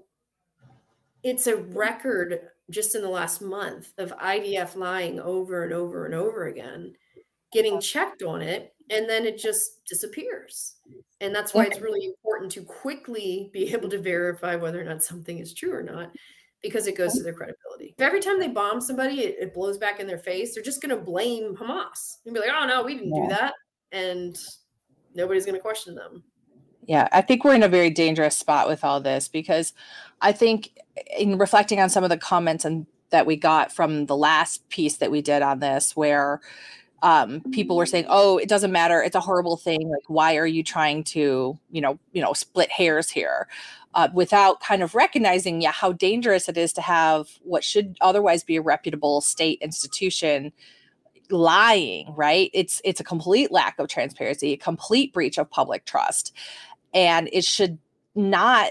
it's 1.27 1.49
a 1.49 1.57
record 1.57 2.39
just 2.71 2.95
in 2.95 3.03
the 3.03 3.09
last 3.09 3.43
month 3.43 3.93
of 3.99 4.17
IDF 4.17 4.77
lying 4.77 5.19
over 5.19 5.65
and 5.65 5.73
over 5.73 6.07
and 6.07 6.15
over 6.15 6.47
again, 6.47 6.95
getting 7.53 7.81
checked 7.81 8.23
on 8.23 8.41
it, 8.41 8.73
and 8.91 9.09
then 9.09 9.27
it 9.27 9.37
just 9.37 9.85
disappears. 9.87 10.77
And 11.21 11.35
that's 11.35 11.53
why 11.53 11.65
it's 11.65 11.81
really 11.81 12.07
important 12.07 12.53
to 12.53 12.63
quickly 12.63 13.51
be 13.53 13.65
able 13.75 13.89
to 13.89 13.99
verify 13.99 14.55
whether 14.55 14.81
or 14.81 14.85
not 14.85 15.03
something 15.03 15.41
is 15.41 15.53
true 15.53 15.75
or 15.75 15.83
not, 15.83 16.13
because 16.63 16.87
it 16.87 16.97
goes 16.97 17.15
to 17.15 17.25
their 17.25 17.33
credibility. 17.33 17.97
If 17.99 18.05
every 18.05 18.21
time 18.21 18.39
they 18.39 18.47
bomb 18.47 18.81
somebody, 18.81 19.23
it, 19.23 19.37
it 19.41 19.53
blows 19.53 19.79
back 19.79 19.99
in 19.99 20.07
their 20.07 20.19
face, 20.19 20.55
they're 20.55 20.63
just 20.63 20.81
going 20.81 20.97
to 20.97 21.05
blame 21.05 21.57
Hamas 21.57 22.19
and 22.25 22.35
be 22.35 22.41
like, 22.41 22.51
oh, 22.57 22.67
no, 22.69 22.85
we 22.85 22.95
didn't 22.95 23.15
do 23.15 23.27
that. 23.31 23.53
And 23.91 24.39
nobody's 25.17 25.45
going 25.45 25.57
to 25.57 25.61
question 25.61 25.97
them. 25.97 26.23
Yeah, 26.87 27.09
I 27.11 27.21
think 27.21 27.43
we're 27.43 27.57
in 27.57 27.65
a 27.65 27.69
very 27.69 27.91
dangerous 27.91 28.37
spot 28.37 28.69
with 28.69 28.85
all 28.85 29.01
this 29.01 29.27
because 29.27 29.73
I 30.21 30.31
think 30.31 30.71
in 31.19 31.39
reflecting 31.39 31.81
on 31.81 31.91
some 31.91 32.05
of 32.05 32.11
the 32.11 32.19
comments 32.19 32.65
and 32.65 32.87
that 33.11 33.27
we 33.27 33.37
got 33.37 33.73
from 33.73 34.07
the 34.07 34.17
last 34.17 34.69
piece 34.69 34.97
that 34.97 35.11
we 35.11 35.23
did 35.23 35.43
on 35.43 35.61
this 35.61 35.95
where 35.95 36.41
um, 37.03 37.41
people 37.53 37.77
were 37.77 37.87
saying, 37.87 38.07
"Oh, 38.09 38.39
it 38.39 38.49
doesn't 38.49 38.73
matter. 38.73 39.03
It's 39.03 39.15
a 39.15 39.21
horrible 39.21 39.57
thing. 39.57 39.89
Like, 39.89 40.09
why 40.09 40.37
are 40.37 40.47
you 40.47 40.63
trying 40.63 41.05
to, 41.05 41.59
you 41.71 41.81
know, 41.81 41.99
you 42.13 42.23
know, 42.23 42.33
split 42.33 42.71
hairs 42.71 43.11
here?" 43.11 43.49
Uh, 43.95 44.09
without 44.13 44.61
kind 44.61 44.83
of 44.83 44.95
recognizing, 44.95 45.63
yeah, 45.63 45.73
how 45.73 45.93
dangerous 45.93 46.49
it 46.49 46.57
is 46.57 46.73
to 46.75 46.83
have 46.83 47.29
what 47.43 47.65
should 47.65 47.97
otherwise 48.01 48.43
be 48.45 48.57
a 48.57 48.63
reputable 48.63 49.21
state 49.21 49.59
institution 49.61 50.53
lying. 51.31 52.13
Right? 52.15 52.51
It's 52.55 52.81
it's 52.85 53.01
a 53.01 53.05
complete 53.05 53.53
lack 53.53 53.79
of 53.79 53.89
transparency, 53.89 54.53
a 54.53 54.57
complete 54.57 55.13
breach 55.13 55.39
of 55.39 55.51
public 55.51 55.85
trust, 55.85 56.35
and 56.95 57.29
it 57.33 57.45
should 57.45 57.79
not 58.15 58.71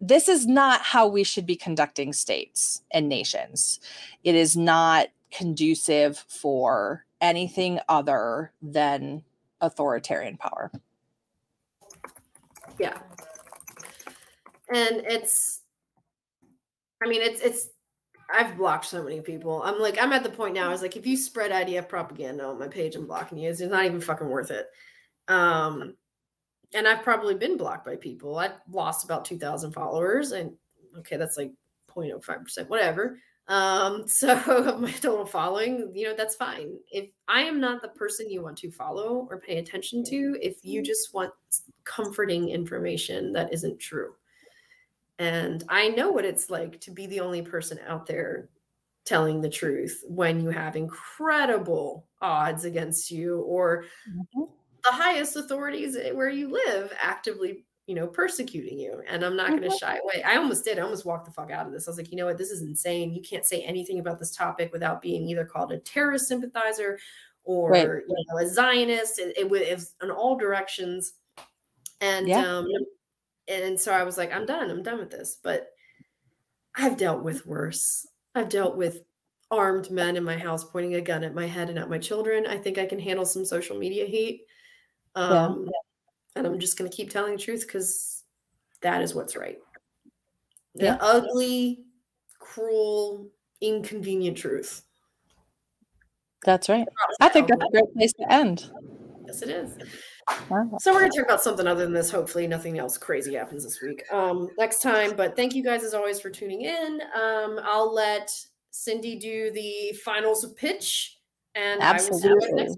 this 0.00 0.28
is 0.28 0.46
not 0.46 0.82
how 0.82 1.06
we 1.06 1.24
should 1.24 1.46
be 1.46 1.56
conducting 1.56 2.12
states 2.12 2.82
and 2.90 3.08
nations. 3.08 3.80
It 4.24 4.34
is 4.34 4.56
not 4.56 5.08
conducive 5.30 6.18
for 6.28 7.04
anything 7.20 7.80
other 7.88 8.52
than 8.60 9.22
authoritarian 9.60 10.36
power. 10.36 10.70
Yeah. 12.78 12.98
And 14.72 15.02
it's 15.06 15.62
I 17.02 17.08
mean 17.08 17.22
it's 17.22 17.40
it's 17.40 17.68
I've 18.32 18.56
blocked 18.56 18.86
so 18.86 19.02
many 19.02 19.20
people. 19.20 19.62
I'm 19.62 19.78
like 19.78 20.00
I'm 20.00 20.12
at 20.12 20.24
the 20.24 20.30
point 20.30 20.54
now. 20.54 20.68
I 20.68 20.72
was 20.72 20.82
like 20.82 20.96
if 20.96 21.06
you 21.06 21.16
spread 21.16 21.52
IDF 21.52 21.88
propaganda 21.88 22.44
on 22.44 22.58
my 22.58 22.68
page, 22.68 22.96
I'm 22.96 23.06
blocking 23.06 23.38
you. 23.38 23.48
It's 23.48 23.60
not 23.60 23.84
even 23.84 24.00
fucking 24.00 24.28
worth 24.28 24.50
it. 24.50 24.66
Um 25.28 25.94
and 26.74 26.86
I've 26.86 27.02
probably 27.02 27.34
been 27.34 27.56
blocked 27.56 27.84
by 27.84 27.96
people. 27.96 28.38
I've 28.38 28.52
lost 28.70 29.04
about 29.04 29.24
2,000 29.24 29.72
followers, 29.72 30.32
and 30.32 30.52
okay, 30.98 31.16
that's 31.16 31.36
like 31.36 31.52
0.05%, 31.94 32.68
whatever. 32.68 33.18
Um, 33.48 34.06
so 34.08 34.78
my 34.80 34.90
total 34.90 35.26
following, 35.26 35.92
you 35.94 36.04
know, 36.04 36.14
that's 36.16 36.36
fine. 36.36 36.76
If 36.90 37.08
I 37.28 37.42
am 37.42 37.60
not 37.60 37.82
the 37.82 37.88
person 37.88 38.30
you 38.30 38.42
want 38.42 38.58
to 38.58 38.70
follow 38.70 39.26
or 39.30 39.40
pay 39.40 39.58
attention 39.58 40.04
to, 40.04 40.36
if 40.40 40.64
you 40.64 40.82
just 40.82 41.14
want 41.14 41.32
comforting 41.84 42.48
information 42.48 43.32
that 43.32 43.52
isn't 43.52 43.78
true. 43.78 44.14
And 45.18 45.64
I 45.68 45.88
know 45.88 46.10
what 46.10 46.26
it's 46.26 46.50
like 46.50 46.80
to 46.82 46.90
be 46.90 47.06
the 47.06 47.20
only 47.20 47.40
person 47.40 47.78
out 47.86 48.06
there 48.06 48.50
telling 49.06 49.40
the 49.40 49.48
truth 49.48 50.02
when 50.08 50.40
you 50.40 50.50
have 50.50 50.76
incredible 50.76 52.06
odds 52.20 52.64
against 52.64 53.10
you 53.10 53.40
or 53.42 53.84
mm-hmm 54.10 54.42
the 54.88 54.96
highest 54.96 55.36
authorities 55.36 55.96
where 56.12 56.30
you 56.30 56.50
live 56.50 56.92
actively 57.00 57.64
you 57.86 57.94
know 57.94 58.06
persecuting 58.06 58.78
you 58.78 59.00
and 59.08 59.24
i'm 59.24 59.36
not 59.36 59.50
going 59.50 59.62
to 59.62 59.68
mm-hmm. 59.68 59.76
shy 59.76 59.98
away. 59.98 60.22
I 60.22 60.36
almost 60.36 60.64
did 60.64 60.78
i 60.78 60.82
almost 60.82 61.04
walked 61.04 61.24
the 61.24 61.30
fuck 61.30 61.50
out 61.50 61.66
of 61.66 61.72
this. 61.72 61.86
I 61.86 61.90
was 61.90 61.98
like 61.98 62.10
you 62.10 62.16
know 62.16 62.26
what? 62.26 62.38
This 62.38 62.50
is 62.50 62.62
insane. 62.62 63.12
You 63.12 63.22
can't 63.22 63.44
say 63.44 63.62
anything 63.62 64.00
about 64.00 64.18
this 64.18 64.34
topic 64.34 64.72
without 64.72 65.00
being 65.00 65.28
either 65.28 65.44
called 65.44 65.72
a 65.72 65.78
terrorist 65.78 66.28
sympathizer 66.28 66.98
or 67.44 67.70
right. 67.70 67.86
you 67.86 68.24
know 68.28 68.38
a 68.38 68.48
zionist. 68.48 69.18
It, 69.18 69.36
it, 69.36 69.52
it 69.52 69.74
was 69.74 69.94
in 70.02 70.10
all 70.10 70.36
directions. 70.36 71.14
And 72.00 72.28
yeah. 72.28 72.44
um 72.44 72.66
and 73.48 73.78
so 73.78 73.92
i 73.92 74.02
was 74.02 74.18
like 74.18 74.34
i'm 74.34 74.46
done. 74.46 74.70
I'm 74.70 74.82
done 74.82 74.98
with 74.98 75.10
this. 75.10 75.38
But 75.42 75.68
i've 76.76 76.96
dealt 76.96 77.22
with 77.22 77.46
worse. 77.46 78.06
I've 78.34 78.48
dealt 78.48 78.76
with 78.76 79.02
armed 79.52 79.92
men 79.92 80.16
in 80.16 80.24
my 80.24 80.36
house 80.36 80.64
pointing 80.64 80.96
a 80.96 81.00
gun 81.00 81.22
at 81.22 81.36
my 81.36 81.46
head 81.46 81.70
and 81.70 81.78
at 81.78 81.88
my 81.88 81.98
children. 81.98 82.46
I 82.48 82.58
think 82.58 82.78
i 82.78 82.86
can 82.86 82.98
handle 82.98 83.24
some 83.24 83.44
social 83.44 83.78
media 83.78 84.06
heat 84.06 84.42
um, 85.16 85.64
yeah. 85.64 85.70
And 86.36 86.46
I'm 86.46 86.60
just 86.60 86.78
going 86.78 86.90
to 86.90 86.96
keep 86.96 87.10
telling 87.10 87.36
the 87.36 87.42
truth 87.42 87.66
because 87.66 88.22
that 88.82 89.02
is 89.02 89.14
what's 89.14 89.36
right. 89.36 89.58
The 90.74 90.84
yeah. 90.84 90.98
ugly, 91.00 91.84
cruel, 92.38 93.30
inconvenient 93.60 94.36
truth. 94.36 94.82
That's 96.44 96.68
right. 96.68 96.86
I 97.20 97.28
think 97.28 97.48
that's 97.48 97.62
a 97.62 97.70
great 97.70 97.92
place 97.94 98.12
to 98.14 98.32
end. 98.32 98.70
Yes, 99.26 99.42
it 99.42 99.48
is. 99.48 99.76
So 100.78 100.92
we're 100.92 101.00
gonna 101.00 101.10
talk 101.10 101.24
about 101.24 101.42
something 101.42 101.66
other 101.66 101.84
than 101.84 101.92
this. 101.92 102.10
Hopefully, 102.10 102.46
nothing 102.46 102.78
else 102.78 102.98
crazy 102.98 103.34
happens 103.34 103.64
this 103.64 103.80
week. 103.80 104.02
Um, 104.12 104.48
next 104.58 104.82
time. 104.82 105.16
But 105.16 105.36
thank 105.36 105.54
you 105.54 105.64
guys 105.64 105.82
as 105.82 105.94
always 105.94 106.20
for 106.20 106.30
tuning 106.30 106.62
in. 106.62 107.00
Um, 107.14 107.60
I'll 107.62 107.92
let 107.92 108.30
Cindy 108.70 109.18
do 109.18 109.50
the 109.52 109.96
finals 110.04 110.44
of 110.44 110.56
pitch, 110.56 111.18
and 111.54 111.80
absolutely. 111.80 112.68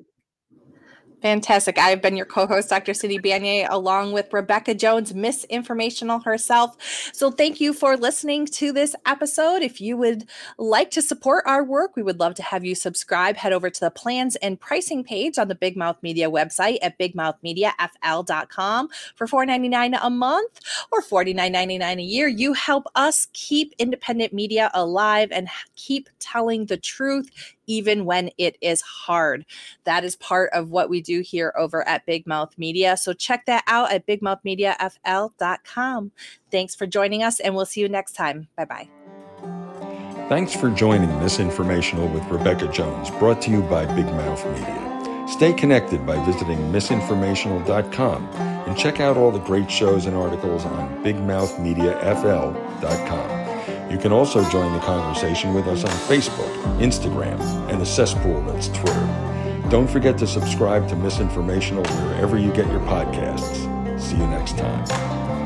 Fantastic. 1.21 1.79
I've 1.79 2.01
been 2.01 2.17
your 2.17 2.27
co 2.27 2.47
host, 2.47 2.69
Dr. 2.69 2.95
Cindy 2.95 3.19
Banyai, 3.19 3.67
along 3.69 4.13
with 4.13 4.33
Rebekah 4.33 4.75
Jones, 4.75 5.13
Misinformational 5.13 6.25
herself. 6.25 6.77
So, 7.13 7.33
thank 7.33 7.61
you 7.61 7.73
for 7.73 7.97
listening 7.97 8.47
to 8.47 8.71
this 8.71 8.95
episode. 9.05 9.63
If 9.63 9.81
you 9.81 9.97
would 9.97 10.29
like 10.59 10.93
to 10.93 11.03
support 11.03 11.43
our 11.45 11.65
work, 11.65 11.97
we 11.97 12.05
would 12.05 12.21
love 12.21 12.35
to 12.35 12.43
have 12.45 12.65
you 12.65 12.77
subscribe. 12.77 13.37
Head 13.37 13.53
over 13.53 13.69
to 13.69 13.81
the 13.81 13.91
plans 13.91 14.37
and 14.37 14.61
pricing 14.61 15.03
page 15.03 15.39
on 15.39 15.49
the 15.49 15.57
Big 15.57 15.77
Mouth 15.77 15.97
Media 16.03 16.31
website 16.31 16.79
at 16.83 16.97
bigmouthmediafl.com 17.01 18.89
for 19.17 19.27
$4.99 19.27 19.99
a 20.01 20.11
month 20.11 20.61
or 20.93 21.03
$49.99 21.03 21.99
a 21.99 22.03
year. 22.03 22.29
You 22.29 22.53
help 22.53 22.85
us 22.95 23.27
keep 23.33 23.75
independent 23.79 24.33
media 24.33 24.71
alive 24.73 25.31
and 25.33 25.49
keep 25.75 26.09
telling 26.21 26.67
the 26.67 26.77
truth 26.77 27.29
even 27.69 28.05
when 28.05 28.31
it 28.39 28.57
is 28.61 28.81
hard. 28.81 29.45
That 29.85 30.03
is 30.03 30.17
part 30.17 30.51
of 30.53 30.71
what 30.71 30.89
we 30.89 31.01
do 31.01 31.08
here 31.21 31.53
over 31.57 31.87
at 31.89 32.05
Big 32.07 32.27
Mouth 32.27 32.57
Media. 32.59 32.97
So 32.97 33.13
check 33.13 33.47
that 33.47 33.63
out 33.67 33.93
at 33.93 34.07
bigmouthmediafl.com. 34.07 36.13
Thanks 36.51 36.75
for 36.75 36.87
joining 36.87 37.23
us, 37.23 37.41
and 37.41 37.55
we'll 37.55 37.67
see 37.67 37.81
you 37.81 37.89
next 37.89 38.13
time. 38.13 38.49
Bye 38.57 38.65
bye. 38.65 38.89
Thanks 40.29 40.55
for 40.55 40.71
joining 40.71 41.09
Misinformational 41.09 42.13
with 42.13 42.25
Rebekah 42.27 42.71
Jones, 42.71 43.11
brought 43.13 43.41
to 43.43 43.51
you 43.51 43.63
by 43.63 43.87
Big 43.95 44.05
Mouth 44.07 44.45
Media. 44.47 44.85
Stay 45.27 45.53
connected 45.53 46.07
by 46.07 46.23
visiting 46.25 46.59
misinformational.com 46.73 48.25
and 48.67 48.77
check 48.77 49.01
out 49.01 49.17
all 49.17 49.31
the 49.31 49.39
great 49.39 49.71
shows 49.71 50.07
and 50.07 50.17
articles 50.17 50.65
on 50.65 51.05
bigmouthmediafl.com. 51.05 53.91
You 53.91 53.99
can 53.99 54.13
also 54.13 54.49
join 54.51 54.75
the 54.75 54.81
conversation 54.81 55.55
with 55.55 55.67
us 55.67 55.83
on 55.85 55.91
Facebook, 55.91 56.53
Instagram, 56.79 57.41
and 57.71 57.81
the 57.81 57.87
cesspool 57.87 58.43
that's 58.43 58.69
Twitter. 58.69 59.28
Don't 59.71 59.87
forget 59.87 60.17
to 60.19 60.27
subscribe 60.27 60.89
to 60.89 60.95
Misinformational 60.95 61.87
wherever 62.07 62.39
you 62.39 62.51
get 62.53 62.67
your 62.69 62.81
podcasts. 62.81 64.01
See 64.01 64.17
you 64.17 64.27
next 64.27 64.57
time. 64.57 65.38